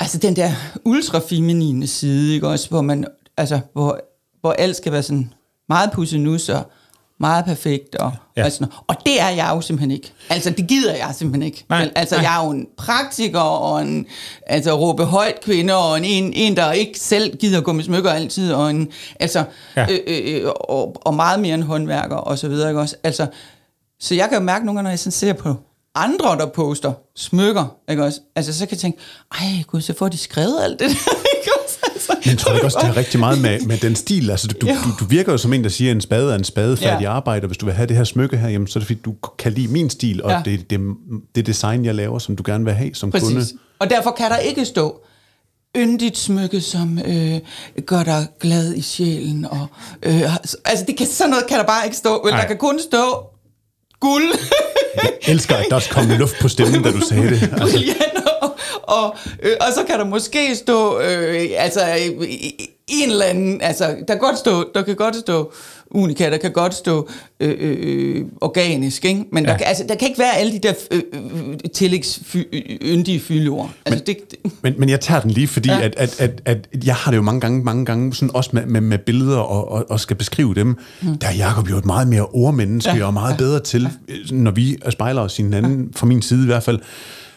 [0.00, 0.50] altså den der
[0.84, 3.04] ultrafeminine side, ikke også, hvor man,
[3.36, 4.00] altså, hvor,
[4.40, 5.32] hvor alt skal være sådan
[5.68, 6.70] meget pussenus og
[7.20, 8.44] meget perfekt, og, Ja.
[8.44, 10.12] og, sådan, og det er jeg jo simpelthen ikke.
[10.30, 11.64] Altså, det gider jeg simpelthen ikke.
[11.68, 12.24] Nej, altså, nej.
[12.24, 14.06] jeg er jo en praktiker, og en
[14.46, 18.10] altså, råbe højt kvinde, og en, en, en, der ikke selv gider gå med smykker
[18.10, 18.88] altid, og en,
[19.20, 19.44] altså,
[19.76, 19.86] Ja.
[19.90, 19.96] ja.
[20.06, 22.96] øh, øh, og, og meget mere en håndværker, og så videre, ikke også?
[23.04, 23.26] Altså,
[24.00, 25.54] så jeg kan jo mærke nogle gange, når jeg sådan ser på
[25.94, 28.20] andre, der poster smykker, ikke også?
[28.36, 28.98] Altså, så kan jeg tænke,
[29.40, 31.12] ej gud, så får de skrevet alt det der,
[32.26, 34.30] Men tror du ikke også, det har rigtig meget med, med den stil?
[34.30, 36.44] Altså, du, du, du virker jo som en, der siger, at en spade er en
[36.44, 37.10] spade færdig Ja.
[37.12, 39.00] arbejde, og hvis du vil have det her smykke her, jamen, så er det fordi,
[39.00, 40.42] du kan lide min stil, og Ja.
[40.44, 40.80] det, det,
[41.34, 43.34] det design, jeg laver, som du gerne vil have som kunde.
[43.34, 43.54] Præcis.
[43.78, 45.00] Og derfor kan der ikke stå
[45.76, 47.38] yndigt smykke, som øh,
[47.86, 49.44] gør dig glad i sjælen.
[49.44, 49.66] Og,
[50.02, 52.20] øh, altså, det kan, sådan noget kan der bare ikke stå.
[52.24, 53.26] Vel, der kan kun stå
[54.00, 54.38] guld,
[55.02, 57.50] Jeg elsker, at der også kom luft på stemmen, da du sagde det.
[57.62, 57.78] Altså,
[58.40, 62.28] og, og, øh, og så kan der måske stå øh, altså, øh,
[62.88, 65.52] en eller anden, altså, der kan godt stå, der kan godt stå
[65.90, 67.08] unika, der kan godt stå
[67.40, 69.24] øh, øh, organisk, ikke?
[69.32, 69.50] men ja.
[69.50, 69.52] Ja.
[69.52, 73.70] der, kan, altså, der kan ikke være alle de der øh, øh, tillægsyndige fyldord.
[73.86, 75.78] Altså, det, det, Men, men jeg tager den lige, fordi ja.
[75.78, 75.84] Ja.
[75.84, 78.66] at, at, at, at jeg har det jo mange gange, mange gange sådan også med,
[78.66, 80.76] med, med billeder og, og, og skal beskrive dem.
[81.02, 81.18] Mm.
[81.18, 82.96] Der er Jacob jo et meget mere ordmenneske ja.
[82.96, 83.06] Ja.
[83.06, 84.14] og meget bedre til, ja.
[84.30, 85.98] når vi spejler os i hinanden, ja.
[85.98, 86.78] fra min side i hvert fald,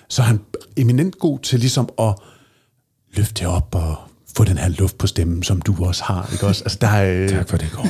[0.09, 0.39] så er han
[0.77, 2.15] eminent god til ligesom at
[3.13, 3.95] løfte det op og
[4.37, 6.63] få den her luft på stemmen, som du også har, ikke også?
[6.63, 7.89] Altså, der er, Tak for det, Gård.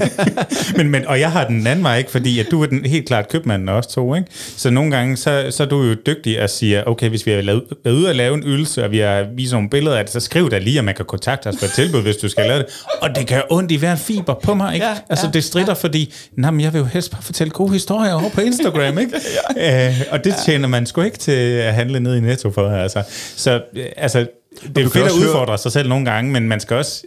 [0.76, 2.10] men, men, og jeg har den anden vej, ikke?
[2.10, 4.28] Fordi at du er den helt klart købmanden også to, ikke?
[4.32, 7.42] Så nogle gange, så, så er du jo dygtig at sige, okay, hvis vi har
[7.42, 10.12] lavet, været ude at lave en ydelse, og vi har vist nogle billeder af det,
[10.12, 12.46] så skriv da lige, at man kan kontakte os for et tilbud, hvis du skal
[12.46, 12.66] lave det.
[13.00, 14.86] Og det kan ondt i hver fiber på mig, ikke?
[14.86, 17.72] Ja, altså, ja, det strider, fordi, nej, men jeg vil jo helst bare fortælle gode
[17.72, 19.12] historier over på Instagram, ikke?
[19.56, 19.88] ja.
[19.88, 23.02] øh, og det tjener man sgu ikke til at handle ned i Netto for, altså.
[23.36, 24.26] Så, øh, altså,
[24.62, 27.02] det er fedt at også høre- udfordre sig selv nogle gange, men man skal også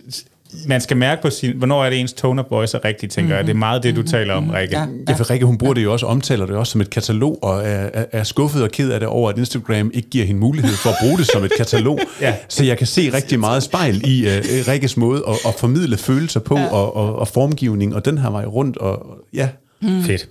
[0.67, 3.27] man skal mærke på sin, hvornår er det ens tone of voice er rigtigt, tænker
[3.27, 3.37] mm-hmm.
[3.37, 3.47] jeg.
[3.47, 4.75] Det er meget det, du taler om, Rikke.
[4.77, 4.81] Ja.
[4.81, 4.87] Ja.
[5.09, 7.59] Ja, for Rikke, hun bruger det jo også, omtaler det også som et katalog, og
[7.59, 10.73] er, er, er skuffet og ked af det over, at Instagram ikke giver hende mulighed
[10.73, 11.99] for at bruge det som et katalog.
[12.21, 12.35] Ja.
[12.49, 14.31] Så jeg kan se rigtig meget spejl i uh,
[14.67, 16.67] Rikkes måde at, at formidle følelser på, ja.
[16.67, 19.49] og, og, og formgivning, og den her vej rundt, og ja.
[19.81, 20.03] Mm.
[20.03, 20.27] Fedt.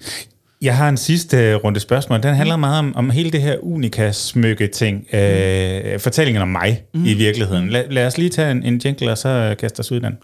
[0.62, 2.22] Jeg har en sidste runde spørgsmål.
[2.22, 5.06] Den handler meget om, om hele det her unika-smykke-ting.
[5.12, 5.18] Mm.
[5.18, 7.04] Øh, fortællingen om mig mm.
[7.04, 7.68] i virkeligheden.
[7.68, 10.16] La, lad os lige tage en, en jingle, og så kaste os ud i den.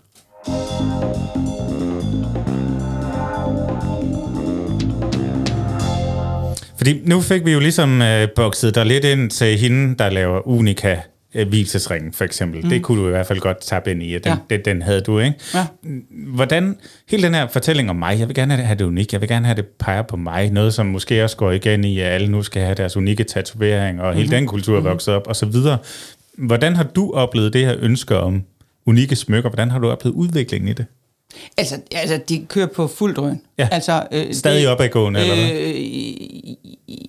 [6.77, 10.49] Fordi nu fik vi jo ligesom øh, bokset der lidt ind til hende, der laver
[10.49, 10.97] unika
[11.35, 12.63] hvilesesringen, for eksempel.
[12.63, 12.69] Mm.
[12.69, 14.57] Det kunne du i hvert fald godt tabe ind i, at den, ja.
[14.57, 15.39] den, den havde du, ikke?
[15.55, 15.67] Ja.
[16.11, 16.77] Hvordan,
[17.11, 19.47] hele den her fortælling om mig, jeg vil gerne have det unikt, jeg vil gerne
[19.47, 22.43] have det peger på mig, noget som måske også går igen i, at alle nu
[22.43, 24.19] skal have deres unikke tatovering, og mm.
[24.19, 24.89] hele den kultur er mhm.
[24.89, 25.79] vokset op, og så videre.
[26.39, 28.45] Hvordan har du oplevet det her ønske om
[28.87, 29.51] unikke smykker?
[29.51, 30.87] Hvordan har du oplevet udviklingen i det?
[31.57, 33.41] Altså, altså de kører på fuld drøn.
[33.59, 33.69] Ja.
[33.73, 35.55] Altså, øh, Stadig det, opadgående, øh, eller hvad?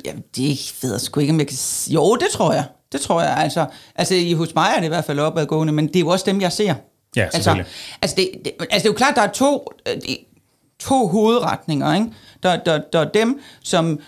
[0.05, 1.57] Ja, det ved jeg sgu ikke, om jeg kan
[1.89, 2.63] Jo, det tror jeg.
[2.91, 3.37] Det tror jeg.
[3.37, 3.65] Altså,
[3.95, 6.41] altså hos mig er det i hvert fald opadgående, men det er jo også dem,
[6.41, 6.75] jeg ser.
[7.15, 7.63] Ja, altså,
[8.01, 9.95] altså, det, det, altså, det er jo klart, der er to, øh,
[10.79, 11.93] to hovedretninger.
[11.93, 12.07] Ikke?
[12.43, 13.99] Der, der, der er dem, som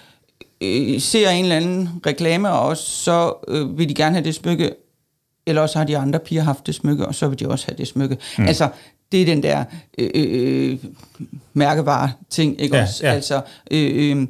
[0.61, 4.75] øh, ser en eller anden reklame, og så øh, vil de gerne have det smykke,
[5.47, 7.77] eller også har de andre piger haft det smykke, og så vil de også have
[7.77, 8.17] det smykke.
[8.37, 8.47] Mm.
[8.47, 8.69] Altså,
[9.11, 9.63] det er den der
[9.97, 10.77] øh, øh,
[11.53, 13.05] mærkebare ting, ikke ja, også?
[13.05, 13.13] Ja.
[13.13, 14.27] Altså, øh, øh,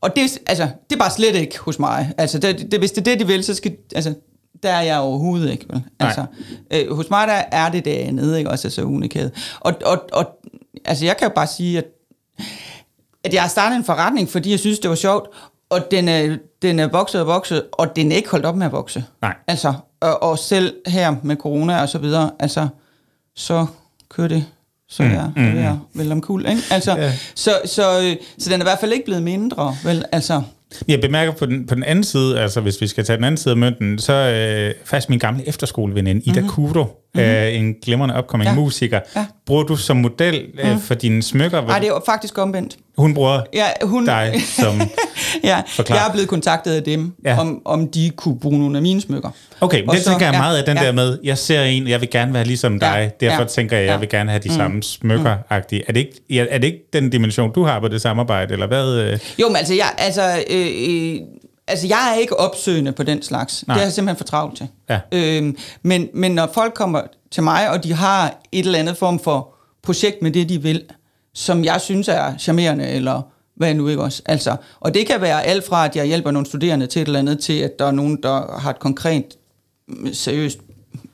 [0.00, 2.14] og det, altså, det er bare slet ikke hos mig.
[2.18, 3.76] Altså, det, det, hvis det er det, de vil, så skal...
[3.94, 4.14] Altså,
[4.62, 5.66] der er jeg overhovedet ikke.
[5.70, 5.82] Vel?
[6.00, 6.24] Altså,
[6.70, 8.50] øh, hos mig der er det det andet, ikke?
[8.50, 9.30] Også altså unikæde.
[9.60, 10.26] Og, og, og
[10.84, 11.84] altså, jeg kan jo bare sige, at,
[13.24, 15.28] at jeg har startet en forretning, fordi jeg synes, det var sjovt,
[15.70, 18.66] og den er, den er vokset og vokset, og den er ikke holdt op med
[18.66, 19.04] at vokse.
[19.22, 19.34] Nej.
[19.46, 22.68] Altså, og, og selv her med corona og så videre, altså,
[23.34, 23.66] så
[24.08, 24.46] kører det
[24.90, 26.00] så mm, jeg mm, er mm.
[26.00, 26.62] vel omkuld, ikke?
[26.70, 27.12] Altså, ja.
[27.34, 30.04] så, så, øh, så den er i hvert fald ikke blevet mindre, vel?
[30.12, 30.42] Altså,
[30.88, 33.36] jeg bemærker på den, på den anden side, altså hvis vi skal tage den anden
[33.36, 36.48] side af mønten, så øh, faktisk min gamle efterskoleveninde, Ida mm-hmm.
[36.54, 36.84] Kudo,
[37.14, 37.30] mm-hmm.
[37.30, 38.54] øh, en glimrende upcoming ja.
[38.54, 39.00] musiker.
[39.16, 39.26] Ja.
[39.46, 40.80] Bruger du som model øh, mm.
[40.80, 41.66] for dine smykker?
[41.66, 42.76] Nej, det er faktisk omvendt.
[42.98, 44.06] Hun bruger ja, hun...
[44.06, 44.80] dig som
[45.44, 45.96] ja, forklar.
[45.96, 47.40] Jeg er blevet kontaktet af dem, ja.
[47.40, 49.30] om, om de kunne bruge nogle af mine smykker.
[49.60, 50.84] Okay, men det tænker jeg ja, meget af den ja.
[50.84, 53.76] der med, jeg ser en, jeg vil gerne være ligesom dig, ja, derfor ja, tænker
[53.76, 54.54] jeg, jeg vil gerne have de mm.
[54.54, 55.42] samme smykker mm.
[55.50, 58.94] Er, det ikke, er det ikke den dimension, du har på det samarbejde, eller hvad?
[58.94, 59.18] Øh?
[59.40, 61.20] Jo, men altså, jeg, altså øh, øh,
[61.70, 63.64] altså, jeg er ikke opsøgende på den slags.
[63.66, 63.74] Nej.
[63.74, 64.68] Det er jeg simpelthen for travlt til.
[64.88, 65.00] Ja.
[65.12, 69.18] Øhm, men, men når folk kommer til mig, og de har et eller andet form
[69.18, 70.82] for projekt med det, de vil,
[71.34, 73.22] som jeg synes er charmerende, eller
[73.56, 74.22] hvad nu ikke også.
[74.26, 77.18] Altså, og det kan være alt fra, at jeg hjælper nogle studerende til et eller
[77.18, 79.24] andet, til at der er nogen, der har et konkret,
[80.12, 80.58] seriøst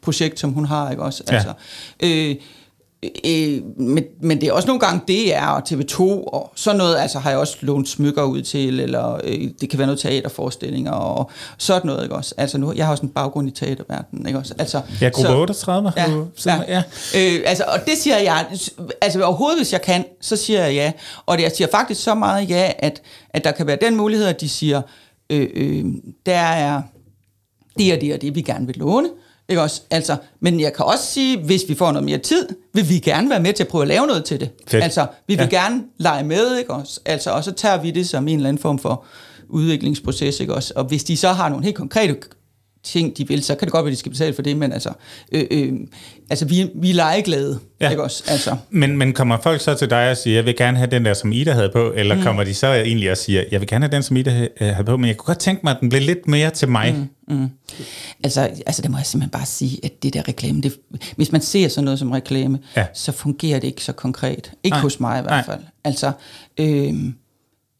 [0.02, 1.22] projekt, som hun har, ikke også.
[1.28, 1.52] Altså,
[2.02, 2.09] ja.
[2.09, 2.36] øh,
[3.24, 7.18] Øh, men, men det er også nogle gange DR og TV2 og sådan noget, altså
[7.18, 11.30] har jeg også lånt smykker ud til, eller øh, det kan være noget teaterforestillinger og
[11.59, 12.34] sådan noget, ikke også?
[12.36, 14.54] Altså nu, jeg har også en baggrund i teaterverdenen, ikke også?
[14.59, 16.61] Altså, ja, gruppe 38 ja, du, ja.
[16.68, 16.82] ja.
[17.16, 18.46] Øh, altså, og det siger jeg,
[19.00, 20.92] altså overhovedet hvis jeg kan, så siger jeg ja.
[21.26, 24.26] Og det, jeg siger faktisk så meget ja, at, at der kan være den mulighed,
[24.26, 24.82] at de siger,
[25.30, 25.84] øh, øh,
[26.26, 26.82] der er
[27.78, 29.09] det og det og det, vi gerne vil låne,
[29.49, 29.82] ikke også?
[29.90, 33.30] Altså, men jeg kan også sige, hvis vi får noget mere tid, vil vi gerne
[33.30, 34.51] være med til at prøve at lave noget til det.
[34.68, 34.84] Fedt.
[34.84, 35.59] Altså, vi vil ja.
[35.61, 37.01] gerne lege med, ikke også?
[37.05, 39.05] Altså, og så tager vi det som en eller anden form for
[39.49, 40.72] udviklingsproces, ikke også?
[40.76, 42.16] Og hvis de så har nogle helt konkrete
[42.87, 44.91] ting, de vil, så kan det godt være, de skal betale for det, men altså,
[45.32, 45.72] øh, øh,
[46.30, 47.91] altså vi, vi er legeglade, ja.
[47.91, 48.24] ikke også?
[48.26, 48.57] Altså.
[48.70, 51.14] Men, men kommer folk så til dig og siger, jeg vil gerne have den der,
[51.14, 52.22] som Ida havde på, eller mm.
[52.22, 54.97] kommer de så egentlig og siger, jeg vil gerne have den, som Ida havde på,
[54.97, 56.95] men jeg kunne godt tænke mig, at den blev lidt mere til mig?
[56.95, 57.09] Mm.
[57.28, 57.49] Mm.
[58.24, 60.76] Altså, altså, det må jeg simpelthen bare sige, at det der reklame, det,
[61.16, 62.87] hvis man ser sådan noget som reklame, ja.
[62.95, 64.53] så fungerer det ikke så konkret.
[64.64, 64.82] Ikke Nej.
[64.82, 65.61] hos mig i hvert fald.
[65.61, 65.70] Nej.
[65.84, 66.12] Altså,
[66.59, 66.95] øh,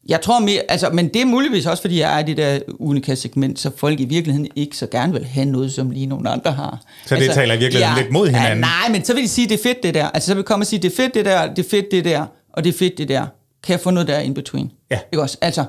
[0.07, 2.59] jeg tror mere, altså, men det er muligvis også, fordi jeg er i det der
[2.79, 6.51] unika-segment, så folk i virkeligheden ikke så gerne vil have noget, som lige nogle andre
[6.51, 6.81] har.
[7.05, 8.49] Så det altså, taler i virkeligheden ja, lidt mod hinanden?
[8.49, 10.09] Ja, nej, men så vil de sige, det er fedt det der.
[10.09, 12.05] Altså så vil komme og sige, det er fedt det der, det er fedt det
[12.05, 13.25] der, og det er fedt det der.
[13.63, 14.71] Kan jeg få noget der in between?
[14.91, 14.99] Ja.
[15.11, 15.37] Ikke også?
[15.41, 15.65] Altså,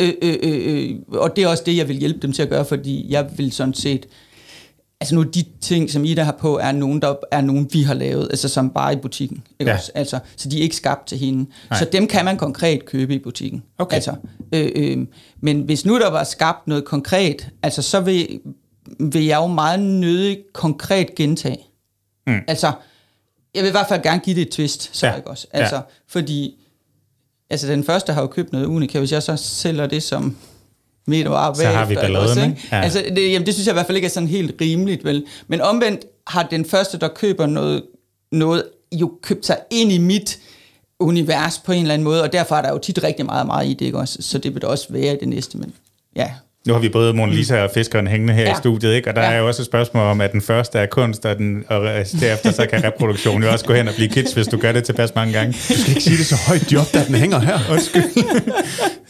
[0.00, 2.64] øh, øh, øh, og det er også det, jeg vil hjælpe dem til at gøre,
[2.64, 4.06] fordi jeg vil sådan set
[5.00, 7.94] Altså nu de ting, som Ida har på, er nogen, der er nogen, vi har
[7.94, 9.42] lavet, altså som bare i butikken.
[9.60, 9.76] Ikke ja.
[9.76, 9.92] også?
[9.94, 11.50] Altså, så de er ikke skabt til hende.
[11.70, 11.78] Nej.
[11.78, 13.62] Så dem kan man konkret købe i butikken.
[13.78, 13.94] Okay.
[13.94, 14.14] Altså,
[14.52, 15.06] øh, øh,
[15.40, 18.40] men hvis nu der var skabt noget konkret, altså så vil,
[19.00, 21.66] vil jeg jo meget nødig konkret gentage.
[22.26, 22.40] Mm.
[22.48, 22.72] Altså,
[23.54, 25.16] jeg vil i hvert fald gerne give det et twist, så ja.
[25.16, 25.46] ikke også?
[25.52, 25.82] Altså, ja.
[26.08, 26.54] fordi
[27.50, 30.36] altså den første har jo købt noget unika, hvis jeg så sælger det som
[31.08, 32.68] meter op Så har vi balladen, ikke?
[32.72, 32.80] Ja.
[32.80, 35.24] Altså, det, jamen, det synes jeg i hvert fald ikke er sådan helt rimeligt, vel?
[35.48, 37.82] Men omvendt har den første, der køber noget,
[38.32, 40.38] noget jo købt sig ind i mit
[41.00, 43.66] univers på en eller anden måde, og derfor er der jo tit rigtig meget, meget
[43.66, 44.22] i det, ikke også?
[44.22, 45.72] Så det vil det også være i det næste, men
[46.16, 46.30] ja.
[46.68, 48.52] Nu har vi både Mona Lisa og fiskeren hængende her ja.
[48.52, 49.08] i studiet, ikke?
[49.08, 49.32] og der ja.
[49.32, 51.80] er jo også et spørgsmål om, at den første er kunst, og, den, og
[52.20, 54.84] derefter så kan reproduktion jo også gå hen og blive kitsch, hvis du gør det
[54.84, 55.52] tilpas mange gange.
[55.52, 57.58] Du skal ikke sige det så højt, job, at den hænger her.
[57.70, 58.02] Undskyld.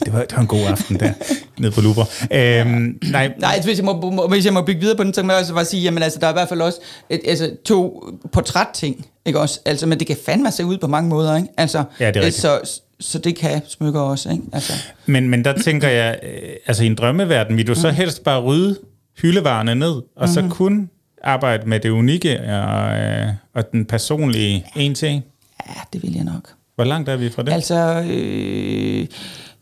[0.05, 1.11] det, var, det var en god aften der,
[1.57, 2.05] nede på Luber.
[2.31, 3.31] Øhm, nej.
[3.37, 5.53] nej, hvis jeg, må, hvis jeg må bygge videre på den, så må jeg også
[5.53, 6.79] bare sige, jamen altså, der er i hvert fald også
[7.09, 9.59] et, altså, to portrætting, ikke også?
[9.65, 11.49] Altså, men det kan fandme se ud på mange måder, ikke?
[11.57, 12.41] Altså, ja, det er rigtigt.
[12.41, 14.43] Så, så det kan smykker også, ikke?
[14.53, 14.73] Altså.
[15.05, 17.95] Men, men der tænker jeg, øh, altså i en drømmeverden, vil du så mm.
[17.95, 18.79] helst bare rydde
[19.21, 20.27] hyldevarerne ned, og mm.
[20.27, 20.89] så kun
[21.23, 25.23] arbejde med det unikke og, øh, og den personlige en til en?
[25.67, 26.49] Ja, det vil jeg nok.
[26.75, 27.53] Hvor langt er vi fra det?
[27.53, 29.07] Altså, øh,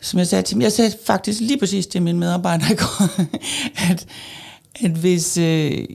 [0.01, 3.21] som jeg sagde til jeg sagde faktisk lige præcis til mine medarbejdere i går,
[3.91, 4.07] at,
[4.83, 5.37] at hvis...
[5.37, 5.85] Øh,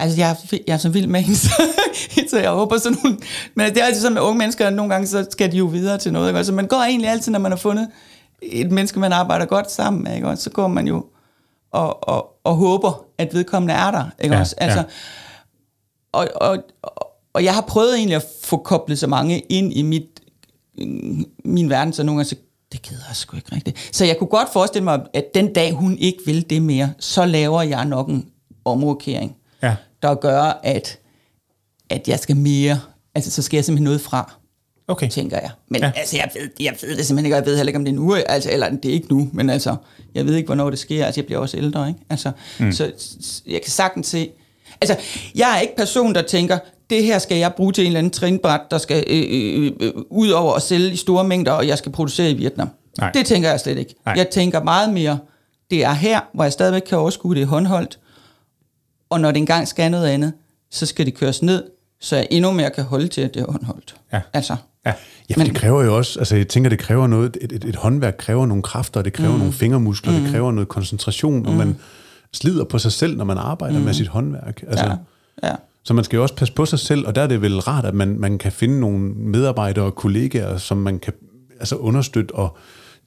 [0.00, 1.62] Altså, jeg, er, jeg er så vild med hende, så,
[2.30, 3.18] så jeg håber sådan nogle...
[3.54, 5.64] Men det er altid sådan med unge mennesker, at nogle gange så skal de jo
[5.64, 6.28] videre til noget.
[6.28, 6.38] Ikke?
[6.38, 7.88] Altså, man går egentlig altid, når man har fundet
[8.42, 10.36] et menneske, man arbejder godt sammen med, ikke?
[10.36, 11.04] så går man jo
[11.72, 14.04] og, og, og håber, at vedkommende er der.
[14.22, 14.34] Ikke?
[14.34, 14.54] Ja, også?
[14.58, 14.84] Altså, ja.
[16.12, 16.58] og, og,
[17.32, 20.20] og jeg har prøvet egentlig at få koblet så mange ind i mit,
[21.44, 22.36] min verden, så nogle gange så
[22.72, 23.88] det gider jeg sgu ikke rigtigt.
[23.92, 27.26] Så jeg kunne godt forestille mig, at den dag, hun ikke vil det mere, så
[27.26, 28.28] laver jeg nok en
[28.64, 29.76] omrokering ja.
[30.02, 30.98] der gør, at,
[31.90, 32.80] at jeg skal mere,
[33.14, 34.34] altså så skal jeg simpelthen noget fra,
[34.88, 35.08] okay.
[35.08, 35.50] tænker jeg.
[35.68, 35.92] Men ja.
[35.96, 37.96] altså, jeg ved, jeg ved det simpelthen ikke, jeg ved heller ikke, om det er
[37.96, 39.76] nu, altså, eller det er ikke nu, men altså,
[40.14, 42.00] jeg ved ikke, hvornår det sker, altså jeg bliver også ældre, ikke?
[42.10, 42.72] Altså, mm.
[42.72, 42.92] så
[43.46, 44.30] jeg kan sagtens se,
[44.80, 44.96] altså,
[45.34, 46.58] jeg er ikke person, der tænker,
[46.90, 49.92] det her skal jeg bruge til en eller anden trinbræt, der skal øh, øh, øh,
[50.10, 52.68] ud over at sælge i store mængder, og jeg skal producere i Vietnam.
[52.98, 53.10] Nej.
[53.12, 53.94] Det tænker jeg slet ikke.
[54.04, 54.14] Nej.
[54.16, 55.18] Jeg tænker meget mere,
[55.70, 57.98] det er her, hvor jeg stadigvæk kan overskue det håndholdt,
[59.10, 60.32] og når det engang skal noget andet,
[60.70, 61.64] så skal det køres ned,
[62.00, 63.96] så jeg endnu mere kan holde til, at det er håndholdt.
[64.12, 64.20] Ja.
[64.32, 64.56] Altså.
[64.86, 64.92] Ja.
[65.30, 67.76] ja, men det kræver jo også, altså jeg tænker, det kræver noget, et, et, et
[67.76, 69.38] håndværk kræver nogle kræfter, det kræver mm.
[69.38, 70.20] nogle fingermuskler, mm.
[70.20, 71.58] det kræver noget koncentration, og mm.
[71.58, 71.76] man
[72.32, 73.84] slider på sig selv, når man arbejder mm.
[73.84, 74.62] med sit håndværk.
[74.68, 74.86] Altså,
[75.42, 75.48] ja.
[75.48, 75.54] Ja.
[75.82, 77.84] Så man skal jo også passe på sig selv, og der er det vel rart,
[77.84, 81.12] at man, man kan finde nogle medarbejdere og kollegaer, som man kan
[81.60, 82.56] altså understøtte og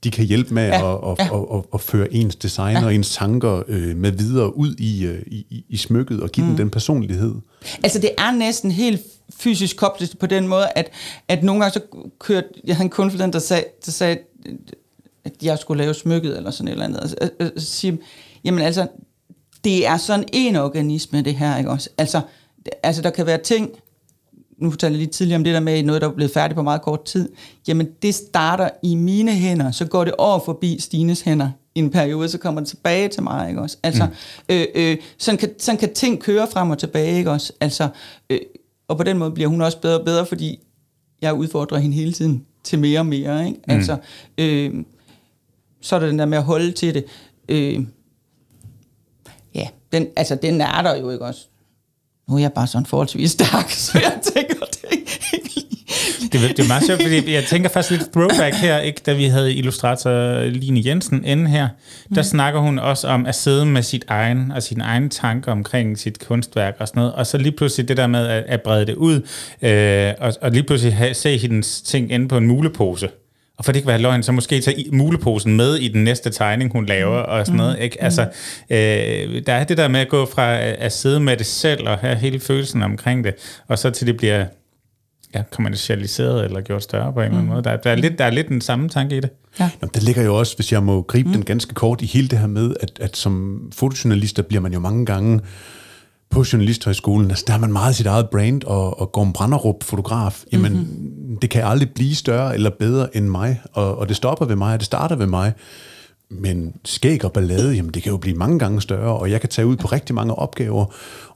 [0.03, 1.41] de kan hjælpe med ja, at, at, ja.
[1.41, 2.85] At, at, at føre ens design ja.
[2.85, 6.49] og ens tanker øh, med videre ud i, øh, i, i smykket og give mm.
[6.49, 7.35] den den personlighed.
[7.83, 9.01] Altså det er næsten helt
[9.39, 10.89] fysisk koblet på den måde, at,
[11.27, 11.81] at nogle gange så
[12.19, 14.17] kørte, jeg havde en kunde, der sagde, der sagde,
[15.25, 16.99] at jeg skulle lave smykket eller sådan et eller andet.
[17.01, 17.97] Altså, altså, sige,
[18.43, 18.87] jamen altså,
[19.63, 21.89] det er sådan en organisme, det her, ikke også?
[21.97, 22.21] Altså,
[22.83, 23.69] altså der kan være ting,
[24.63, 26.61] nu fortalte jeg lige tidligere om det der med noget, der er blevet færdigt på
[26.61, 27.29] meget kort tid,
[27.67, 31.89] jamen det starter i mine hænder, så går det over forbi Stines hænder i en
[31.89, 33.77] periode, så kommer det tilbage til mig, ikke også?
[33.83, 34.55] Altså, mm.
[34.55, 37.53] øh, øh, sådan, kan, sådan kan ting køre frem og tilbage, ikke også?
[37.59, 37.87] Altså,
[38.29, 38.39] øh,
[38.87, 40.59] og på den måde bliver hun også bedre og bedre, fordi
[41.21, 43.59] jeg udfordrer hende hele tiden til mere og mere, ikke?
[43.67, 43.73] Mm.
[43.73, 43.97] Altså,
[44.37, 44.73] øh,
[45.81, 47.05] så er der den der med at holde til det.
[47.49, 47.85] Øh,
[49.55, 51.47] ja, den, altså, den er der jo, ikke også?
[52.29, 54.83] Nu er jeg bare sådan forholdsvis stærk, så jeg tænker, det
[56.33, 59.25] det, det er meget sjovt, fordi jeg tænker faktisk lidt throwback her, ikke, da vi
[59.25, 61.67] havde illustrator Line Jensen inde her,
[62.15, 62.23] der mm.
[62.23, 66.27] snakker hun også om at sidde med sit egen og sine egne tanker omkring sit
[66.27, 68.95] kunstværk og sådan noget, og så lige pludselig det der med at, at brede det
[68.95, 69.27] ud,
[69.61, 73.09] øh, og, og lige pludselig have, se hendes ting inde på en mulepose.
[73.57, 76.71] Og for det ikke være løgn, så måske tage muleposen med i den næste tegning,
[76.71, 77.31] hun laver, mm.
[77.31, 77.79] og sådan noget.
[77.79, 77.97] Ikke?
[77.99, 78.05] Mm.
[78.05, 78.21] Altså,
[78.69, 81.97] øh, der er det der med at gå fra at sidde med det selv, og
[81.97, 83.33] have hele følelsen omkring det,
[83.67, 84.45] og så til det bliver
[85.35, 87.53] ja, kommercialiseret eller gjort større på en eller anden mm.
[87.53, 87.63] måde.
[87.63, 89.29] Der, der, er lidt, der er lidt den samme tanke i det.
[89.59, 89.69] Ja.
[89.81, 91.33] Nå, der ligger jo også, hvis jeg må gribe mm.
[91.33, 94.79] den ganske kort, i hele det her med, at, at som fotojournalister bliver man jo
[94.79, 95.39] mange gange
[96.33, 100.43] på Journalisthøjskolen, altså der har man meget sit eget brand, og, og Gorm Branderup, fotograf,
[100.51, 101.37] jamen mm-hmm.
[101.37, 104.73] det kan aldrig blive større eller bedre end mig, og, og det stopper ved mig,
[104.73, 105.53] og det starter ved mig.
[106.29, 109.49] Men skæg og ballade, jamen det kan jo blive mange gange større, og jeg kan
[109.49, 110.85] tage ud på rigtig mange opgaver.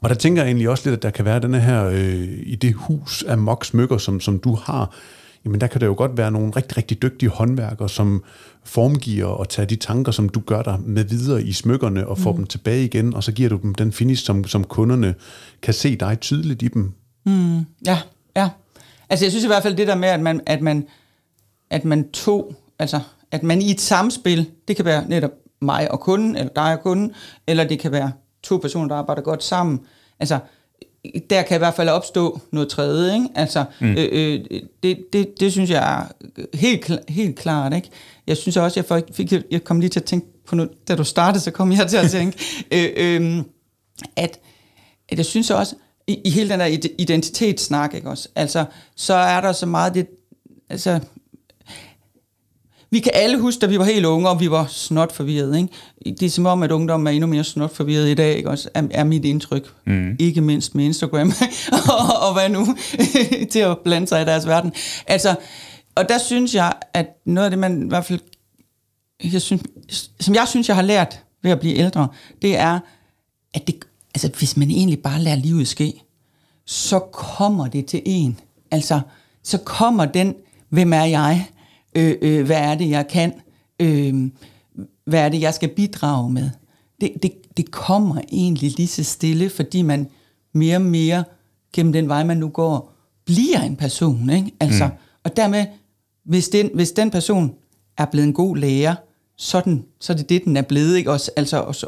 [0.01, 2.55] Og der tænker jeg egentlig også lidt, at der kan være den her, øh, i
[2.55, 4.95] det hus af mok smykker, som, som du har,
[5.45, 8.23] jamen der kan der jo godt være nogle rigtig, rigtig dygtige håndværkere, som
[8.63, 12.31] formgiver og tager de tanker, som du gør der med videre i smykkerne og får
[12.31, 12.37] mm.
[12.37, 15.15] dem tilbage igen, og så giver du dem den finish, som, som kunderne
[15.61, 16.91] kan se dig tydeligt i dem.
[17.25, 17.59] Mm.
[17.85, 17.99] Ja,
[18.35, 18.49] ja.
[19.09, 20.87] Altså jeg synes i hvert fald det der med, at man, at man,
[21.69, 22.99] at man tog, altså
[23.31, 25.31] at man i et samspil, det kan være netop
[25.61, 27.11] mig og kunden, eller dig og kunden,
[27.47, 28.11] eller det kan være
[28.43, 29.79] to personer, der arbejder godt sammen.
[30.19, 30.39] Altså,
[31.29, 33.27] der kan i hvert fald opstå noget tredje, ikke?
[33.35, 33.91] Altså, mm.
[33.91, 37.89] øh, øh, det, det, det synes jeg er helt, helt klart, ikke?
[38.27, 41.03] Jeg synes også, jeg, fik, jeg kom lige til at tænke på noget, da du
[41.03, 42.37] startede, så kom jeg til at tænke,
[42.71, 43.43] øh, øh,
[44.15, 44.39] at,
[45.09, 45.75] at jeg synes også,
[46.07, 46.65] i, i hele den der
[46.97, 48.29] identitetssnak, ikke også?
[48.35, 48.65] Altså,
[48.95, 50.07] så er der så meget det,
[50.69, 50.99] altså,
[52.89, 55.57] vi kan alle huske, da vi var helt unge, og vi var snot forvirret.
[55.57, 56.15] Ikke?
[56.19, 58.49] Det er som om, at ungdommen er endnu mere snot forvirret i dag, ikke?
[58.49, 59.73] Også er, er mit indtryk.
[59.85, 60.15] Mm.
[60.19, 61.33] Ikke mindst med Instagram,
[61.89, 62.67] og, og hvad nu,
[63.51, 64.73] til at blande sig i deres verden.
[65.07, 65.35] Altså,
[65.95, 68.19] og der synes jeg, at noget af det, man i hvert fald,
[69.23, 69.63] jeg synes,
[70.19, 72.07] som jeg synes, jeg har lært ved at blive ældre,
[72.41, 72.79] det er,
[73.53, 73.75] at det,
[74.15, 75.93] altså, hvis man egentlig bare lader livet ske,
[76.65, 78.39] så kommer det til en.
[78.71, 78.99] Altså,
[79.43, 80.35] så kommer den,
[80.69, 81.47] hvem er jeg?
[81.97, 83.33] Øh, øh, hvad er det, jeg kan?
[83.79, 84.29] Øh,
[85.05, 86.49] hvad er det, jeg skal bidrage med?
[87.01, 90.07] Det, det, det kommer egentlig lige så stille, fordi man
[90.53, 91.23] mere og mere
[91.73, 92.93] gennem den vej, man nu går,
[93.25, 94.29] bliver en person.
[94.29, 94.51] Ikke?
[94.59, 94.91] Altså, mm.
[95.23, 95.65] Og dermed,
[96.25, 97.53] hvis den, hvis den person
[97.97, 98.95] er blevet en god lærer,
[99.37, 100.97] så, den, så er det det, den er blevet.
[100.97, 101.11] Ikke?
[101.11, 101.87] Også, altså, og så,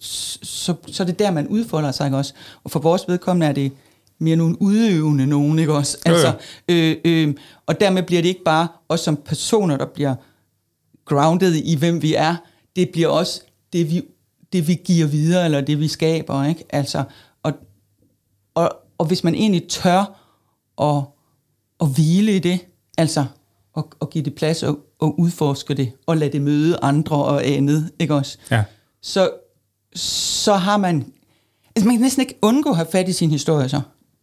[0.00, 2.06] så, så er det der, man udfolder sig.
[2.06, 2.16] Ikke?
[2.16, 2.34] Også.
[2.64, 3.72] Og for vores vedkommende er det
[4.20, 5.98] mere nogle udøvende nogen, ikke også?
[6.06, 6.34] Altså,
[6.68, 7.34] øh, øh,
[7.66, 10.14] og dermed bliver det ikke bare os som personer, der bliver
[11.04, 12.36] grounded i, hvem vi er.
[12.76, 13.42] Det bliver også
[13.72, 14.02] det, vi,
[14.52, 16.64] det, vi giver videre, eller det, vi skaber, ikke?
[16.70, 17.04] Altså,
[17.42, 17.52] og,
[18.54, 20.20] og, og hvis man egentlig tør
[20.80, 21.02] at,
[21.80, 22.60] at hvile i det,
[22.98, 23.24] altså,
[23.72, 27.46] og, og give det plads og, og udforske det, og lade det møde andre og
[27.46, 28.38] andet, ikke også?
[28.50, 28.64] Ja.
[29.02, 29.30] Så,
[29.94, 31.12] så har man...
[31.76, 33.80] Altså, man kan næsten ikke undgå at have fat i sin historie så.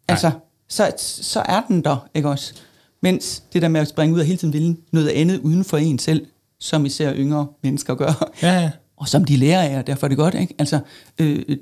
[0.08, 0.32] Altså,
[0.68, 2.54] så, så er den der, ikke også?
[3.02, 5.78] Mens det der med at springe ud og hele tiden ville noget andet uden for
[5.78, 6.28] en selv,
[6.60, 8.32] som især yngre mennesker gør.
[8.42, 8.72] Ja, ja.
[8.98, 10.56] Og som de lærer af, og derfor er det godt, ikke?
[10.60, 10.80] Altså,
[11.20, 11.58] øh,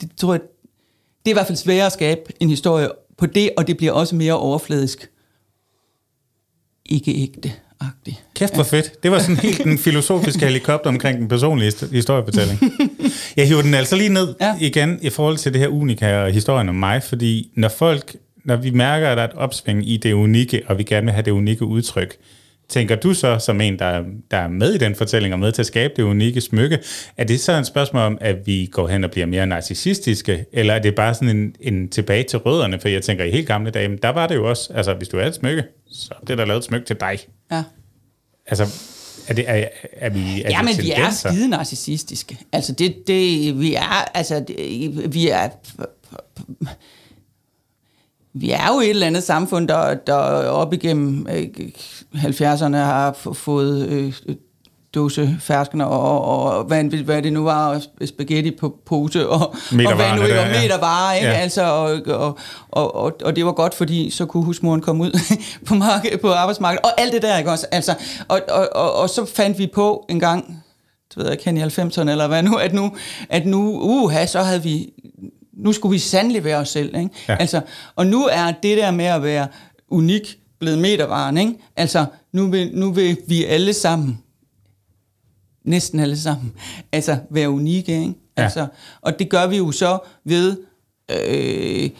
[0.00, 0.40] det tror jeg,
[1.24, 2.88] det er i hvert fald sværere at skabe en historie
[3.18, 5.10] på det, og det bliver også mere overfladisk.
[6.86, 7.52] Ikke ægte.
[7.80, 8.20] Agtig.
[8.34, 9.02] Kæft hvor fedt.
[9.02, 12.60] Det var sådan helt den filosofiske helikopter omkring den personlige historiefortælling.
[13.36, 14.54] Jeg hiver den altså lige ned ja.
[14.60, 18.56] igen i forhold til det her unika og historien om mig, fordi når folk, når
[18.56, 21.24] vi mærker, at der er et opsving i det unikke, og vi gerne vil have
[21.24, 22.16] det unikke udtryk,
[22.70, 25.62] tænker du så som en, der, der er med i den fortælling og med til
[25.62, 26.78] at skabe det unikke smykke,
[27.16, 30.74] er det så en spørgsmål om, at vi går hen og bliver mere narcissistiske, eller
[30.74, 32.80] er det bare sådan en, en tilbage til rødderne?
[32.80, 35.18] For jeg tænker, i helt gamle dage, der var det jo også, altså hvis du
[35.18, 37.18] er et smykke, så er det der lavet et smykke til dig.
[37.52, 37.62] Ja.
[38.46, 38.66] Altså,
[39.28, 42.38] er, det, er, er vi er Ja, men vi er skide narcissistiske.
[42.52, 45.48] Altså, det, det, vi er, altså, det, vi er,
[48.32, 50.14] vi er jo et eller andet samfund, der, der
[50.48, 51.26] op igennem
[52.14, 54.12] 70'erne har fået øh,
[54.94, 60.16] dåse ferskner og, og hvad, hvad det nu var, spaghetti på pose og, og hvad
[60.16, 61.28] nu ikke var, metervarer, ikke?
[61.28, 61.34] Ja.
[61.34, 62.38] Altså, og, og,
[62.68, 65.18] og, og, og, det var godt, fordi så kunne husmoren komme ud
[65.66, 67.66] på, marked, på arbejdsmarkedet, og alt det der, ikke også?
[67.72, 67.94] Altså,
[68.28, 70.64] og, og, og, og så fandt vi på en gang,
[71.08, 72.96] det ved jeg ikke, i 90'erne eller hvad nu, at nu,
[73.28, 74.88] at nu uha, så havde vi,
[75.52, 77.10] nu skulle vi sandelig være os selv, ikke?
[77.28, 77.36] Ja.
[77.40, 77.60] Altså,
[77.96, 79.46] og nu er det der med at være
[79.88, 81.54] unik blevet metervaren, ikke?
[81.76, 84.18] Altså, nu vil, nu vil vi alle sammen
[85.64, 86.52] næsten alle sammen,
[86.92, 87.92] altså være unikke.
[87.92, 88.14] Ikke?
[88.38, 88.42] Ja.
[88.42, 88.66] Altså,
[89.00, 90.56] og det gør vi jo så ved
[91.10, 91.90] øh,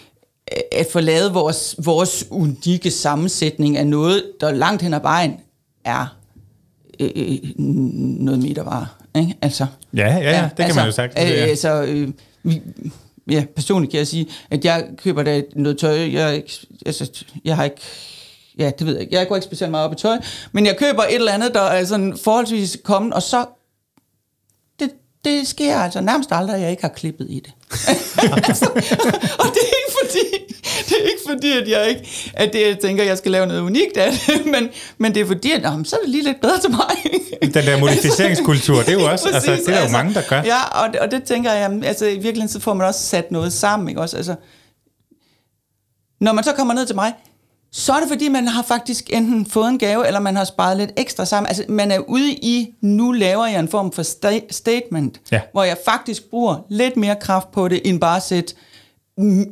[0.73, 5.41] at få lavet vores, vores unikke sammensætning af noget, der langt hen ad vejen
[5.85, 6.17] er
[7.01, 8.87] øh, øh noget metervare.
[9.17, 9.35] Ikke?
[9.43, 11.19] Altså, ja, ja, ja, det kan altså, man jo sagt.
[11.19, 12.09] Øh, altså, øh,
[12.43, 12.63] vi,
[13.31, 16.43] ja, personligt kan jeg sige, at jeg køber da noget tøj, jeg,
[16.87, 17.81] altså, jeg har ikke
[18.61, 19.17] ja, det ved jeg ikke.
[19.17, 20.19] Jeg går ikke specielt meget op i tøj,
[20.53, 23.45] men jeg køber et eller andet, der er sådan forholdsvis kommet, og så
[25.25, 27.53] det sker altså nærmest aldrig, at jeg ikke har klippet i det.
[28.49, 28.71] altså,
[29.43, 30.55] og det er ikke fordi,
[30.89, 33.47] det er ikke fordi, at jeg ikke, at det, jeg tænker, at jeg skal lave
[33.47, 34.69] noget unikt af det, men,
[34.99, 37.21] men det er fordi, at jamen, så er det lige lidt bedre til mig.
[37.55, 40.23] Den der modificeringskultur, det er jo også, Præcis, altså, det er jo altså, mange, der
[40.29, 40.43] gør.
[40.43, 43.53] Ja, og, og det tænker jeg, altså i virkeligheden, så får man også sat noget
[43.53, 44.17] sammen, ikke også?
[44.17, 44.35] Altså,
[46.21, 47.13] når man så kommer ned til mig,
[47.73, 50.77] så er det fordi, man har faktisk enten fået en gave, eller man har sparet
[50.77, 51.49] lidt ekstra sammen.
[51.49, 55.41] Altså, man er ude i, nu laver jeg en form for sta- statement, ja.
[55.53, 58.55] hvor jeg faktisk bruger lidt mere kraft på det, end bare at sætte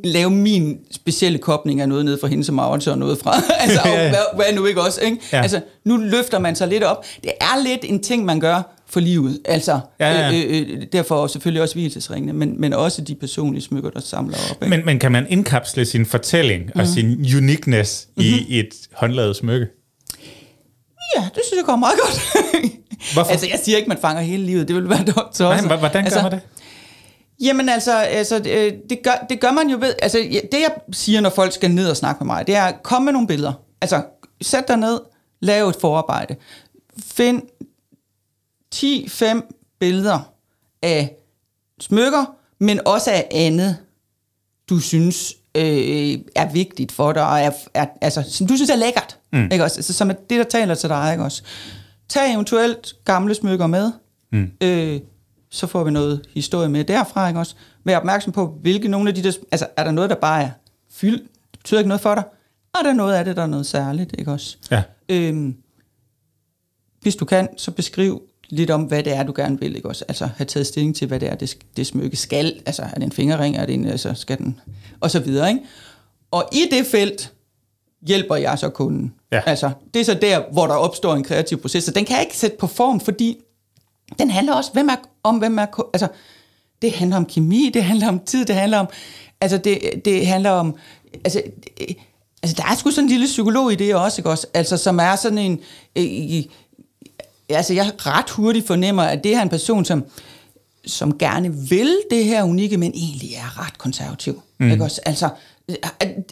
[0.05, 3.81] lave min specielle kobling af noget ned fra hende som Maurits og noget fra, altså,
[3.85, 4.09] ja.
[4.09, 5.19] Hvad, hvad nu ikke også, ikke?
[5.33, 5.43] Ja.
[5.43, 7.05] Altså, nu løfter man sig lidt op.
[7.25, 9.41] Det er lidt en ting, man gør for livet.
[9.45, 10.33] Altså, ja, ja.
[10.33, 14.63] Øh, øh, derfor selvfølgelig også hvilesesringene, men, men også de personlige smykker, der samler op.
[14.63, 14.77] Ikke?
[14.77, 16.71] Men, men kan man indkapsle sin fortælling mm.
[16.75, 16.95] og mhm.
[16.95, 18.33] sin uniqueness mm-hmm.
[18.33, 18.47] i mhm.
[18.51, 19.67] et håndlavet smykke?
[21.17, 22.23] Ja, det synes jeg går meget godt.
[23.15, 23.31] Hvorfor?
[23.31, 24.69] altså, jeg siger ikke, man fanger hele livet.
[24.69, 25.37] Det vil være dumt.
[25.37, 26.41] Så Nej, hvordan gør altså, man det?
[27.41, 29.95] Jamen altså, altså øh, det, gør, det gør man jo ved...
[30.03, 30.19] Altså,
[30.53, 33.13] det jeg siger, når folk skal ned og snakke med mig, det er, kom med
[33.13, 33.53] nogle billeder.
[33.81, 34.03] Altså,
[34.43, 35.01] sæt dig ned,
[35.41, 36.37] lav et forarbejde.
[37.03, 37.43] Find
[38.75, 40.33] 10-5 billeder
[40.83, 41.17] af
[41.81, 43.77] smykker, men også af andet,
[44.69, 48.77] du synes øh, er vigtigt for dig, og er, er, altså, som du synes er
[48.77, 49.19] lækkert.
[49.33, 49.49] Mm.
[49.53, 49.77] Ikke også?
[49.77, 51.13] Altså, som er det, der taler til dig.
[51.13, 51.43] Ikke også?
[52.09, 53.93] tag eventuelt gamle smykker med.
[54.33, 54.53] Mm.
[54.61, 55.01] Øh,
[55.51, 57.55] så får vi noget historie med derfra, ikke også?
[57.85, 59.33] Vær opmærksom på, hvilke nogle af de der...
[59.53, 60.51] Altså, er der noget, der bare er
[60.91, 61.23] fyldt?
[61.23, 62.25] Det betyder ikke noget for dig.
[62.73, 64.57] Og der er noget af det, der er noget særligt, ikke også?
[64.71, 64.83] Ja.
[65.09, 65.57] Øhm,
[67.01, 70.05] hvis du kan, så beskriv lidt om, hvad det er, du gerne vil, ikke også?
[70.09, 72.61] Altså, have taget stilling til, hvad det er, det, det smykke skal.
[72.67, 74.61] Altså, er det en fingerring, er det en, altså, skal den...
[75.01, 75.61] Og så videre, ikke?
[76.31, 77.33] Og i det felt
[78.07, 79.15] hjælper jeg så kunden.
[79.33, 79.41] Ja.
[79.47, 81.85] Altså, det er så der, hvor der opstår en kreativ proces.
[81.85, 83.39] Så den kan jeg ikke sætte på form, fordi
[84.19, 85.67] den handler også hvem er, om, hvem er...
[85.93, 86.09] Altså,
[86.83, 88.87] det handler om kemi, det handler om tid, det handler om...
[89.41, 90.77] Altså, det, det handler om...
[91.25, 91.43] Altså,
[91.79, 91.97] det,
[92.43, 94.47] altså, der er sgu sådan en lille psykolog i det også, ikke også?
[94.55, 95.61] Altså, som er sådan en...
[95.97, 96.45] Øh,
[97.49, 100.05] altså, jeg ret hurtigt fornemmer, at det er en person, som
[100.87, 104.43] som gerne vil det her unikke, men egentlig er ret konservativ.
[104.61, 104.71] Mm.
[104.71, 105.01] Ikke også?
[105.07, 105.29] Altså,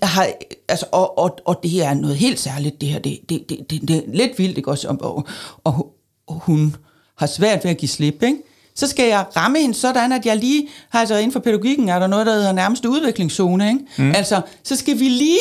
[0.03, 0.29] har,
[0.69, 3.71] altså, og, og, og det her er noget helt særligt, det her, det, det, det,
[3.71, 4.89] det, det er lidt vildt, ikke også?
[4.89, 5.27] Og, og,
[5.65, 5.95] og,
[6.27, 6.77] og hun
[7.19, 8.39] har svært ved at give slip, ikke?
[8.77, 12.07] Så skal jeg ramme hende sådan, at jeg lige, altså inden for pædagogikken er der
[12.07, 13.81] noget, der hedder nærmeste udviklingszone, ikke?
[13.99, 14.15] Mm.
[14.15, 15.39] Altså, så skal vi lige,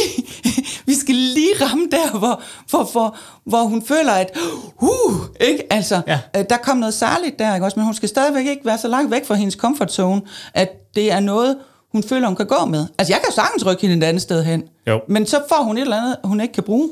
[0.88, 4.38] vi skal lige ramme der, hvor, hvor, hvor, hvor hun føler, at,
[4.82, 5.74] uh, ikke?
[5.74, 6.20] Altså, ja.
[6.38, 7.80] øh, der kom noget særligt der, ikke også?
[7.80, 10.22] Men hun skal stadigvæk ikke være så langt væk fra hendes comfort zone,
[10.54, 11.58] at det er noget,
[11.92, 12.86] hun føler, hun kan gå med.
[12.98, 14.64] Altså, jeg kan sagtens rykke hende et andet sted hen.
[14.88, 15.02] Jo.
[15.10, 16.90] Men så får hun et eller andet, hun ikke kan bruge.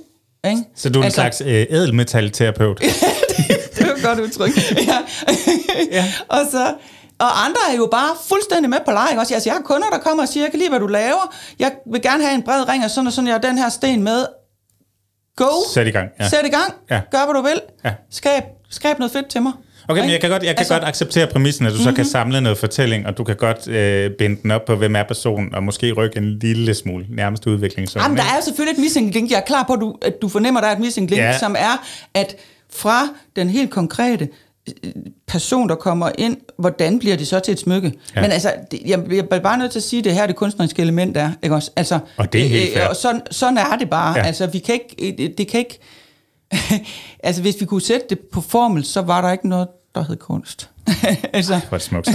[0.50, 0.64] Ikke?
[0.76, 2.82] Så du er en altså, slags øh, ædelmetalterapeut?
[4.04, 4.52] jo godt udtryk.
[4.90, 4.98] ja.
[5.92, 6.06] ja.
[6.28, 6.74] og så,
[7.20, 9.20] og andre er jo bare fuldstændig med på leje.
[9.20, 9.34] Også.
[9.34, 11.36] Altså, jeg har kunder, der kommer og siger, jeg kan lide, hvad du laver.
[11.60, 13.70] Jeg vil gerne have en bred ring, og sådan og sådan, jeg har den her
[13.70, 14.26] sten med.
[15.36, 15.50] Go.
[15.74, 16.10] Sæt i gang.
[16.20, 16.30] Ja.
[16.30, 16.74] Sæt i gang.
[16.90, 17.02] Ja.
[17.12, 17.62] Gør, hvad du vil.
[17.86, 17.94] Ja.
[18.12, 19.54] Skab, skab noget fedt til mig.
[19.88, 21.92] Okay, men jeg kan godt, jeg kan altså, godt acceptere præmissen, at du mm-hmm.
[21.92, 24.96] så kan samle noget fortælling, og du kan godt øh, binde den op på, hvem
[24.96, 27.90] er personen, og måske rykke en lille smule nærmest udvikling.
[27.90, 29.32] Sådan, Jamen, der er selvfølgelig et missing link.
[29.32, 31.22] Jeg er klar på, at du, at du fornemmer, at der er et missing link,
[31.22, 31.40] ja.
[31.40, 32.36] som er, at
[32.76, 34.30] fra den helt konkrete
[34.84, 34.92] øh,
[35.28, 37.94] person, der kommer ind, hvordan bliver det så til et smykke?
[38.16, 38.22] Ja.
[38.22, 38.54] Men altså,
[38.86, 41.32] jeg, jeg er bare nødt til at sige, at det her det kunstneriske element er,
[41.44, 41.72] ikke også?
[41.76, 44.18] Altså, og det er helt øh, og sådan, sådan er det bare.
[44.18, 44.26] Ja.
[44.26, 45.80] Altså, vi kan ikke, det, kan ikke,
[47.24, 50.16] altså, hvis vi kunne sætte det på formel, så var der ikke noget, der hed
[50.16, 50.70] kunst.
[51.34, 51.60] altså.
[51.70, 52.10] Hvor det smukt.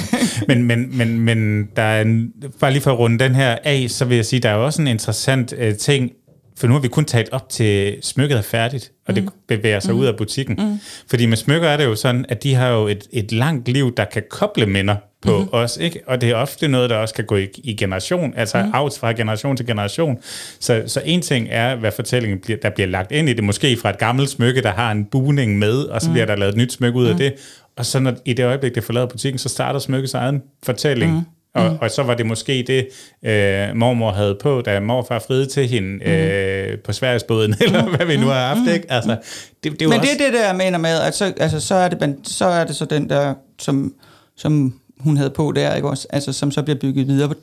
[0.48, 3.86] Men, men, men, men der er en, bare lige for at runde den her af,
[3.88, 6.10] så vil jeg sige, der er også en interessant uh, ting
[6.58, 9.30] for nu har vi kun talt op til smykket er færdigt, og det mm.
[9.48, 10.00] bevæger sig mm.
[10.00, 10.56] ud af butikken.
[10.58, 10.78] Mm.
[11.10, 13.94] Fordi med smykker er det jo sådan, at de har jo et, et langt liv,
[13.96, 15.48] der kan koble minder på mm.
[15.52, 16.00] os, ikke?
[16.06, 18.70] Og det er ofte noget, der også kan gå i, i generation, altså mm.
[18.74, 20.18] out fra generation til generation.
[20.60, 23.76] Så, så en ting er, hvad fortællingen bliver, der bliver lagt ind i det, måske
[23.76, 26.12] fra et gammelt smykke, der har en buning med, og så mm.
[26.12, 27.10] bliver der lavet et nyt smykke ud mm.
[27.10, 27.34] af det.
[27.76, 31.12] Og så når, i det øjeblik, det forlader butikken, så starter smykkets egen fortælling.
[31.12, 31.78] Mm og, mm.
[31.80, 32.88] og så var det måske det,
[33.30, 36.12] øh, mormor havde på, da morfar friede til hende mm.
[36.12, 38.68] øh, på Sverigesbåden, eller hvad vi nu har haft, mm.
[38.68, 38.92] ikke?
[38.92, 39.16] Altså,
[39.64, 40.00] det, det Men også...
[40.00, 42.64] det er det, der jeg mener med, at så, altså, så, er det, så er
[42.64, 43.94] det så den der, som,
[44.36, 46.06] som hun havde på der, ikke også?
[46.10, 47.34] Altså, som så bliver bygget videre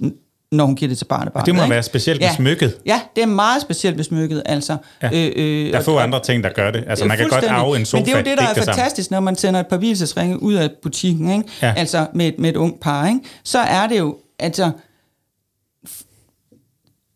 [0.56, 1.46] når hun giver det til barnebarnet.
[1.46, 1.74] Det må ikke?
[1.74, 2.36] være specielt med ja.
[2.36, 2.78] smykket.
[2.86, 4.44] Ja, det er meget specielt med smykket.
[4.46, 5.10] Altså, ja.
[5.14, 6.84] øh, øh, der er få andre ting, der gør det.
[6.88, 8.00] Altså, man kan godt arve en sofa.
[8.00, 10.42] Men det er jo det, der er det fantastisk, når man sender et par hvilesesringe
[10.42, 11.50] ud af butikken, ikke?
[11.62, 11.74] Ja.
[11.78, 13.08] altså med, med et ung par.
[13.08, 13.20] Ikke?
[13.44, 14.72] Så er det jo, altså,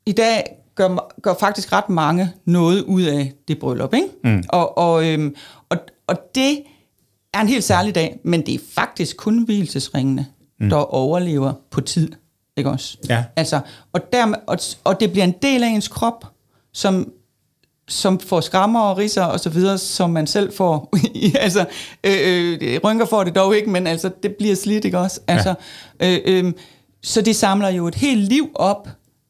[0.06, 0.44] i dag
[0.76, 3.94] gør, gør faktisk ret mange noget ud af det bryllup.
[3.94, 4.08] Ikke?
[4.24, 4.44] Mm.
[4.50, 5.36] Og, og, øhm,
[5.70, 6.60] og, og det
[7.34, 10.28] er en helt særlig dag, men det er faktisk kun hvilesesringene,
[10.60, 10.70] mm.
[10.70, 12.12] der overlever på tid.
[12.60, 12.98] Ikke også?
[13.10, 13.24] Ja.
[13.36, 13.60] Altså,
[13.94, 16.26] og, dermed, og, og det bliver en del af ens krop,
[16.74, 17.12] som
[17.90, 20.90] som får skrammer og riser og så videre, som man selv får.
[21.36, 21.66] altså,
[22.04, 25.20] øh, øh, rynker får det dog ikke, men altså, det bliver slidt, ikke også?
[25.28, 25.54] Altså,
[26.02, 26.18] ja.
[26.18, 26.54] øh, øh,
[27.04, 28.90] så det samler jo et helt liv op,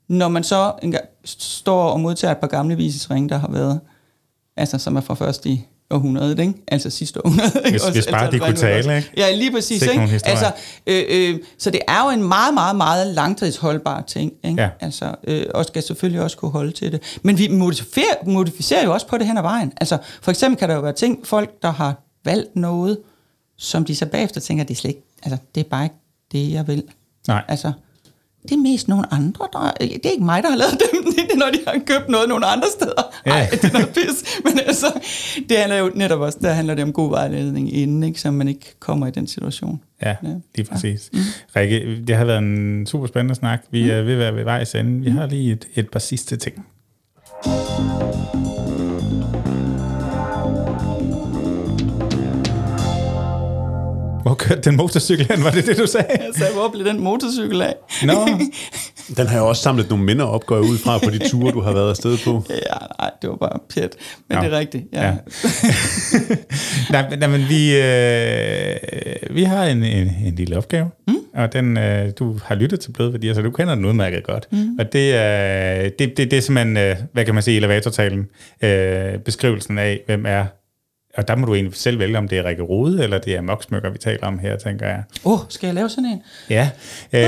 [0.10, 3.80] når man så engang står og modtager et par gamle visesringe, der har været,
[4.58, 6.54] altså som er fra først i århundredet, ikke?
[6.68, 7.62] Altså sidste århundrede.
[7.66, 7.70] Ikke?
[7.70, 9.12] Hvis, hvis bare altså, de kunne tale, ikke?
[9.18, 9.82] Ja, lige præcis.
[9.82, 10.22] Ikke?
[10.26, 10.52] Altså,
[10.88, 14.62] øh, øh, så det er jo en meget, meget, meget langtidsholdbar ting, ikke?
[14.62, 14.70] Ja.
[14.80, 17.20] Altså, øh, og skal selvfølgelig også kunne holde til det.
[17.24, 19.74] Men vi modificerer, modificerer jo også på det hen ad vejen.
[19.78, 21.96] Altså, for eksempel kan der jo være ting, folk, der har
[22.26, 22.98] valgt noget,
[23.58, 25.96] som de så bagefter tænker, det er slet ikke, altså, det er bare ikke
[26.32, 26.84] det, jeg vil.
[27.28, 27.44] Nej.
[27.48, 27.72] Altså,
[28.44, 31.32] det er mest nogle andre, der, det er ikke mig, der har lavet dem, det
[31.32, 33.04] er, når de har købt noget nogle andre steder.
[33.26, 33.32] Ja.
[33.32, 34.40] Ej, det er noget pis.
[34.44, 35.02] Men altså,
[35.50, 38.48] det handler jo netop også, der handler det om god vejledning inden, ikke, så man
[38.48, 39.82] ikke kommer i den situation.
[40.02, 40.30] Ja, ja.
[40.56, 41.10] lige præcis.
[41.14, 41.20] Ja.
[41.20, 41.24] Mm.
[41.56, 43.60] Rikke, det har været en super spændende snak.
[43.72, 43.90] Vi mm.
[43.90, 45.04] er ved at være ved vejs ende.
[45.04, 45.18] Vi mm.
[45.18, 46.66] har lige et, et par sidste ting.
[54.30, 55.44] Hvor kørte den motorcykel hen?
[55.44, 56.08] Var det det, du sagde?
[56.10, 57.76] Jeg sagde, hvor blev den motorcykel af?
[58.04, 58.28] Nå.
[59.18, 61.52] Den har jeg også samlet nogle minder op, går jeg ud fra, på de ture,
[61.52, 62.44] du har været afsted på.
[62.50, 62.56] Ja,
[63.00, 63.96] nej, det var bare pjat.
[64.28, 64.44] Men ja.
[64.44, 65.06] det er rigtigt, ja.
[65.06, 65.16] ja.
[67.02, 71.16] nej, nej, men vi, øh, vi har en, en, en lille opgave, mm.
[71.34, 74.48] og den, øh, du har lyttet til Blødværdier, så du kender den udmærket godt.
[74.52, 74.80] Mm.
[74.80, 78.28] Og det er, det, det, det er simpelthen, øh, hvad kan man sige, elevatortalen,
[78.62, 80.46] øh, beskrivelsen af, hvem er
[81.18, 83.42] og der må du egentlig selv vælge, om det er Rikke Rode, eller det er
[83.42, 85.04] moksmykker, vi taler om her, tænker jeg.
[85.26, 86.22] Åh, oh, skal jeg lave sådan en?
[86.50, 86.70] Ja,
[87.14, 87.22] øh,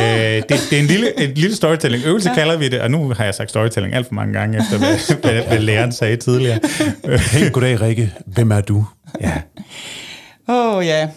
[0.50, 2.06] det, det er en lille, en lille storytelling.
[2.06, 2.36] Øvelse ja.
[2.36, 5.16] kalder vi det, og nu har jeg sagt storytelling alt for mange gange, efter hvad,
[5.22, 6.60] hvad, hvad læreren sagde tidligere.
[7.32, 8.14] Hey, goddag Rikke.
[8.26, 8.86] Hvem er du?
[9.22, 9.42] Ja.
[10.50, 11.10] Åh, oh, ja.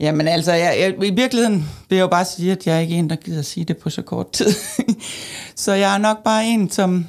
[0.00, 2.94] Jamen altså, jeg, jeg, i virkeligheden vil jeg jo bare sige, at jeg er ikke
[2.94, 4.50] en, der gider sige det på så kort tid.
[5.56, 7.06] så jeg er nok bare en, som...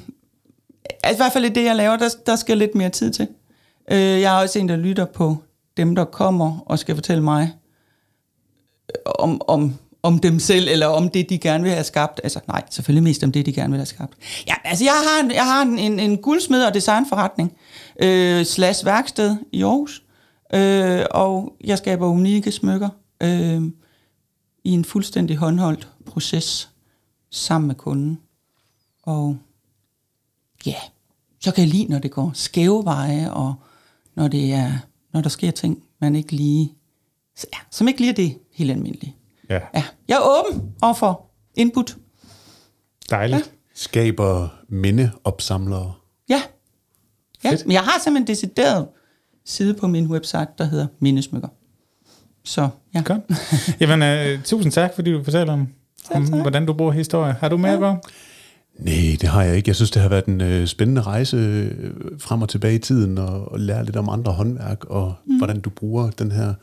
[1.04, 3.28] Altså, i hvert fald i det, jeg laver, der, der skal lidt mere tid til.
[3.90, 5.42] Øh, jeg er også en, der lytter på
[5.76, 7.52] dem, der kommer og skal fortælle mig
[8.90, 12.20] øh, om, om, om dem selv, eller om det, de gerne vil have skabt.
[12.24, 14.12] Altså nej, selvfølgelig mest om det, de gerne vil have skabt.
[14.46, 17.56] Ja, altså jeg har en, jeg har en, en, en guldsmed- og designforretning,
[18.02, 20.02] øh, slash værksted i Aarhus,
[20.54, 22.88] øh, og jeg skaber unikke smykker
[23.22, 23.62] øh,
[24.64, 26.70] i en fuldstændig håndholdt proces
[27.30, 28.18] sammen med kunden.
[29.02, 29.36] Og
[30.66, 30.76] ja,
[31.40, 33.54] så kan jeg lide, når det går skæve veje, og
[34.16, 34.72] når, det er,
[35.12, 36.74] når der sker ting, man ikke lige,
[37.52, 39.16] ja, som ikke lige er det helt almindelige.
[39.50, 39.60] Ja.
[39.74, 39.84] ja.
[40.08, 41.96] Jeg er åben over for input.
[43.10, 43.38] Dejligt.
[43.38, 43.52] Ja.
[43.74, 45.92] Skaber mindeopsamlere.
[46.28, 46.42] Ja.
[47.44, 47.50] ja.
[47.64, 48.88] Men jeg har simpelthen en decideret
[49.44, 51.48] side på min website, der hedder Mindesmykker.
[52.44, 53.02] Så ja.
[53.04, 53.20] Godt.
[53.80, 55.68] Jamen, uh, tusind tak, fordi du fortæller om,
[56.10, 57.32] om hvordan du bruger historie.
[57.32, 57.96] Har du mere ja.
[58.78, 59.68] Nej, det har jeg ikke.
[59.68, 61.70] Jeg synes, det har været en øh, spændende rejse øh,
[62.18, 65.36] frem og tilbage i tiden, og, og lære lidt om andre håndværk, og mm.
[65.36, 66.54] hvordan du bruger den her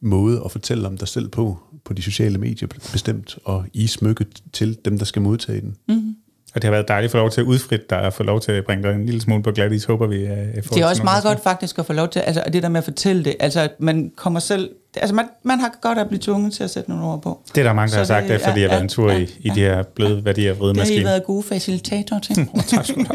[0.00, 4.42] måde at fortælle om dig selv på, på de sociale medier bestemt, og i smykket
[4.52, 5.76] til dem, der skal modtage den.
[5.88, 6.14] Mm.
[6.54, 8.40] Og det har været dejligt at få lov til at udfritte dig og få lov
[8.40, 10.22] til at bringe dig en lille smule på glat is, håber vi.
[10.22, 10.30] Uh,
[10.64, 12.78] får det er også meget godt faktisk at få lov til, altså det der med
[12.78, 16.20] at fortælle det, altså at man kommer selv, altså man, man har godt at blive
[16.20, 17.40] tvunget til at sætte nogle ord på.
[17.54, 19.12] Det er der mange, der har sagt, det, efter ja, de har været en tur
[19.12, 20.98] ja, i, i de her bløde ja, værdier vride maskiner.
[20.98, 22.48] Det har I været gode facilitatorer til.
[22.54, 23.14] oh, tak skal du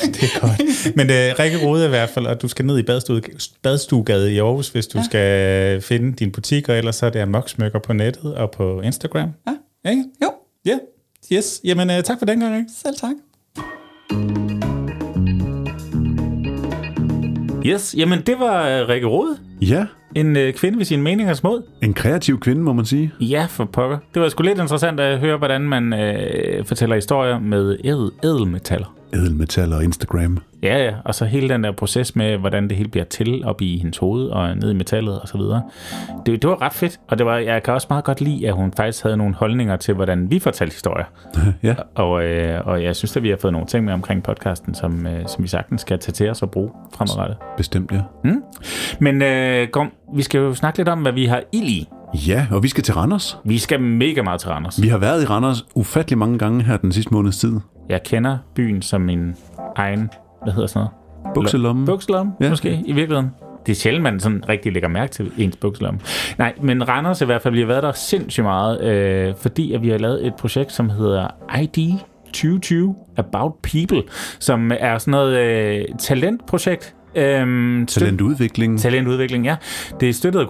[0.00, 0.96] Det er godt.
[0.96, 2.82] Men uh, Rikke Rode i hvert fald, og du skal ned i
[3.62, 5.04] Badstuegade i Aarhus, hvis du ja.
[5.04, 9.30] skal finde din butik, og ellers så er det moksmykker på nettet og på Instagram.
[9.46, 9.90] Ja.
[9.90, 10.04] Ikke?
[10.22, 10.32] Jo.
[10.64, 10.78] Ja.
[11.32, 11.60] Yes.
[11.64, 12.70] Jamen, uh, tak for den gang, ikke?
[12.84, 13.14] Selv tak.
[17.66, 19.38] Yes, jamen det var uh, Rikke Rode.
[19.60, 19.86] Ja.
[20.16, 21.62] En uh, kvinde ved sin meningers mod.
[21.82, 23.12] En kreativ kvinde, må man sige.
[23.20, 23.98] Ja, for pokker.
[24.14, 28.96] Det var sgu lidt interessant at høre, hvordan man uh, fortæller historier med ædel, ædelmetaller
[29.14, 30.38] ædelmetaller og Instagram.
[30.62, 33.62] Ja, ja, og så hele den der proces med, hvordan det hele bliver til op
[33.62, 35.62] i hendes hoved og ned i metallet og så videre.
[36.26, 38.54] Det, det var ret fedt, og det var, jeg kan også meget godt lide, at
[38.54, 41.04] hun faktisk havde nogle holdninger til, hvordan vi fortalte historier.
[41.62, 41.74] ja.
[41.94, 45.06] Og, øh, og jeg synes, at vi har fået nogle ting med omkring podcasten, som,
[45.06, 47.36] øh, som vi sagtens skal tage til os og bruge fremadrettet.
[47.56, 48.00] Bestemt, ja.
[48.24, 48.42] Mm?
[49.00, 51.88] Men øh, kom, vi skal jo snakke lidt om, hvad vi har ild i.
[52.14, 53.38] Ja, og vi skal til Randers.
[53.44, 54.82] Vi skal mega meget til Randers.
[54.82, 57.60] Vi har været i Randers ufattelig mange gange her den sidste måneds tid.
[57.88, 59.34] Jeg kender byen som min
[59.76, 60.10] egen,
[60.42, 60.88] hvad hedder sådan
[61.24, 61.34] noget?
[61.34, 61.86] Bukselomme.
[61.86, 62.48] Bukselomme, ja.
[62.48, 63.30] måske, i virkeligheden.
[63.66, 66.00] Det er sjældent, man sådan rigtig lægger mærke til ens bukselomme.
[66.38, 69.82] Nej, men Randers i hvert fald, vi har været der sindssygt meget, øh, fordi at
[69.82, 71.28] vi har lavet et projekt, som hedder
[71.62, 74.02] ID 2020 About People,
[74.38, 78.80] som er sådan noget øh, talentprojekt, Øhm, talentudvikling.
[78.80, 79.56] Talentudvikling, ja.
[80.00, 80.46] Det er støttet af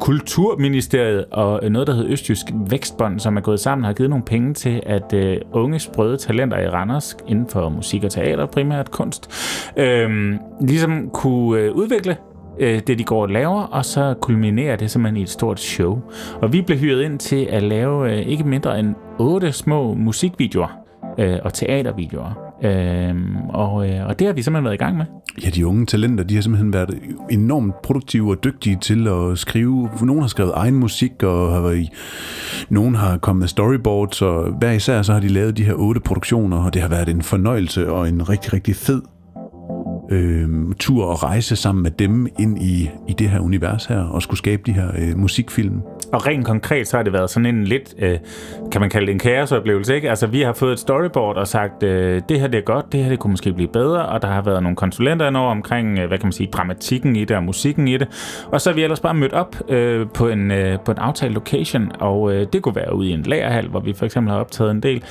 [0.00, 4.24] Kulturministeriet og noget, der hedder Østjysk Vækstbånd, som er gået sammen og har givet nogle
[4.24, 8.90] penge til, at uh, unge sprøde talenter i Randers, inden for musik og teater, primært
[8.90, 9.30] kunst,
[9.76, 12.16] øhm, ligesom kunne uh, udvikle
[12.60, 16.02] øh, det, de går og laver, og så kulminerer det simpelthen i et stort show.
[16.42, 20.78] Og vi blev hyret ind til at lave øh, ikke mindre end otte små musikvideoer
[21.18, 22.49] øh, og teatervideoer.
[22.64, 23.14] Øh,
[23.48, 25.04] og, øh, og det har vi simpelthen været i gang med.
[25.44, 26.98] Ja, de unge talenter, de har simpelthen været
[27.30, 29.88] enormt produktive og dygtige til at skrive.
[30.02, 31.90] Nogle har skrevet egen musik, og har været i,
[32.68, 36.00] nogle har kommet med storyboards, og hver især så har de lavet de her otte
[36.00, 39.02] produktioner, og det har været en fornøjelse og en rigtig, rigtig fed
[40.10, 44.22] øh, tur og rejse sammen med dem ind i, i det her univers her, og
[44.22, 45.80] skulle skabe de her øh, musikfilm.
[46.12, 48.18] Og rent konkret, så har det været sådan en lidt, øh,
[48.72, 50.10] kan man kalde det en kaosoplevelse, ikke?
[50.10, 53.02] Altså, vi har fået et storyboard og sagt, øh, det her det er godt, det
[53.02, 56.08] her det kunne måske blive bedre, og der har været nogle konsulenter indover omkring, øh,
[56.08, 58.08] hvad kan man sige, dramatikken i det og musikken i det.
[58.52, 61.34] Og så har vi ellers bare mødt op øh, på, en, øh, på en aftalt
[61.34, 64.40] location, og øh, det kunne være ude i en lagerhal, hvor vi for eksempel har
[64.40, 65.04] optaget en del.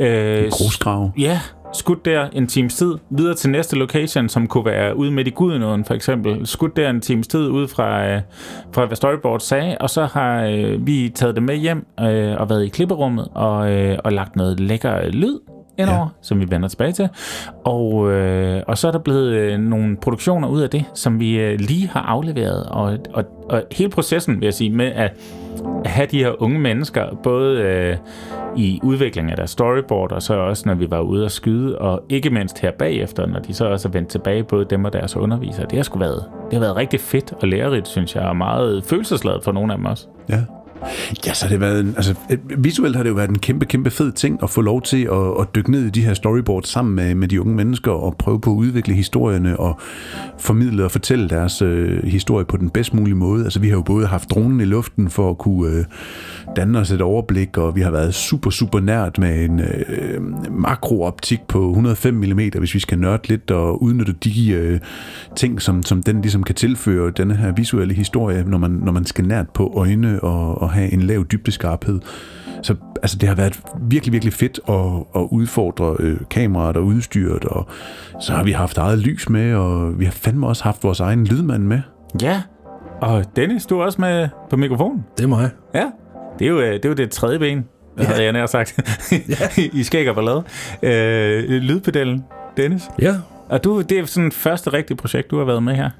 [0.00, 1.10] Øh, en grusgrav.
[1.18, 1.40] Ja,
[1.72, 5.30] skudt der en times tid, videre til næste location, som kunne være ude midt i
[5.30, 8.20] Gudenåen for eksempel, skudt der en times tid ud fra, øh,
[8.74, 12.50] fra hvad storyboard sagde, og så har øh, vi taget det med hjem øh, og
[12.50, 15.38] været i klipperummet og, øh, og lagt noget lækker lyd
[15.78, 16.06] indover, ja.
[16.20, 17.08] som vi vender tilbage til.
[17.64, 21.38] Og, øh, og så er der blevet øh, nogle produktioner ud af det, som vi
[21.40, 22.66] øh, lige har afleveret.
[22.66, 25.12] Og, og, og hele processen, vil jeg sige, med at
[25.84, 27.96] have de her unge mennesker, både øh,
[28.56, 32.02] i udviklingen af deres storyboard, og så også når vi var ude at skyde, og
[32.08, 35.16] ikke mindst her bagefter, når de så også er vendt tilbage, både dem og deres
[35.16, 35.66] undervisere.
[35.70, 38.84] Det har sgu været, det har været rigtig fedt og lærerigt, synes jeg, og meget
[38.84, 40.06] følelsesladet for nogle af dem også.
[40.28, 40.38] Ja.
[41.26, 43.66] Ja, så har det været, en, altså øh, visuelt har det jo været en kæmpe,
[43.66, 46.68] kæmpe fed ting at få lov til at, at dykke ned i de her storyboards
[46.68, 49.80] sammen med, med de unge mennesker og prøve på at udvikle historierne og
[50.38, 53.44] formidle og fortælle deres øh, historie på den bedst mulige måde.
[53.44, 55.84] Altså vi har jo både haft dronen i luften for at kunne øh,
[56.56, 60.20] danne os et overblik, og vi har været super, super nært med en øh,
[60.50, 64.80] makrooptik på 105 mm, hvis vi skal nørde lidt og udnytte de øh,
[65.36, 69.04] ting, som, som den ligesom kan tilføre den her visuelle historie, når man, når man
[69.04, 72.00] skal nært på øjne og, og have en lav dybdeskarphed.
[72.62, 77.44] Så altså, det har været virkelig, virkelig fedt at, at udfordre øh, kameraet og udstyret,
[77.44, 77.68] og
[78.20, 81.24] så har vi haft eget lys med, og vi har fandme også haft vores egen
[81.26, 81.80] lydmand med.
[82.22, 82.42] Ja,
[83.00, 85.04] og Dennis, du er også med på mikrofonen.
[85.16, 85.50] Det er mig.
[85.74, 85.90] Ja,
[86.38, 87.64] det er jo øh, det, er jo det tredje ben,
[87.98, 88.04] ja.
[88.04, 88.78] havde jeg nær sagt,
[89.12, 89.62] ja.
[89.72, 90.44] i skæg og ballade.
[90.82, 92.24] Øh, lydpedalen,
[92.56, 92.88] Dennis.
[93.02, 93.14] Ja,
[93.48, 95.90] og du, det er sådan første rigtige projekt, du har været med her?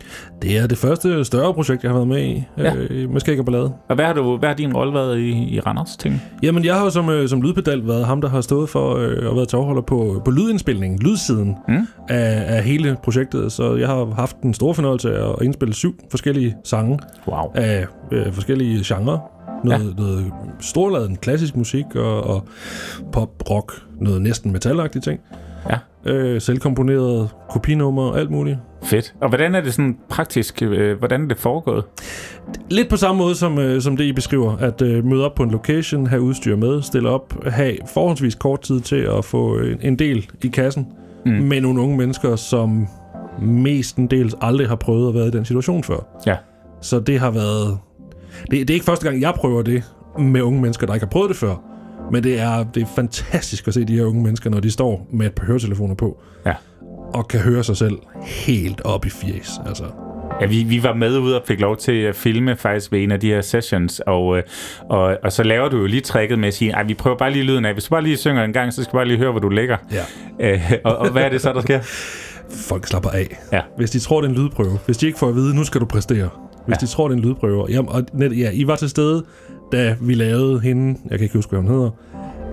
[0.43, 2.75] Det er det første større projekt, jeg har været med i, ja.
[2.75, 3.73] øh, med Skæg og Ballade.
[3.89, 6.23] Og hvad har, du, hvad har din rolle været i, i Randers ting?
[6.43, 9.31] Jamen, jeg har jo som, øh, som lydpedal været ham, der har stået for øh,
[9.31, 11.87] og været tovholder på, på lydindspilningen, lydsiden mm.
[12.09, 13.53] af, af hele projektet.
[13.53, 16.99] Så jeg har haft en stor fornøjelse af at indspille syv forskellige sange
[17.29, 17.53] wow.
[17.55, 19.19] af øh, forskellige genrer.
[19.65, 20.03] Noget, ja.
[20.03, 22.49] noget storladen klassisk musik og, og
[23.13, 25.21] pop, rock, noget næsten metalagtigt ting.
[25.71, 25.79] Ja.
[26.11, 28.59] Øh, selvkomponeret kopinummer, alt muligt.
[28.85, 29.15] Fedt.
[29.21, 31.85] Og hvordan er det sådan praktisk, øh, hvordan er det foregået?
[32.71, 34.57] Lidt på samme måde som, øh, som det, I beskriver.
[34.57, 38.61] At øh, møde op på en location, have udstyr med, stille op, have forholdsvis kort
[38.61, 40.87] tid til at få en, en del i kassen
[41.27, 41.33] mm.
[41.33, 42.87] med nogle unge mennesker, som
[43.43, 46.21] mestendels aldrig har prøvet at være i den situation før.
[46.27, 46.37] Ja.
[46.81, 47.79] Så det har været...
[48.43, 49.83] Det, det er ikke første gang, jeg prøver det
[50.19, 51.76] med unge mennesker, der ikke har prøvet det før.
[52.13, 55.07] Men det er, det er fantastisk at se de her unge mennesker, når de står
[55.13, 56.23] med et par høretelefoner på.
[56.47, 56.55] Ja.
[57.15, 59.51] Og kan høre sig selv helt op i fjes.
[59.67, 59.85] Altså.
[60.41, 63.13] Ja, vi, vi var med ud og fik lov til at filme faktisk ved en
[63.13, 64.43] af de her sessions, og, øh,
[64.91, 67.45] og, og så laver du jo lige tricket med at sige, vi prøver bare lige
[67.45, 67.73] lyden af.
[67.73, 69.49] Hvis du bare lige synger en gang, så skal du bare lige høre, hvor du
[69.49, 69.77] ligger.
[69.93, 70.53] Ja.
[70.53, 71.81] Øh, og, og hvad er det så, der sker?
[72.51, 73.39] Folk slapper af.
[73.53, 73.61] Ja.
[73.77, 74.79] Hvis de tror, det er en lydprøve.
[74.87, 76.29] Hvis de ikke får at vide, nu skal du præstere.
[76.67, 76.87] Hvis ja.
[76.87, 77.67] de tror, det er en lydprøve.
[77.69, 79.25] Jamen, og net, ja, I var til stede,
[79.73, 81.91] da vi lavede hende, jeg kan ikke huske, hvad hun hedder,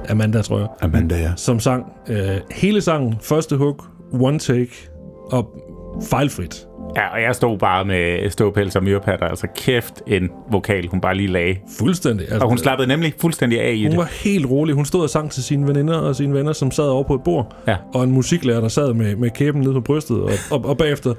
[0.10, 0.68] Amanda, tror jeg.
[0.82, 1.32] Amanda, ja.
[1.36, 3.84] Som sang øh, hele sangen, første hook,
[4.14, 4.90] one take,
[5.32, 5.64] og
[6.02, 6.68] fejlfrit.
[6.96, 9.26] Ja, og jeg stod bare med ståpels og myrepatter.
[9.28, 11.56] Altså kæft en vokal, hun bare lige lagde.
[11.80, 12.26] Fuldstændig.
[12.32, 13.94] Altså, og hun slappede nemlig fuldstændig af i hun det.
[13.94, 14.76] Hun var helt rolig.
[14.76, 17.22] Hun stod og sang til sine veninder og sine venner, som sad over på et
[17.24, 17.56] bord.
[17.68, 17.76] Ja.
[17.94, 20.22] Og en musiklærer, der sad med, med kæben nede på brystet.
[20.22, 21.14] Og, og, og bagefter,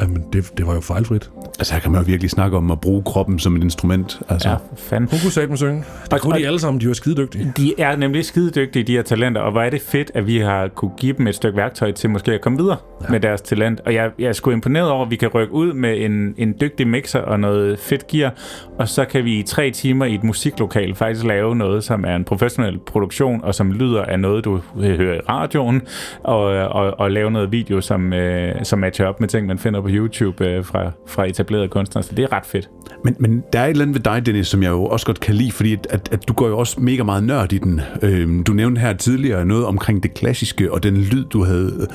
[0.00, 1.30] Jamen, det, det var jo fejlfrit.
[1.58, 4.20] Altså, her kan man jo virkelig snakke om at bruge kroppen som et instrument.
[4.28, 4.48] Altså.
[4.48, 5.10] Ja, fanden.
[5.10, 5.84] Hun kunne sætte med synge.
[6.10, 7.52] Det kunne de alle sammen, de var skidedygtige.
[7.56, 10.68] De er nemlig skidedygtige, de her talenter, og hvor er det fedt, at vi har
[10.68, 13.06] kunne give dem et stykke værktøj til måske at komme videre ja.
[13.10, 13.80] med deres talent.
[13.86, 16.54] Og jeg, jeg er sgu imponeret over, at vi kan rykke ud med en, en
[16.60, 18.34] dygtig mixer og noget fedt gear,
[18.78, 22.16] og så kan vi i tre timer i et musiklokal faktisk lave noget, som er
[22.16, 25.82] en professionel produktion, og som lyder af noget, du hører i radioen,
[26.22, 29.77] og, og, og lave noget video, som, øh, som matcher op med ting, man finder
[29.80, 32.02] på YouTube øh, fra, fra etablerede kunstnere.
[32.02, 32.70] Så det er ret fedt.
[33.04, 35.20] Men, men der er et eller andet ved dig, Dennis, som jeg jo også godt
[35.20, 37.80] kan lide, fordi at, at, at du går jo også mega meget nørd i den.
[38.02, 41.86] Øhm, du nævnte her tidligere noget omkring det klassiske, og den lyd, du havde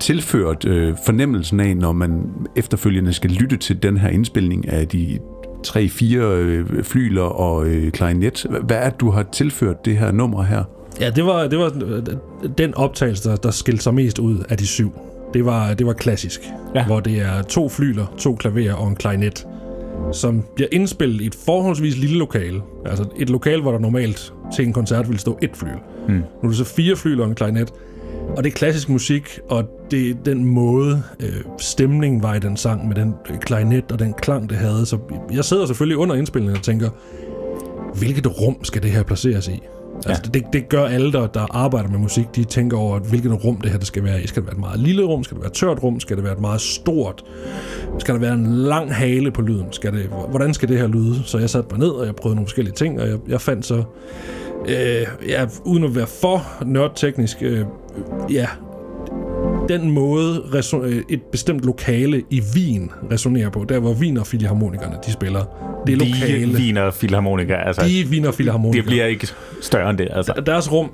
[0.00, 2.22] tilført øh, fornemmelsen af, når man
[2.56, 5.18] efterfølgende skal lytte til den her indspilning af de
[5.64, 8.46] tre, fire øh, flyler og øh, klarinet.
[8.62, 10.64] Hvad er det, du har tilført det her nummer her?
[11.00, 11.72] Ja, det var, det var
[12.58, 14.92] den optagelse, der, der skilte sig mest ud af de syv.
[15.36, 16.40] Det var, det var klassisk,
[16.74, 16.86] ja.
[16.86, 19.46] hvor det er to flyler, to klaverer og en klarinet,
[20.12, 22.62] som bliver indspillet i et forholdsvis lille lokale.
[22.86, 25.70] Altså et lokale, hvor der normalt til en koncert ville stå et flyl.
[26.08, 26.14] Mm.
[26.14, 27.72] Nu er det så fire flyler og en klarinet.
[28.36, 32.56] Og det er klassisk musik, og det er den måde, øh, stemningen var i den
[32.56, 34.86] sang, med den klarinet og den klang, det havde.
[34.86, 34.98] Så
[35.32, 36.90] jeg sidder selvfølgelig under indspillingen og tænker,
[37.98, 39.60] hvilket rum skal det her placeres i?
[40.04, 40.10] Ja.
[40.10, 43.56] Altså, det, det gør alle, der, der arbejder med musik, de tænker over, hvilket rum
[43.56, 44.26] det her det skal være i.
[44.26, 45.24] Skal det være et meget lille rum?
[45.24, 46.00] Skal det være et tørt rum?
[46.00, 47.24] Skal det være et meget stort?
[47.98, 49.66] Skal der være en lang hale på lyden?
[49.70, 51.22] Skal det, hvordan skal det her lyde?
[51.24, 53.66] Så jeg satte mig ned, og jeg prøvede nogle forskellige ting, og jeg, jeg fandt
[53.66, 53.84] så,
[54.68, 57.64] øh, ja, uden at være for nørdteknisk, øh,
[58.30, 58.46] ja,
[59.68, 60.44] den måde
[60.82, 65.44] øh, et bestemt lokale i Wien resonerer på, der hvor Wiener Filharmonikerne de spiller,
[65.86, 66.52] det er lokale.
[66.52, 67.82] De Wiener Filharmonikere, altså.
[67.82, 68.82] De Wiener Filharmonikere.
[68.82, 69.28] Det bliver ikke
[69.60, 70.42] større end det, altså.
[70.46, 70.90] Deres rum,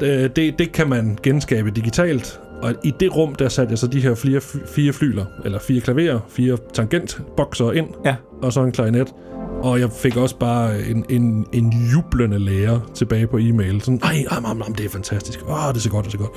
[0.00, 3.86] det, det, det kan man genskabe digitalt, og i det rum, der satte jeg så
[3.86, 8.16] de her fire, fire flyler, eller fire klaverer, fire tangentbokser ind, ja.
[8.42, 9.14] og så en klarinet.
[9.62, 13.80] Og jeg fik også bare en, en, en jublende lærer tilbage på e-mail.
[13.80, 15.40] Sådan, ej, ej, mam, mam, det er fantastisk.
[15.48, 16.30] Åh, det er så godt, det er så godt.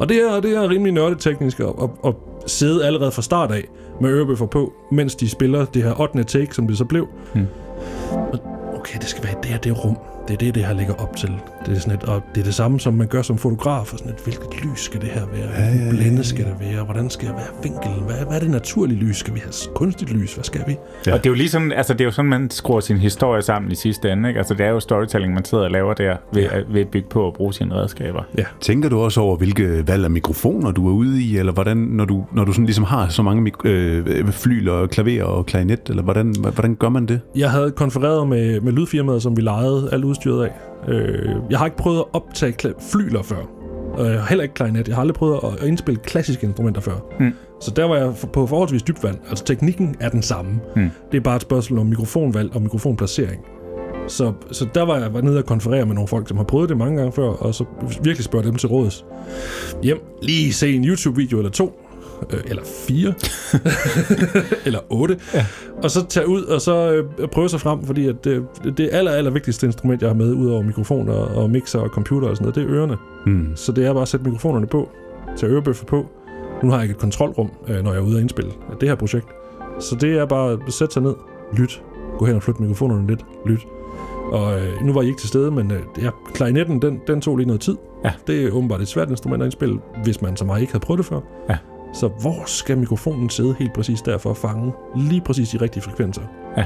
[0.00, 2.14] Og det er, det er rimelig nørdeteknisk at, at, at
[2.46, 3.64] sidde allerede fra start af
[4.00, 6.24] med ørebøffer på, mens de spiller det her 8.
[6.24, 7.08] take, som det så blev.
[7.34, 7.46] Hmm.
[8.74, 9.96] Okay, det skal være det her, det rum
[10.32, 11.30] det er det, det her ligger op til.
[11.66, 13.92] Det er, sådan et, og det er det samme, som man gør som fotograf.
[13.92, 15.46] Og sådan et, hvilket lys skal det her være?
[15.46, 16.84] Hvilken ja, ja, ja, blænde skal det være?
[16.84, 18.04] Hvordan skal det være vinkelen?
[18.06, 19.16] Hvad, hvad er det naturlige lys?
[19.16, 20.34] Skal vi have kunstigt lys?
[20.34, 20.76] Hvad skal vi?
[21.06, 21.12] Ja.
[21.12, 23.72] Og det er jo ligesom, altså det er jo sådan, man skruer sin historie sammen
[23.72, 24.28] i sidste ende.
[24.28, 24.38] Ikke?
[24.38, 26.48] Altså det er jo storytelling, man sidder og laver der ved, ja.
[26.68, 28.22] ved at bygge på at bruge sine redskaber.
[28.38, 28.44] Ja.
[28.60, 31.36] Tænker du også over, hvilke valg af mikrofoner du er ude i?
[31.36, 35.24] Eller hvordan, når du, når du sådan ligesom har så mange øh, flyl og klaver
[35.24, 35.80] og klarinet?
[35.88, 37.20] Eller hvordan, hvordan gør man det?
[37.36, 40.52] Jeg havde konfereret med, med lydfirmaet, som vi lejede alt udstyret af.
[40.88, 43.48] Øh, jeg har ikke prøvet at optage flyler før.
[43.92, 44.88] Og jeg har heller ikke klarinet.
[44.88, 46.94] Jeg har aldrig prøvet at indspille klassiske instrumenter før.
[47.20, 47.32] Mm.
[47.60, 49.18] Så der var jeg på forholdsvis dybt vand.
[49.28, 50.60] Altså teknikken er den samme.
[50.76, 50.90] Mm.
[51.12, 53.44] Det er bare et spørgsmål om mikrofonvalg og mikrofonplacering.
[54.08, 56.68] Så, så der var jeg var nede og konferere med nogle folk, som har prøvet
[56.68, 57.64] det mange gange før, og så
[58.02, 59.04] virkelig spørge dem til råds.
[59.82, 61.81] Hjem, lige se en YouTube-video eller to,
[62.32, 63.14] øh, eller fire,
[64.66, 65.46] eller otte, ja.
[65.82, 68.46] og så tage ud og så øh, prøve sig frem, fordi at det,
[68.76, 72.28] det aller, aller vigtigste instrument, jeg har med, ud over mikrofoner og mixer og computer
[72.28, 72.96] og sådan noget, det er ørerne.
[73.26, 73.56] Mm.
[73.56, 74.88] Så det er bare at sætte mikrofonerne på,
[75.36, 76.06] tage ørebøffer på.
[76.62, 78.88] Nu har jeg ikke et kontrolrum, øh, når jeg er ude og indspille af det
[78.88, 79.26] her projekt.
[79.80, 81.14] Så det er bare at sætte sig ned,
[81.56, 81.82] lyt,
[82.18, 83.66] gå hen og flytte mikrofonerne lidt, lyt.
[84.32, 87.36] Og øh, nu var I ikke til stede, men øh, ja, klarinetten, den, den tog
[87.36, 87.76] lige noget tid.
[88.04, 88.12] Ja.
[88.26, 90.98] Det er åbenbart et svært instrument at indspille, hvis man som mig ikke havde prøvet
[90.98, 91.20] det før.
[91.48, 91.56] Ja.
[91.92, 95.82] Så hvor skal mikrofonen sidde helt præcis der for at fange lige præcis de rigtige
[95.82, 96.22] frekvenser?
[96.56, 96.64] Ja.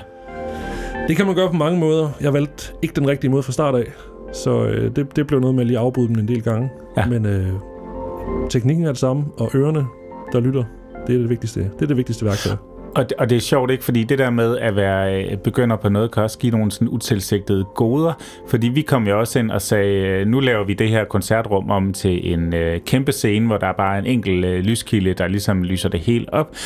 [1.08, 2.10] Det kan man gøre på mange måder.
[2.20, 3.92] Jeg valgte ikke den rigtige måde fra start af,
[4.32, 6.70] så øh, det, det blev noget med at lige afbryde dem en del gange.
[6.96, 7.06] Ja.
[7.06, 7.52] Men øh,
[8.50, 9.86] teknikken er det samme, og ørerne,
[10.32, 10.64] der lytter,
[11.06, 11.60] det er det vigtigste.
[11.60, 12.56] Det er det vigtigste værktøj.
[12.96, 15.76] Og det, og det er sjovt ikke, fordi det der med at være øh, begynder
[15.76, 18.12] på noget, kan også give nogle sådan utilsigtede goder.
[18.48, 21.70] Fordi vi kom jo også ind og sagde, øh, nu laver vi det her koncertrum
[21.70, 25.28] om til en øh, kæmpe scene, hvor der er bare en enkelt øh, lyskilde, der
[25.28, 26.56] ligesom lyser det helt op.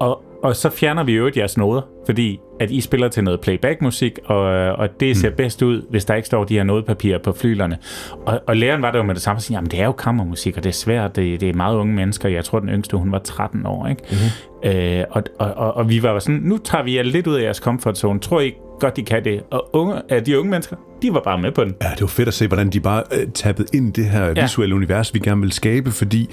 [0.00, 4.18] Og, og så fjerner vi jo jeres noder, fordi at I spiller til noget playback-musik,
[4.24, 4.40] og,
[4.72, 5.36] og det ser mm.
[5.36, 7.78] bedst ud, hvis der ikke står de her nodepapirer på flylerne.
[8.26, 9.92] Og, og læreren var der jo med det samme, og sige, jamen det er jo
[9.92, 12.28] kammermusik, og det er svært, det, det er meget unge mennesker.
[12.28, 14.02] Jeg tror, den yngste, hun var 13 år, ikke?
[14.10, 14.70] Mm-hmm.
[14.70, 17.42] Øh, og, og, og, og vi var sådan, nu tager vi jer lidt ud af
[17.42, 18.20] jeres comfort zone.
[18.20, 19.42] Tror I godt, de kan det?
[19.50, 21.74] Og unge, de unge mennesker, de var bare med på den.
[21.82, 24.32] Ja, det var fedt at se, hvordan de bare uh, tappede ind i det her
[24.36, 24.42] ja.
[24.42, 26.30] visuelle univers, vi gerne vil skabe, fordi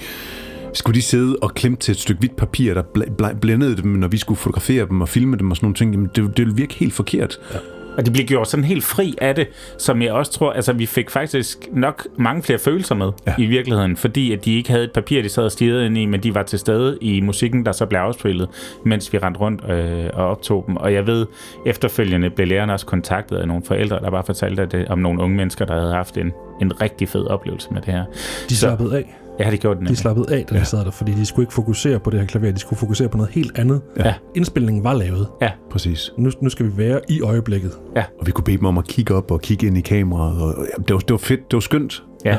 [0.76, 4.08] skulle de sidde og klemme til et stykke hvidt papir, der bl- blændede dem, når
[4.08, 6.56] vi skulle fotografere dem og filme dem og sådan nogle ting, jamen det, det ville
[6.56, 7.38] virke helt forkert.
[7.54, 7.58] Ja.
[7.96, 9.48] Og de blev gjort sådan helt fri af det,
[9.78, 13.34] som jeg også tror, altså vi fik faktisk nok mange flere følelser med ja.
[13.38, 16.06] i virkeligheden, fordi at de ikke havde et papir, de sad og stirrede ind i,
[16.06, 18.48] men de var til stede i musikken, der så blev afspillet,
[18.84, 20.76] mens vi rendte rundt øh, og optog dem.
[20.76, 21.26] Og jeg ved,
[21.66, 25.36] efterfølgende blev lærerne også kontaktet af nogle forældre, der bare fortalte det, om nogle unge
[25.36, 28.04] mennesker, der havde haft en, en rigtig fed oplevelse med det her.
[28.48, 29.25] De slappede af.
[29.40, 29.86] Ja, det gjorde den.
[29.86, 30.60] De slappede af, da ja.
[30.60, 33.08] de sad der, fordi de skulle ikke fokusere på det her klaver, de skulle fokusere
[33.08, 33.80] på noget helt andet.
[33.96, 34.14] Ja.
[34.34, 35.28] Indspilningen var lavet.
[35.42, 35.50] Ja.
[35.70, 36.12] Præcis.
[36.18, 37.72] Nu, nu skal vi være i øjeblikket.
[37.96, 38.04] Ja.
[38.20, 40.42] Og vi kunne bede dem om at kigge op og kigge ind i kameraet.
[40.42, 42.02] Og, ja, det, var, det var fedt, det var skønt.
[42.24, 42.30] Ja.
[42.30, 42.38] ja.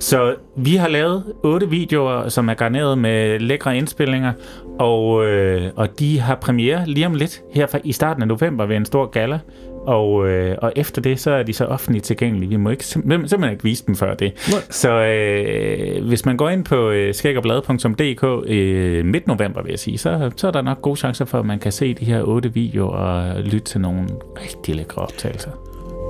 [0.00, 4.32] Så vi har lavet otte videoer, som er garneret med lækre indspillinger,
[4.78, 8.76] og, øh, og de har premiere lige om lidt her i starten af november ved
[8.76, 9.38] en stor gala
[9.86, 12.48] og, øh, og efter det, så er de så offentligt tilgængelige.
[12.48, 14.32] Vi må ikke, simpelthen, simpelthen ikke vise dem før det.
[14.52, 14.60] Nej.
[14.70, 19.98] Så øh, hvis man går ind på øh, skæggerblad.dk øh, midt november, vil jeg sige,
[19.98, 22.54] så, så er der nok gode chancer for, at man kan se de her otte
[22.54, 24.08] videoer og lytte til nogle
[24.42, 25.50] rigtig lækre optagelser.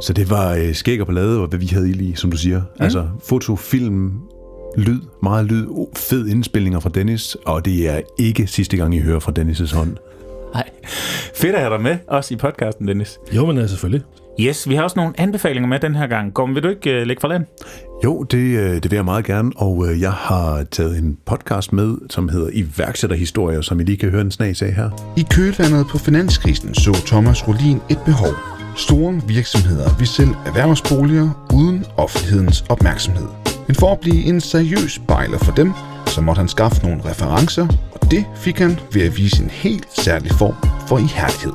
[0.02, 2.36] Så det var øh, skæg og ballade, og hvad vi havde i lige, som du
[2.36, 2.58] siger.
[2.60, 2.84] Mm.
[2.84, 4.12] Altså foto, film,
[4.76, 5.66] lyd, meget lyd,
[5.96, 9.96] fed indspillinger fra Dennis, og det er ikke sidste gang, I hører fra Dennis' hånd.
[10.54, 10.70] Nej.
[11.34, 13.18] Fedt at have dig med, også i podcasten, Dennis.
[13.32, 14.02] Jo, men selvfølgelig.
[14.40, 16.34] Yes, vi har også nogle anbefalinger med den her gang.
[16.34, 17.44] Gorm, vil du ikke uh, lægge for land?
[18.04, 21.72] Jo, det, uh, det vil jeg meget gerne, og uh, jeg har taget en podcast
[21.72, 25.14] med, som hedder Iværksætterhistorier, som I lige kan høre en snas af her.
[25.16, 28.34] I kølvandet på finanskrisen så Thomas Rolin et behov.
[28.76, 33.26] Store virksomheder vil sælge erhvervsboliger uden offentlighedens opmærksomhed.
[33.66, 35.72] Men for at blive en seriøs bejler for dem,
[36.06, 37.66] så måtte han skaffe nogle referencer
[38.10, 40.54] det fik han ved at vise en helt særlig form
[40.88, 41.52] for ihærdighed.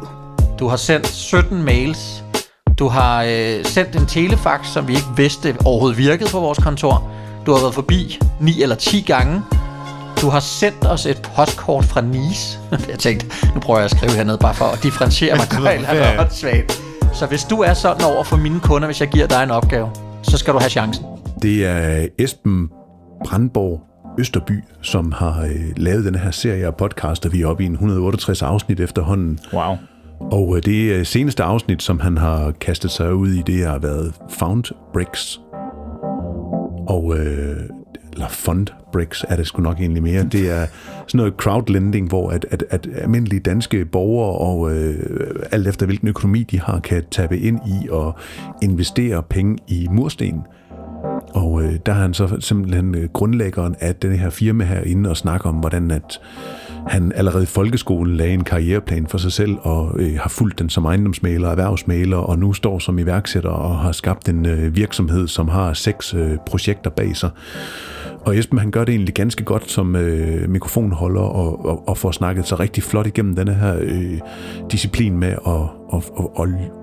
[0.59, 2.23] Du har sendt 17 mails.
[2.79, 7.11] Du har øh, sendt en telefax, som vi ikke vidste overhovedet virkede på vores kontor.
[7.45, 9.41] Du har været forbi 9 eller 10 gange.
[10.21, 12.59] Du har sendt os et postkort fra Nice.
[12.91, 13.25] Jeg tænkte,
[13.55, 15.85] nu prøver jeg at skrive hernede, bare for at differentiere mig.
[15.85, 16.81] Har været svagt.
[17.13, 19.89] Så hvis du er sådan over for mine kunder, hvis jeg giver dig en opgave,
[20.23, 21.05] så skal du have chancen.
[21.41, 22.69] Det er Esben
[23.25, 23.90] Brandborg
[24.21, 27.29] Østerby, som har øh, lavet den her serie af podcaster.
[27.29, 29.39] Vi er oppe i en 168 afsnit efterhånden.
[29.53, 29.75] Wow.
[30.19, 33.79] Og øh, det øh, seneste afsnit, som han har kastet sig ud i, det har
[33.79, 35.41] været Found Bricks.
[36.87, 37.55] Og, øh,
[38.11, 40.23] eller Fund Bricks er det sgu nok egentlig mere.
[40.23, 40.65] Det er
[41.07, 44.95] sådan noget crowdlending, hvor at, at, at almindelige danske borgere og øh,
[45.51, 48.15] alt efter hvilken økonomi de har, kan tabe ind i og
[48.61, 50.43] investere penge i mursten.
[51.33, 55.17] Og øh, der er han så simpelthen øh, grundlæggeren af den her firma herinde og
[55.17, 56.21] snakker om, hvordan at
[56.87, 60.69] han allerede i folkeskolen lagde en karriereplan for sig selv og øh, har fulgt den
[60.69, 65.27] som ejendomsmaler og erhvervsmaler og nu står som iværksætter og har skabt en øh, virksomhed,
[65.27, 67.29] som har seks øh, projekter bag sig.
[68.25, 72.11] Og Esben han gør det egentlig ganske godt som øh, mikrofonholder og, og, og får
[72.11, 74.19] snakket sig rigtig flot igennem den her øh,
[74.71, 75.61] disciplin med at,
[75.93, 76.80] at, at, at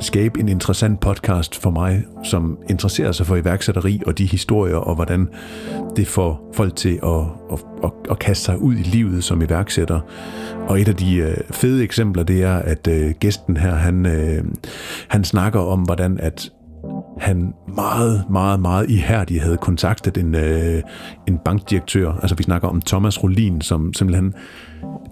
[0.00, 4.94] skabe en interessant podcast for mig, som interesserer sig for iværksætteri og de historier, og
[4.94, 5.28] hvordan
[5.96, 7.20] det får folk til at,
[7.52, 10.00] at, at, at kaste sig ud i livet som iværksætter.
[10.68, 14.44] Og et af de øh, fede eksempler, det er, at øh, gæsten her, han, øh,
[15.08, 16.50] han snakker om, hvordan at
[17.20, 20.82] han meget, meget, meget ihærdigt havde kontaktet en, øh,
[21.28, 22.12] en bankdirektør.
[22.12, 24.34] Altså vi snakker om Thomas Rolin, som simpelthen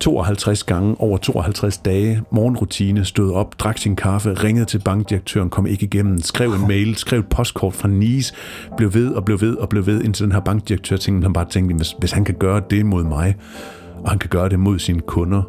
[0.02, 5.66] 52 gange over 52 dage, morgenrutine, stod op, drak sin kaffe, ringede til bankdirektøren, kom
[5.66, 8.34] ikke igennem, skrev en mail, skrev et postkort fra Nice,
[8.76, 11.48] blev ved og blev ved og blev ved, indtil den her bankdirektør tænkte, han bare
[11.50, 13.36] tænkte, hvis, hvis han kan gøre det mod mig,
[14.04, 15.42] og han kan gøre det mod sine kunder,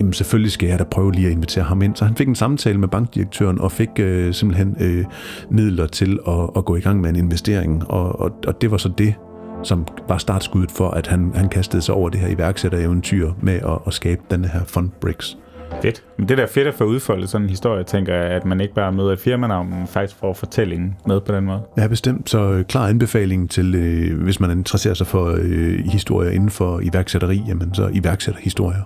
[0.00, 1.96] jamen selvfølgelig skal jeg da prøve lige at invitere ham ind.
[1.96, 5.04] Så han fik en samtale med bankdirektøren og fik øh, simpelthen øh,
[5.50, 7.90] midler til at, at gå i gang med en investering.
[7.90, 9.14] Og, og, og det var så det,
[9.62, 13.78] som var startskuddet for, at han, han kastede sig over det her iværksættereventyr med at,
[13.86, 15.36] at skabe den her Fund Bricks.
[15.82, 16.04] Fedt.
[16.18, 18.74] Men det der fedt at få udfoldet sådan en historie, tænker jeg, at man ikke
[18.74, 21.60] bare møder et firmanavn, men faktisk får fortællingen med på den måde.
[21.78, 22.30] Ja, bestemt.
[22.30, 26.80] Så øh, klar anbefaling til, øh, hvis man interesserer sig for øh, historier inden for
[26.80, 28.82] iværksætteri, jamen så iværksætterhistorier.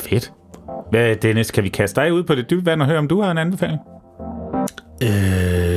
[0.00, 0.32] Fedt.
[0.90, 3.20] Hvad, Dennis, kan vi kaste dig ud på det dybe vand og høre, om du
[3.20, 3.80] har en anbefaling?
[5.02, 5.75] Øh,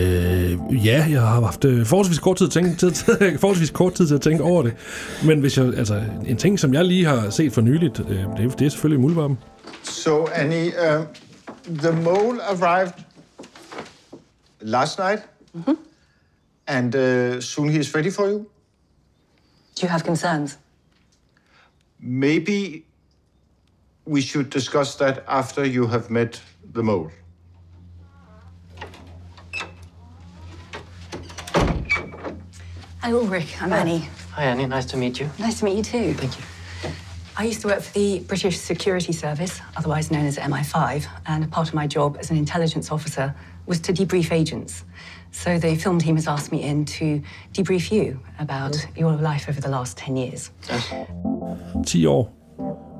[0.71, 2.91] ja, jeg har haft øh, forholdsvis, kort tid til, tid,
[3.41, 4.75] forholdsvis kort tid til at tænke over det.
[5.25, 8.59] Men hvis jeg, altså, en ting, som jeg lige har set for nyligt, øh, det,
[8.59, 9.37] det er selvfølgelig muldvarpen.
[9.83, 11.05] So, Annie, uh,
[11.67, 12.93] the mole arrived
[14.61, 15.21] last night,
[15.53, 15.77] mm-hmm.
[16.67, 18.45] and uh, soon he is ready for you.
[19.75, 20.59] Do you have concerns?
[21.99, 22.83] Maybe
[24.07, 26.43] we should discuss that after you have met
[26.73, 27.11] the mole.
[33.09, 33.59] Hi, Ulrich.
[33.59, 34.07] I'm Annie.
[34.33, 34.67] Hi, Annie.
[34.67, 35.31] Nice to meet you.
[35.39, 36.13] Nice to meet you too.
[36.13, 36.43] Thank you.
[37.35, 41.67] I used to work for the British Security Service, otherwise known as MI5, and part
[41.69, 43.33] of my job as an intelligence officer
[43.65, 44.85] was to debrief agents.
[45.31, 49.59] So the film team has asked me in to debrief you about your life over
[49.59, 50.51] the last 10 years.
[51.85, 52.29] 10 år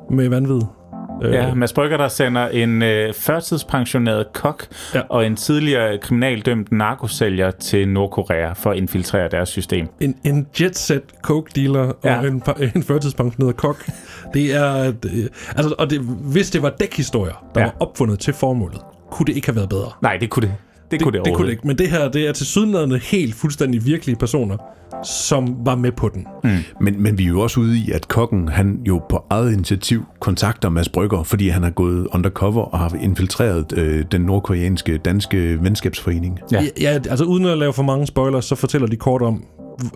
[0.10, 0.79] med vanvid.
[1.24, 5.02] Ja, Mads Brygger, der sender en øh, førtidspensioneret kok ja.
[5.10, 9.88] og en tidligere kriminaldømt narkosælger til Nordkorea for at infiltrere deres system.
[10.00, 12.20] En, en jetset coke dealer ja.
[12.20, 12.44] og en,
[12.76, 13.86] en førtidspensioneret kok.
[14.34, 14.92] Det er...
[14.92, 16.00] Det, altså, og det,
[16.32, 17.66] hvis det var dækhistorier, der ja.
[17.66, 18.82] var opfundet til formålet,
[19.12, 19.92] kunne det ikke have været bedre.
[20.02, 20.54] Nej, det kunne det.
[20.92, 21.68] Det, det kunne det, det kunne det ikke.
[21.68, 24.58] Men det her, det er til sydenladende helt fuldstændig virkelige personer,
[25.04, 26.28] som var med på den.
[26.44, 26.50] Mm.
[26.82, 30.06] Men, men vi er jo også ude i, at kokken, han jo på eget initiativ
[30.20, 35.64] kontakter Mads Brygger, fordi han har gået undercover og har infiltreret øh, den nordkoreanske danske
[35.64, 36.40] venskabsforening.
[36.52, 36.64] Ja.
[36.82, 39.44] ja, altså uden at lave for mange spoilers, så fortæller de kort om,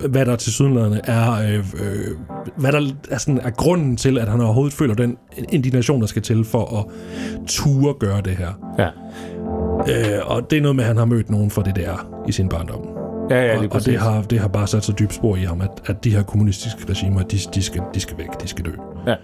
[0.10, 2.18] hvad der til sydenladende er, øh, øh,
[2.58, 5.18] hvad der er, sådan, er grunden til, at han overhovedet føler den
[5.50, 6.86] indignation, der skal til for at
[7.48, 8.74] ture gøre det her.
[8.80, 8.88] Ja.
[9.90, 12.32] Øh, og det er noget med, at han har mødt nogen fra det der i
[12.32, 12.88] sin barndom.
[13.30, 15.62] Ja, ja, og, og det, har, det har bare sat så dybt spor i ham,
[15.62, 18.72] at, at de her kommunistiske regimer, de, de, skal, de skal væk, de skal dø.
[19.08, 19.16] Ja.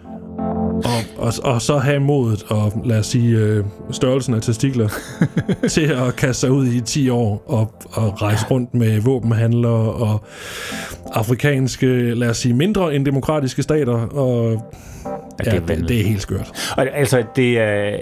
[0.85, 4.89] Og, og, og så have modet og lad os sige øh, størrelsen af testikler
[5.69, 10.23] til at kaste sig ud i 10 år og, og rejse rundt med våbenhandlere og
[11.13, 14.63] afrikanske, lad os sige mindre end demokratiske stater og
[15.45, 16.73] Ja, det, er det, det er helt skørt.
[16.77, 17.97] Og altså, det er,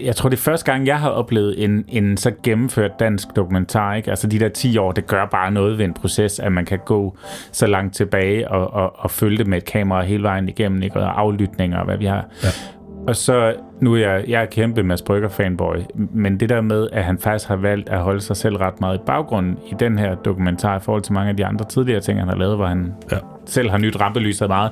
[0.00, 3.94] jeg tror, det er første gang, jeg har oplevet en, en så gennemført dansk dokumentar.
[3.94, 4.10] Ikke?
[4.10, 6.78] Altså, de der 10 år, det gør bare noget ved en proces, at man kan
[6.86, 7.16] gå
[7.52, 11.00] så langt tilbage og, og, og følge det med et kamera hele vejen igennem, ikke?
[11.00, 12.24] og aflytninger og hvad vi har.
[12.42, 12.48] Ja.
[13.06, 16.88] Og så, nu er jeg, jeg er kæmpe Mads Brygger fanboy, men det der med,
[16.92, 19.98] at han faktisk har valgt at holde sig selv ret meget i baggrunden i den
[19.98, 22.66] her dokumentar i forhold til mange af de andre tidligere ting, han har lavet, hvor
[22.66, 23.16] han ja.
[23.46, 24.70] selv har nyt rampelyset meget,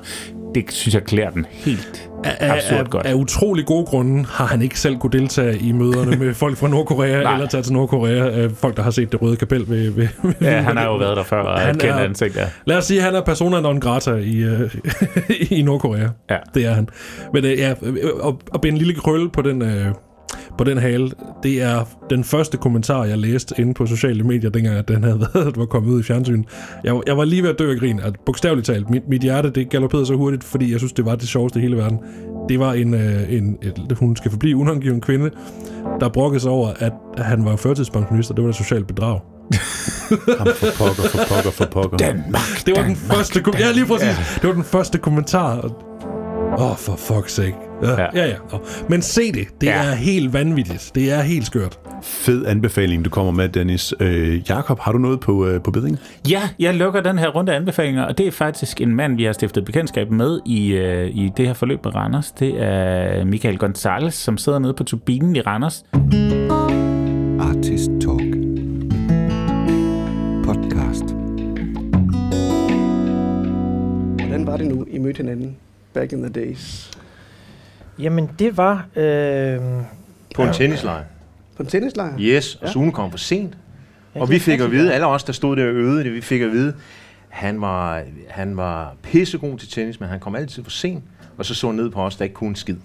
[0.55, 3.05] det synes jeg klæder den helt af, absurd af, godt.
[3.05, 6.67] Af utrolig gode grunde har han ikke selv kunne deltage i møderne med folk fra
[6.67, 8.39] Nordkorea, eller tage til Nordkorea.
[8.39, 9.91] Øh, folk, der har set det røde kapel ved...
[9.91, 12.45] ved, ved ja, han har jo været der før, og han kendt ansigt, ja.
[12.65, 14.71] Lad os sige, at han er persona non grata i, uh,
[15.59, 16.07] i Nordkorea.
[16.29, 16.37] Ja.
[16.53, 16.89] Det er han.
[17.33, 19.61] Men uh, ja, at, at binde en lille krølle på den...
[19.61, 19.69] Uh,
[20.59, 21.11] på den hale,
[21.43, 25.19] det er den første kommentar, jeg læste inde på sociale medier, dengang at den havde
[25.33, 26.43] været, var kommet ud i fjernsyn.
[26.83, 29.49] Jeg, jeg var lige ved at dø af grin, at bogstaveligt talt, mit, mit hjerte,
[29.49, 31.99] det galopperede så hurtigt, fordi jeg synes, det var det sjoveste i hele verden.
[32.49, 35.29] Det var en, øh, en et, hun skal forblive unangiven kvinde,
[35.99, 39.19] der brokkede sig over, at han var førtidspensionist, og det var et socialt bedrag.
[40.37, 41.97] Ham for pokker, for pokker, for pokker.
[41.97, 44.07] Danmark, Det var den Danmark, første, kom- ja lige præcis.
[44.07, 44.15] Ja.
[44.41, 45.71] Det var den første kommentar.
[46.57, 47.55] Åh, oh, for fuck's sake.
[47.83, 48.07] Ja, Ja.
[48.13, 48.27] ja.
[48.27, 48.35] ja.
[48.89, 49.47] Men se det.
[49.61, 49.83] Det Ja.
[49.83, 50.91] er helt vanvittigt.
[50.95, 51.79] Det er helt skørt.
[52.03, 53.93] Fed anbefaling, du kommer med, Dennis.
[53.99, 55.97] Øh, Jakob, har du noget på, øh, på bedring?
[56.29, 59.23] Ja, jeg lukker den her runde af anbefalinger, og det er faktisk en mand, vi
[59.23, 62.31] har stiftet bekendtskab med i, øh, i det her forløb med Randers.
[62.31, 65.83] Det er Michael Gonzalez, som sidder nede på turbinen i Randers.
[67.49, 68.35] Artist Talk.
[70.45, 71.03] Podcast.
[74.19, 75.55] Hvordan var det nu, I mødte hinanden
[75.93, 76.91] back in the days?
[77.99, 78.85] Jamen, det var...
[78.95, 79.59] Øh,
[80.35, 81.03] På en tennislejr.
[81.57, 82.13] På en tennislejr?
[82.19, 82.71] Yes, og Ja.
[82.71, 83.57] Sune kom for sent.
[84.15, 86.21] Ja, og vi fik at vide, alle os, der stod der og øvede det, vi
[86.21, 86.73] fik at vide,
[87.29, 91.03] han var, han var pissegod til tennis, men han kom altid for sent,
[91.37, 92.75] og så så ned på os, der ikke kunne en skid.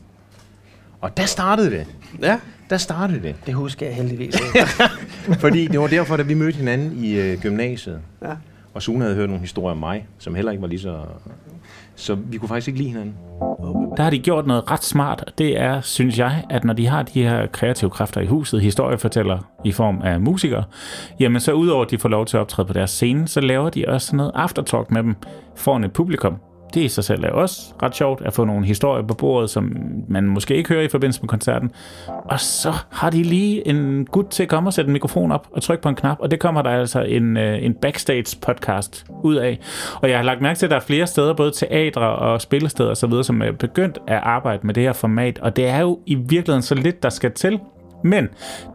[1.00, 1.86] Og der startede det.
[2.22, 2.38] Ja.
[2.70, 3.36] Der startede det.
[3.46, 4.34] det husker jeg heldigvis.
[5.40, 8.00] Fordi det var derfor, da vi mødte hinanden i øh, gymnasiet.
[8.22, 8.28] Ja.
[8.74, 11.00] Og Sune havde hørt nogle historier om mig, som heller ikke var lige så...
[11.96, 13.14] Så vi kunne faktisk ikke lide hinanden.
[13.96, 15.32] Der har de gjort noget ret smart.
[15.38, 19.38] Det er, synes jeg, at når de har de her kreative kræfter i huset, historiefortæller
[19.64, 20.64] i form af musikere,
[21.20, 23.70] jamen så udover at de får lov til at optræde på deres scene, så laver
[23.70, 25.16] de også sådan noget aftertalk med dem
[25.56, 26.36] foran et publikum.
[26.74, 29.76] Det i sig selv er også ret sjovt at få nogle historier på bordet, som
[30.08, 31.70] man måske ikke hører i forbindelse med koncerten.
[32.24, 35.48] Og så har de lige en gut til at komme og sætte en mikrofon op
[35.52, 39.06] og trykke på en knap, og det kommer der altså en, øh, en backstage podcast
[39.22, 39.58] ud af.
[40.02, 42.90] Og jeg har lagt mærke til, at der er flere steder, både teatre og spillesteder
[42.90, 46.14] osv., som er begyndt at arbejde med det her format, og det er jo i
[46.14, 47.58] virkeligheden så lidt, der skal til.
[48.04, 48.28] Men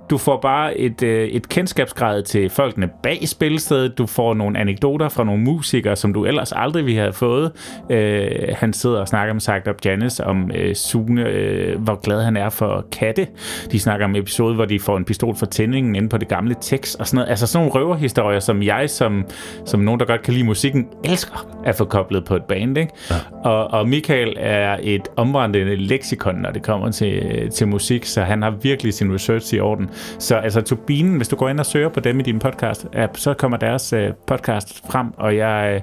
[0.09, 3.97] du får bare et, øh, et kendskabsgrad til folkene bag spilstedet.
[3.97, 7.51] Du får nogle anekdoter fra nogle musikere, som du ellers aldrig ville have fået.
[7.89, 12.23] Øh, han sidder og snakker med Sagt Up Janice om øh, Sune, øh, hvor glad
[12.23, 13.27] han er for katte.
[13.71, 16.55] De snakker om episode, hvor de får en pistol for tændingen inde på det gamle
[16.61, 17.29] tekst og sådan noget.
[17.29, 19.25] Altså sådan nogle røverhistorier, som jeg som,
[19.65, 22.77] som nogen, der godt kan lide musikken, elsker at få koblet på et band.
[22.77, 22.93] Ikke?
[23.09, 23.15] Ja.
[23.49, 28.41] Og, og Michael er et omvandrende leksikon, når det kommer til, til musik, så han
[28.41, 29.89] har virkelig sin research i orden.
[30.19, 33.33] Så altså Turbinen, hvis du går ind og søger på dem i din podcast-app, så
[33.33, 35.71] kommer deres øh, podcast frem, og jeg...
[35.75, 35.81] Øh,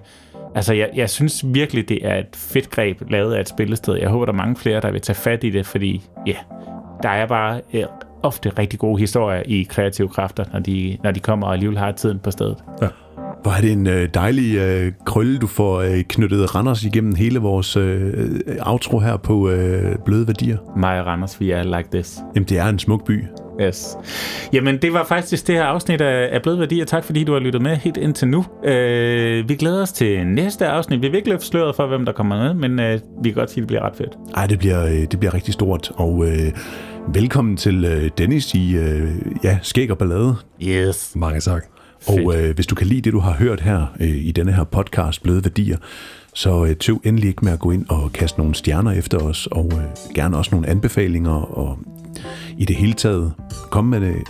[0.55, 3.95] Altså, jeg, jeg synes virkelig, det er et fedt greb lavet af et spillested.
[3.95, 6.37] Jeg håber, der er mange flere, der vil tage fat i det, fordi ja,
[7.03, 7.85] der er bare øh,
[8.23, 11.93] ofte rigtig gode historier i kreative kræfter, når de, når de kommer og alligevel har
[11.93, 12.57] tiden på stedet.
[12.83, 12.89] Ja.
[13.47, 17.39] Hvor er det en øh, dejlig øh, krølle, du får øh, knyttet Randers igennem hele
[17.39, 20.59] vores øh, outro her på øh, Bløde Værdier.
[20.77, 22.19] Mig og Randers, vi er like this.
[22.35, 23.25] Jamen, det er en smuk by.
[23.61, 23.97] Yes.
[24.53, 26.85] Jamen, det var faktisk det her afsnit af, af Bløde Værdier.
[26.85, 28.45] Tak fordi du har lyttet med helt indtil nu.
[28.65, 31.03] Øh, vi glæder os til næste afsnit.
[31.03, 33.51] Vi vil ikke løfte sløret for, hvem der kommer med, men øh, vi kan godt
[33.51, 34.13] sige, at det bliver ret fedt.
[34.37, 36.53] Ej, det bliver, øh, det bliver rigtig stort, og øh,
[37.15, 39.09] velkommen til øh, Dennis i øh,
[39.45, 40.35] ja, Skæg og Ballade.
[40.63, 41.13] Yes.
[41.17, 41.76] Mange tak.
[42.09, 44.65] Og øh, hvis du kan lide det, du har hørt her øh, i denne her
[44.65, 45.77] podcast, Bløde Værdier,
[46.35, 49.47] så øh, tøv endelig ikke med at gå ind og kaste nogle stjerner efter os,
[49.47, 51.79] og øh, gerne også nogle anbefalinger, og
[52.59, 53.33] i det hele taget
[53.71, 54.21] komme med øh,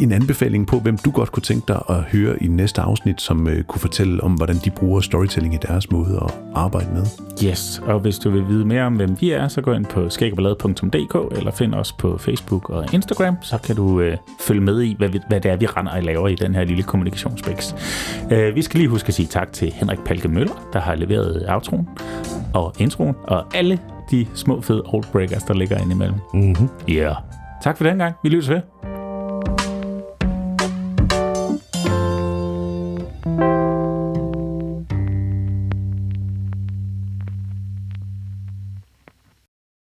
[0.00, 3.48] en anbefaling på, hvem du godt kunne tænke dig at høre i næste afsnit, som
[3.48, 7.06] øh, kunne fortælle om, hvordan de bruger storytelling i deres måde at arbejde med.
[7.44, 10.10] Yes, og hvis du vil vide mere om, hvem vi er, så gå ind på
[10.10, 14.94] skæggerballade.dk eller find os på Facebook og Instagram, så kan du øh, følge med i,
[14.98, 17.74] hvad, vi, hvad det er, vi render og laver i den her lille kommunikationsbæks.
[18.30, 21.44] Øh, vi skal lige huske at sige tak til Henrik Palke Møller, der har leveret
[21.48, 21.88] outroen
[22.54, 23.78] og introen, og alle
[24.10, 26.16] de små fede old breakers, der ligger indimellem.
[26.34, 26.68] Mm-hmm.
[26.88, 26.94] Ja.
[26.94, 27.16] Yeah.
[27.62, 28.14] Tak for den gang.
[28.22, 28.60] Vi lyttes ved.